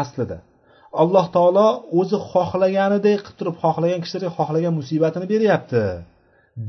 aslida. 0.02 0.38
Alloh 1.02 1.26
taolo 1.36 1.68
o'zi 2.00 2.16
xohlaganidek 2.30 3.18
qilib 3.24 3.36
turib 3.38 3.56
xohlagan 3.62 4.00
kishilarga 4.04 4.30
xohlagan 4.38 4.74
musibatini 4.80 5.26
beryapti 5.32 5.84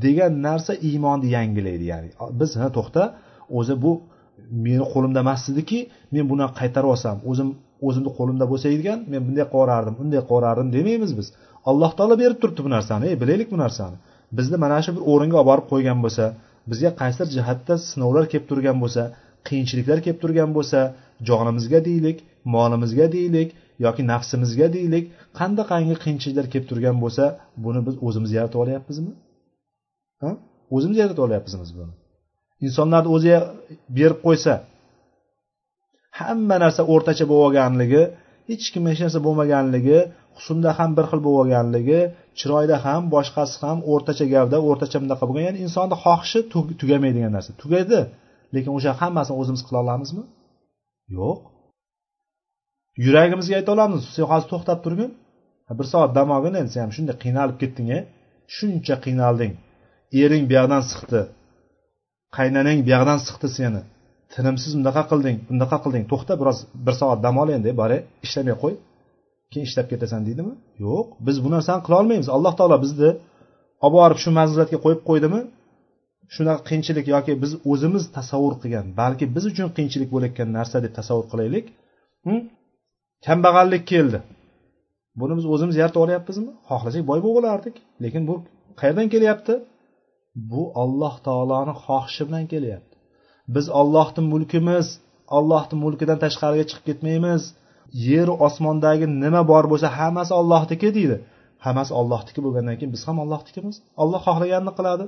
degan 0.04 0.32
narsa 0.46 0.72
iymonni 0.88 1.28
yangilaydi 1.36 1.84
ya'ni 1.92 2.10
biz 2.40 2.50
ha 2.60 2.68
to'xta 2.76 3.02
o'zi 3.58 3.74
bu 3.84 3.92
meni 4.64 4.84
qo'limda 4.92 5.20
emas 5.24 5.42
men 6.14 6.24
buni 6.30 6.44
qaytarib 6.58 6.88
olsam 6.94 7.16
o'zim 7.30 7.48
o'zimni 7.86 8.10
qo'limda 8.18 8.44
bo'lsa 8.52 8.66
ekan 8.76 8.98
men 9.12 9.20
bunday 9.26 9.44
qilib 9.44 9.54
yuborardim 9.54 9.94
bunday 10.00 10.20
qilib 10.20 10.30
yuborardim 10.30 10.68
demaymiz 10.76 11.12
biz. 11.18 11.26
Alloh 11.70 11.90
taolo 11.98 12.14
berib 12.22 12.38
turibdi 12.42 12.60
bu 12.66 12.70
narsani 12.76 13.04
ey 13.10 13.16
bilaylik 13.22 13.48
bu 13.54 13.58
narsani. 13.64 13.96
Bizni 14.38 14.56
mana 14.64 14.78
shu 14.84 14.90
bir 14.96 15.02
o'ringa 15.12 15.36
olib 15.40 15.48
borib 15.50 15.66
qo'ygan 15.72 15.98
bo'lsa 16.04 16.24
bizga 16.70 16.90
qaysidir 17.00 17.28
jihatda 17.36 17.74
sinovlar 17.90 18.24
kelib 18.32 18.46
turgan 18.50 18.76
bo'lsa 18.82 19.02
qiyinchiliklar 19.48 19.98
kelib 20.04 20.20
turgan 20.22 20.50
bo'lsa 20.56 20.78
jonimizga 21.28 21.80
deylik 21.88 22.18
molimizga 22.54 23.06
deylik 23.16 23.48
yoki 23.84 24.02
nafsimizga 24.12 24.66
deylik 24.76 25.04
qandaqangi 25.38 25.96
qiyinchiliklar 26.02 26.46
kelib 26.52 26.66
turgan 26.70 26.96
bo'lsa 27.04 27.24
buni 27.64 27.80
biz 27.86 27.94
o'zimiz 28.06 28.30
yaratib 28.38 28.58
olyapmizmi? 28.64 29.12
O'zimiz 30.76 30.96
yaratib 31.02 31.22
olyapmizmi 31.26 31.64
buni? 31.80 31.94
Insonlarni 32.66 33.08
o'zi 33.16 33.30
berib 33.98 34.18
qo'ysa 34.26 34.52
hamma 36.20 36.56
narsa 36.64 36.82
o'rtacha 36.94 37.24
bo'lib 37.30 37.44
olganligi 37.46 38.02
hech 38.50 38.66
kim 38.72 38.82
hech 38.90 39.00
narsa 39.04 39.20
bo'lmaganligi 39.26 39.98
husnda 40.36 40.70
ham 40.78 40.90
bir 40.96 41.04
xil 41.10 41.20
bo'lib 41.26 41.40
olganligi 41.42 42.00
chiroyda 42.38 42.76
ham 42.86 43.02
boshqasi 43.14 43.56
ham 43.64 43.78
o'rtacha 43.92 44.24
gavda 44.34 44.56
o'rtacha 44.68 44.98
bunaqa 45.04 45.24
bo'lgan. 45.28 45.44
Ya'ni 45.48 45.60
insonni 45.66 45.96
xohishi 46.04 46.38
tugamaydigan 46.80 47.32
narsa. 47.36 47.50
Tugadi 47.62 47.98
lekin 48.54 48.70
o'sha 48.78 48.92
hammasini 49.00 49.36
o'zimiz 49.40 49.62
qila 49.66 49.78
olamizmi? 49.84 50.24
Yo'q. 51.16 51.38
Yuragimizga 53.04 53.54
ayta 53.60 53.70
olamiz 53.76 54.02
sen 54.14 54.24
hozir 54.30 54.48
to'xtab 54.52 54.78
turgin. 54.84 55.10
Bir 55.78 55.86
soat 55.92 56.10
dam 56.18 56.28
olgin 56.36 56.54
endi 56.60 56.70
sen 56.74 56.82
ham 56.84 56.92
shunday 56.96 57.16
qiynalib 57.24 57.56
ketding 57.62 57.88
a 57.96 57.98
shuncha 58.56 58.96
qiynalding. 59.04 59.52
Ering 60.22 60.44
buyoqdan 60.50 60.82
siqdi. 60.90 61.20
Qaynanang 62.36 62.78
buyoqdan 62.86 63.18
siqdi 63.26 63.48
seni. 63.58 63.82
Tinimsiz 64.34 64.72
bunaqa 64.78 65.02
qilding 65.10 65.36
bunaqa 65.50 65.76
qilding 65.84 66.04
to'xta 66.12 66.34
biroz 66.40 66.58
bir 66.86 66.94
soat 67.00 67.18
dam 67.26 67.36
ol 67.42 67.48
endi 67.56 67.70
bari 67.80 67.96
ishlamay 68.26 68.56
qo'y. 68.62 68.74
Keyin 69.50 69.66
ishlab 69.68 69.86
ketasan 69.92 70.20
deydimi? 70.28 70.52
Yo'q 70.84 71.06
biz 71.26 71.36
bu 71.44 71.48
narsani 71.54 71.80
qilolmaymiz 71.86 72.28
alloh 72.36 72.52
taolo 72.58 72.76
bizni 72.84 73.10
olib 73.84 73.94
borib 73.96 74.18
shu 74.22 74.30
manzilatga 74.38 74.78
qo'yib 74.84 75.02
qo'ydimi? 75.08 75.40
Shunaqa 76.34 76.62
qiyinchilik 76.68 77.06
yoki 77.14 77.32
biz 77.42 77.52
o'zimiz 77.70 78.04
tasavvur 78.16 78.54
qilgan 78.62 78.86
balki 79.00 79.24
biz 79.36 79.44
uchun 79.52 79.68
qiyinchilik 79.76 80.10
bo'layotgan 80.14 80.48
narsa 80.58 80.76
deb 80.84 80.92
tasavvur 80.98 81.26
qilaylik. 81.32 81.66
Hm? 82.26 82.40
Kambag'allik 83.26 83.84
keldi. 83.92 84.18
Buni 85.20 85.34
biz 85.38 85.46
o'zimiz 85.54 85.76
yaratib 85.80 86.00
olyapmizmi? 86.04 86.52
Xohlasak 86.68 87.02
boy 87.10 87.18
bo'lib 87.24 87.38
olardik 87.42 87.76
lekin 88.04 88.22
bu 88.28 88.34
qayerdan 88.80 89.08
kelyapti? 89.14 89.54
Bu 90.50 90.62
olloh 90.82 91.14
taoloni 91.26 91.74
xohishi 91.84 92.22
bilan 92.28 92.44
kelyapti. 92.52 92.89
Biz 93.54 93.66
ollohni 93.80 94.22
mulkimiz 94.32 94.86
ollohni 95.38 95.76
mulkidan 95.84 96.18
tashqariga 96.24 96.64
chiqib 96.70 96.84
ketmaymiz. 96.88 97.42
Yeru 98.08 98.34
osmondagi 98.46 99.06
nima 99.22 99.42
bor 99.52 99.64
bo'lsa 99.72 99.88
hammasi 99.98 100.32
ollohniki 100.40 100.88
deydi. 100.96 101.16
Hammasi 101.64 101.92
ollohniki 102.00 102.40
bo'lgandan 102.44 102.76
keyin 102.78 102.92
biz 102.96 103.02
ham 103.08 103.16
ollohnikimiz 103.24 103.76
olloh 104.02 104.20
xohlaganini 104.26 104.72
qiladi. 104.78 105.04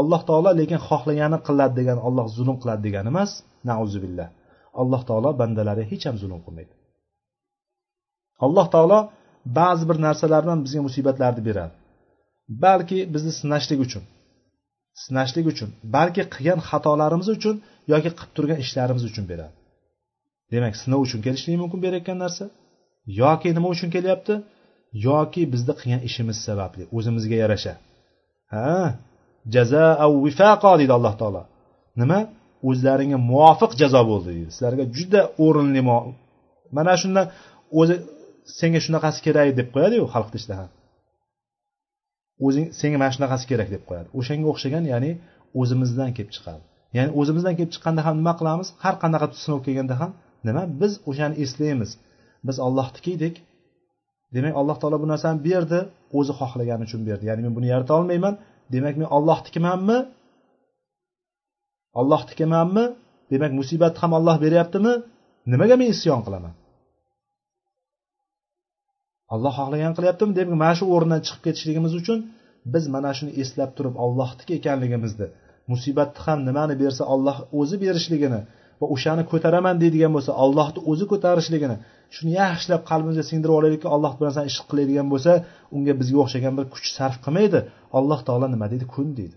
Alloh 0.00 0.20
taolo 0.28 0.50
lekin 0.60 0.80
xohlagani 0.88 1.38
qiladi 1.46 1.74
degan 1.80 1.98
olloh 2.06 2.26
zulm 2.36 2.56
qiladi 2.62 2.82
degani 2.86 3.08
emas. 3.14 3.30
Nauzubillah 3.70 4.28
alloh 4.80 5.02
taolo 5.08 5.30
bandalariga 5.40 5.86
hech 5.92 6.04
ham 6.08 6.16
zulm 6.22 6.40
qilmaydi. 6.46 6.72
Alloh 8.46 8.66
taolo 8.74 8.98
ba'zi 9.58 9.84
bir 9.90 9.96
narsalar 10.06 10.40
bilan 10.44 10.60
bizga 10.64 10.80
musibatlarni 10.88 11.42
beradi. 11.48 11.74
Balki 12.64 12.98
bizni 13.14 13.32
sinashlik 13.40 13.80
uchun 13.86 14.04
sinashlik 15.02 15.46
uchun 15.52 15.70
balki 15.96 16.22
qilgan 16.34 16.60
xatolarimiz 16.68 17.28
uchun 17.36 17.56
yoki 17.92 18.10
qilib 18.18 18.32
turgan 18.36 18.58
ishlarimiz 18.64 19.04
uchun 19.10 19.24
beradi. 19.30 19.54
Demak 20.52 20.74
sinov 20.82 21.00
uchun 21.06 21.20
kelishligi 21.26 21.58
mumkin 21.62 21.80
berayotgan 21.84 22.18
narsa 22.24 22.44
yoki 23.22 23.48
nima 23.56 23.68
uchun 23.74 23.88
kelyapti? 23.96 24.34
Yoki 25.08 25.42
bizni 25.52 25.74
qilgan 25.80 26.02
ishimiz 26.08 26.36
sababli 26.46 26.82
o'zimizga 26.96 27.36
yarasha. 27.42 27.74
Ha 28.52 28.70
jaza 29.54 29.84
vifaqo 30.26 30.72
deydi 30.80 30.92
alloh 30.98 31.14
taolo. 31.20 31.42
Nima? 32.00 32.20
O'zlaringga 32.68 33.18
muvofiq 33.30 33.72
jazo 33.82 34.02
bo'ldi 34.10 34.28
deydi. 34.36 34.50
Sizlarga 34.56 34.84
juda 34.96 35.20
o'rinli 35.44 35.82
mana 36.76 36.94
shundan 37.02 37.26
o'zi 37.80 37.94
senga 38.58 38.80
shunaqasi 38.86 39.18
kerak 39.26 39.48
deb 39.58 39.68
qo'yadiyu 39.74 40.04
xalqni 40.14 40.36
ichida 40.40 40.54
ham 40.60 40.70
o'zing 42.46 42.66
senga 42.80 42.96
mana 43.02 43.12
shunaqasi 43.16 43.44
kerak 43.50 43.68
deb 43.74 43.82
qo'yadi. 43.88 44.08
O'shanga 44.18 44.46
o'xshagan 44.52 44.84
ya'ni 44.92 45.10
o'zimizdan 45.60 46.10
kelib 46.16 46.32
chiqadi. 46.36 46.62
Ya'ni 46.96 47.10
o'zimizdan 47.20 47.54
kelib 47.58 47.72
chiqqanda 47.74 48.00
ham 48.06 48.14
nima 48.20 48.32
qilamiz? 48.40 48.68
Har 48.84 48.94
qanaqa 49.02 49.26
sinov 49.44 49.60
kelganda 49.66 49.94
ham 50.00 50.10
nima? 50.48 50.62
Biz 50.80 50.92
o'shani 51.10 51.34
eslaymiz. 51.44 51.90
Biz 52.46 52.56
ollohniki 52.66 53.10
edik 53.18 53.34
demak 54.34 54.54
alloh 54.60 54.76
taolo 54.82 54.96
bu 55.04 55.06
narsani 55.12 55.38
berdi 55.48 55.78
o'zi 56.18 56.32
xohlagani 56.40 56.82
uchun 56.88 57.00
berdi. 57.08 57.24
Ya'ni 57.30 57.42
men 57.46 57.52
buni 57.56 57.66
yarata 57.72 57.92
olmayman. 58.00 58.34
Demak 58.74 58.94
men 59.00 59.08
ollohnikimanmi 59.16 59.98
ollohnikimanmi 62.00 62.84
demak 63.32 63.52
musibatni 63.60 63.98
ham 64.02 64.12
olloh 64.18 64.36
beryaptimi? 64.44 64.92
Nimaga 65.52 65.74
men 65.80 65.88
isyon 65.94 66.20
qilaman? 66.26 66.54
Alloh 69.34 69.52
xohlagan 69.58 69.92
qilyaptimi? 69.96 70.32
Demak 70.38 70.56
mana 70.62 70.74
shu 70.78 70.84
o'rindan 70.94 71.20
chiqib 71.26 71.42
ketishligimiz 71.46 71.92
uchun 72.00 72.18
biz 72.74 72.84
mana 72.94 73.10
shuni 73.18 73.32
eslab 73.42 73.70
turib 73.76 73.94
ollohniki 74.04 74.52
ekanligimizni 74.58 75.26
musibatni 75.70 76.20
ham 76.24 76.38
nimani 76.48 76.74
bersa 76.82 77.02
olloh 77.14 77.36
o'zi 77.60 77.76
berishligini 77.84 78.40
va 78.80 78.86
o'shani 78.94 79.22
ko'taraman 79.32 79.76
deydigan 79.82 80.12
bo'lsa 80.16 80.32
ollohni 80.44 80.80
o'zi 80.90 81.04
ko'tarishligini 81.12 81.76
shuni 82.16 82.32
yaxshilab 82.42 82.82
qalbimizga 82.90 83.24
singdirib 83.30 83.54
olaylikki 83.58 83.88
alloh 83.94 84.12
bir 84.18 84.24
narsani 84.28 84.46
ish 84.52 84.58
qiladigan 84.70 85.06
bo'lsa 85.12 85.32
unga 85.76 85.92
bizga 86.00 86.18
o'xshagan 86.24 86.54
bir 86.58 86.66
kuch 86.74 86.86
sarf 86.96 87.16
qilmaydi. 87.24 87.58
Alloh 87.98 88.20
taolo 88.26 88.46
nima 88.54 88.66
deydi? 88.72 88.86
Kun 88.94 89.08
deydi. 89.18 89.36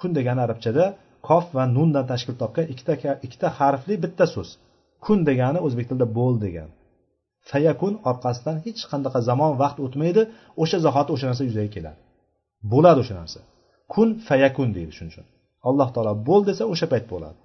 Kun 0.00 0.10
degani 0.18 0.40
arabchada 0.46 0.84
kof 1.28 1.44
va 1.56 1.64
nundan 1.76 2.04
tashkil 2.12 2.34
topgan 2.42 2.66
ikkita 2.72 2.92
ikkita 3.26 3.48
harfli 3.58 3.94
bitta 4.04 4.24
so'z. 4.34 4.48
Kun 5.04 5.18
degani 5.28 5.58
o'zbek 5.66 5.86
tilida 5.90 6.06
bo'l 6.18 6.34
degani. 6.44 6.72
Fayakun 7.50 7.94
orqasidan 8.10 8.56
hech 8.66 8.82
qanaqa 8.90 9.18
zamon 9.28 9.52
vaqt 9.62 9.78
o'tmaydi 9.86 10.22
o'sha 10.62 10.78
zahoti 10.86 11.10
o'sha 11.14 11.26
narsa 11.30 11.42
yuzaga 11.48 11.70
keladi. 11.76 11.98
Bo'ladi 12.72 12.98
o'sha 13.04 13.14
narsa. 13.20 13.40
Kun 13.94 14.08
fayakun 14.28 14.68
deydi 14.76 14.92
shuning 14.98 15.12
uchun 15.14 15.26
alloh 15.68 15.88
taolo 15.94 16.12
bo'l 16.28 16.42
desa 16.48 16.64
o'sha 16.72 16.86
payt 16.92 17.06
bo'ladi. 17.12 17.38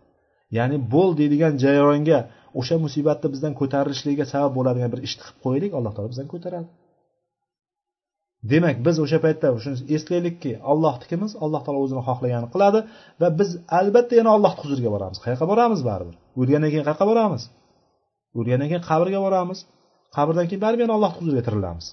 Ya'ni 0.57 0.77
bo'l 0.93 1.11
deydigan 1.19 1.53
jarayonga 1.63 2.19
o'sha 2.59 2.75
musibatni 2.85 3.27
bizdan 3.33 3.53
ko'tarilishligiga 3.59 4.25
sabab 4.33 4.51
bo'ladigan 4.57 4.89
bir 4.93 4.99
ishni 5.07 5.21
qilib 5.25 5.39
qo'yaylik 5.45 5.71
alloh 5.77 5.91
taolo 5.95 6.09
bizdan 6.13 6.27
ko'taradi. 6.33 6.67
Demak 8.51 8.77
biz 8.85 8.95
o'sha 9.03 9.19
paytda 9.25 9.47
shuni 9.63 9.77
eslaylikki 9.97 10.51
ollohnikimiz 10.71 11.31
alloh 11.43 11.61
taolo 11.65 11.79
o'zini 11.85 12.01
xohlaganini 12.07 12.49
qiladi 12.55 12.79
va 13.21 13.27
biz 13.39 13.49
albatta 13.79 14.13
yana 14.19 14.29
allohni 14.35 14.59
huzuriga 14.63 14.89
boramiz. 14.95 15.17
Qayoqqa 15.25 15.45
boramiz? 15.51 15.79
Baribir. 15.89 16.15
O'lgandan 16.39 16.69
keyin 16.73 16.85
qayoqqa 16.87 17.05
boramiz? 17.11 17.43
O'lgandan 18.39 18.67
keyin 18.71 18.83
qabrga 18.89 19.19
boramiz. 19.25 19.59
Qabrdan 20.15 20.45
keyin 20.49 20.61
baribir 20.65 20.83
yana 20.85 20.95
allohni 20.97 21.17
huzuriga 21.19 21.43
tirilamiz 21.47 21.87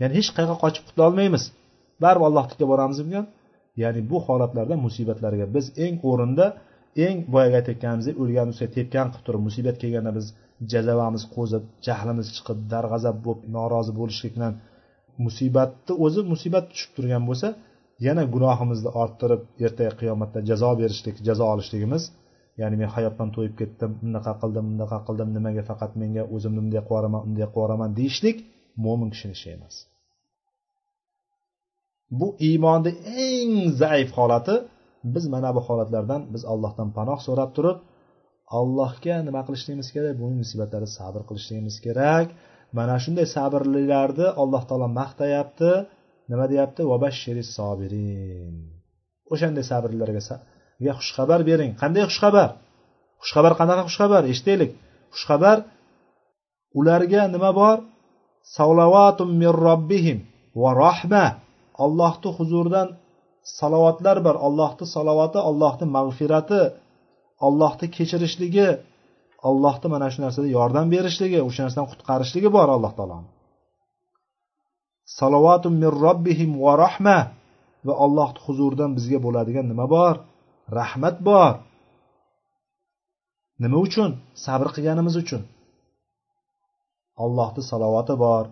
ya'ni 0.00 0.14
hech 0.18 0.30
qayoqqa 0.36 0.56
qochib 0.64 0.84
qutulolmaymiz. 0.88 1.44
Baribir 2.02 2.26
allohnikiga 2.30 2.66
boramiz 2.72 2.96
degan 3.02 3.24
ya'ni 3.82 4.00
bu 4.10 4.16
holatlarda 4.26 4.76
musibatlarga 4.86 5.46
biz 5.56 5.66
eng 5.84 5.96
o'rinda 6.10 6.46
eng 7.06 7.18
boyagi 7.34 7.54
aytayotganimizdek 7.60 8.16
o'lgan 8.22 8.48
ustiga 8.52 8.70
tepgan 8.76 9.06
qilib 9.12 9.24
turib 9.26 9.42
musibat 9.48 9.76
kelganda 9.82 10.12
biz 10.18 10.26
jazavamiz 10.72 11.22
qo'zib 11.36 11.64
jahlimiz 11.86 12.26
chiqib 12.36 12.58
darg'azab 12.72 13.16
bo'lib 13.26 13.42
norozi 13.56 13.92
bo'lishlik 14.00 14.32
bilan 14.36 14.54
musibatni 15.26 15.92
o'zi 16.04 16.20
musibat 16.32 16.64
tushib 16.72 16.90
turgan 16.96 17.22
bo'lsa 17.30 17.48
yana 18.06 18.22
gunohimizni 18.34 18.90
orttirib 19.02 19.42
ertaga 19.66 19.92
qiyomatda 20.00 20.38
jazo 20.50 20.70
berishlik 20.80 21.16
jazo 21.28 21.44
olishligimiz 21.54 22.02
ya'ni 22.60 22.76
men 22.80 22.90
hayotdan 22.96 23.28
to'yib 23.36 23.54
ketdim 23.60 23.90
bunaqa 24.02 24.32
qildim 24.42 24.64
bunaqa 24.72 24.98
qildim 25.06 25.28
nimaga 25.36 25.62
faqat 25.70 25.92
menga 26.02 26.22
o'zimni 26.34 26.60
bunday 26.64 26.80
qilib 26.80 26.90
yuboraman 26.90 27.20
bunday 27.26 27.44
qilib 27.44 27.56
yuboraman 27.56 27.90
deyishlik 27.98 28.36
mo'min 28.84 29.08
kishini 29.14 29.34
ishi 29.38 29.48
emas. 29.56 29.74
Bu 32.18 32.26
iymonni 32.48 32.92
eng 33.28 33.52
zaif 33.80 34.08
holati 34.18 34.54
biz 35.14 35.24
mana 35.34 35.50
bu 35.56 35.60
holatlardan 35.68 36.22
biz 36.34 36.42
allohdan 36.52 36.88
panoh 36.96 37.18
so'rab 37.26 37.50
turib 37.56 37.78
allohga 38.58 39.16
nima 39.28 39.40
qilishligimiz 39.46 39.88
kerak 39.94 40.14
bu 40.20 40.26
musibatlarda 40.40 40.90
sabr 40.98 41.22
qilishligimiz 41.28 41.76
kerak. 41.86 42.28
Mana 42.78 42.96
shunday 43.04 43.26
sabrlilarni 43.36 44.28
alloh 44.42 44.62
taolo 44.68 44.88
maqtayapti. 45.00 45.70
Nima 46.30 46.44
deyapti? 46.52 46.82
Sobirin. 47.56 48.54
O'shanday 49.32 49.64
sabrlilarga 49.72 50.22
xushxabar 50.98 51.40
bering. 51.50 51.70
Qanday 51.82 52.02
xushxabar? 52.10 52.50
Xushxabar 53.22 53.52
qanaqa 53.60 53.82
xushxabar? 53.88 54.22
Eshitaylik. 54.32 54.70
Xushxabar 55.14 55.56
ularga 56.78 57.22
nima 57.34 57.50
bor? 57.60 57.76
Salavatum 58.56 59.28
min 59.40 59.52
robbihim 59.66 60.18
va 60.62 60.70
rahma 60.84 61.24
allohni 61.84 62.30
huzuridan 62.36 62.88
salovatlar 63.58 64.16
bor. 64.26 64.36
Allohni 64.46 64.84
salovati 64.96 65.38
allohni 65.48 65.86
mag'firati 65.96 66.60
allohni 67.46 67.86
kechirishligi 67.96 68.68
allohni 69.48 69.86
mana 69.94 70.06
shu 70.12 70.18
narsada 70.24 70.48
yordam 70.58 70.86
berishligi 70.94 71.38
o'sha 71.48 71.60
narsadan 71.64 71.86
qutqarishligi 71.92 72.48
bor 72.56 72.68
alloh 72.76 72.92
taoloni. 72.98 73.28
Salovatum 75.18 75.72
min 75.82 75.90
robbihim 76.06 76.50
va 76.64 76.72
rahma 76.84 77.18
va 77.86 77.94
allohni 78.04 78.40
huzuridan 78.46 78.90
bizga 78.96 79.18
bo'ladigan 79.26 79.66
nima 79.72 79.86
bor? 79.96 80.14
Rahmat 80.78 81.16
bor. 81.28 81.54
Nima 83.62 83.76
uchun? 83.86 84.10
Sabr 84.44 84.66
qilganimiz 84.74 85.14
uchun. 85.22 85.42
Allohni 87.24 87.62
salovati 87.70 88.14
bor. 88.24 88.44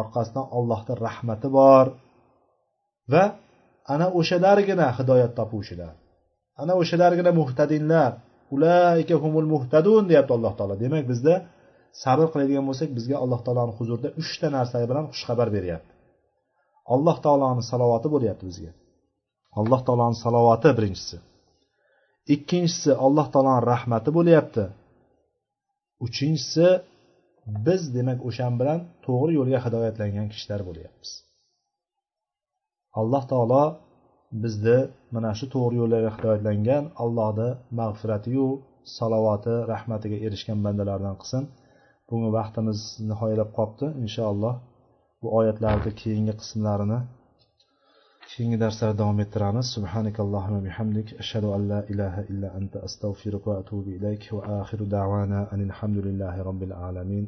Orqasidan 0.00 0.46
allohni 0.58 0.92
rahmati 1.06 1.48
bor. 1.58 1.86
Va 3.12 3.24
ana 3.92 4.06
o'shalargina 4.18 4.86
hidoyat 4.98 5.32
topuvchilar. 5.38 5.94
Ana 6.62 6.72
o'shalargina 6.80 7.30
muhtadinlar. 7.40 8.12
Ulaika 8.54 9.14
humul 9.22 9.48
muhtadun 9.54 10.02
deyapti 10.10 10.32
alloh 10.36 10.52
taolo. 10.58 10.74
Demak 10.84 11.04
bizda 11.12 11.34
sabr 12.02 12.26
qiladigan 12.32 12.64
bo'lsak 12.68 12.88
bizga 12.98 13.16
alloh 13.24 13.40
taoloni 13.46 13.72
huzurida 13.78 14.08
uchta 14.22 14.46
narsa 14.56 14.76
bilan 14.90 15.04
xushxabar 15.12 15.48
beryapti. 15.56 15.92
Alloh 16.94 17.16
taoloni 17.24 17.62
salovati 17.70 18.08
bo'lyapti 18.14 18.44
bizga. 18.50 18.70
Alloh 19.60 19.80
taoloni 19.86 20.16
salovati 20.24 20.70
birinchisi. 20.78 21.16
Ikkinchisi 22.34 22.90
alloh 23.06 23.26
taoloni 23.34 23.62
rahmati 23.72 24.10
bo'lyapti. 24.18 24.64
Uchinchisi 26.06 26.66
biz 27.66 27.82
demak 27.96 28.18
o'shan 28.28 28.52
bilan 28.60 28.78
to'g'ri 29.04 29.32
yo'lga 29.38 29.58
hidoyatlangan 29.66 30.26
kishilar 30.32 30.60
bo'lyapmiz. 30.68 31.10
Alloh 33.00 33.22
taolo 33.32 33.64
bizni 34.42 34.78
mana 35.14 35.30
shu 35.38 35.46
to'g'ri 35.54 35.76
yo'llarga 35.82 36.10
hidoyatlangan 36.16 36.84
allohni 37.02 37.48
mag'firatiyu 37.80 38.46
salovati 38.96 39.54
rahmatiga 39.72 40.16
erishgan 40.26 40.58
bandalardan 40.66 41.14
qilsin. 41.20 41.42
Bugungi 42.06 42.30
vaqtimiz 42.38 42.78
nihoyalab 43.10 43.50
qolibdi 43.56 43.86
inshaalloh 44.04 44.54
bu 45.20 45.26
oyatlarni 45.38 45.90
keyingi 46.00 46.34
qismlarini 46.40 46.98
keyingi 48.32 48.58
darslarda 48.64 48.96
davom 49.02 49.18
ettiramiz. 49.24 49.66
Subhanakallohumma 49.76 50.60
bihamdik. 50.68 51.08
Ashhadu 51.22 51.48
an 51.56 51.62
la 51.72 51.80
ilaha 51.92 52.20
illa 52.32 52.48
anta 52.58 52.78
astag'firuka 52.86 53.46
va 53.50 53.56
atubu 53.62 53.90
ilayk. 53.98 54.22
Va 54.36 54.42
axiru 54.62 54.84
da'vana 54.96 55.40
anil 55.54 55.72
hamdulillahi 55.78 56.40
robbil 56.48 56.74
alamin. 56.88 57.22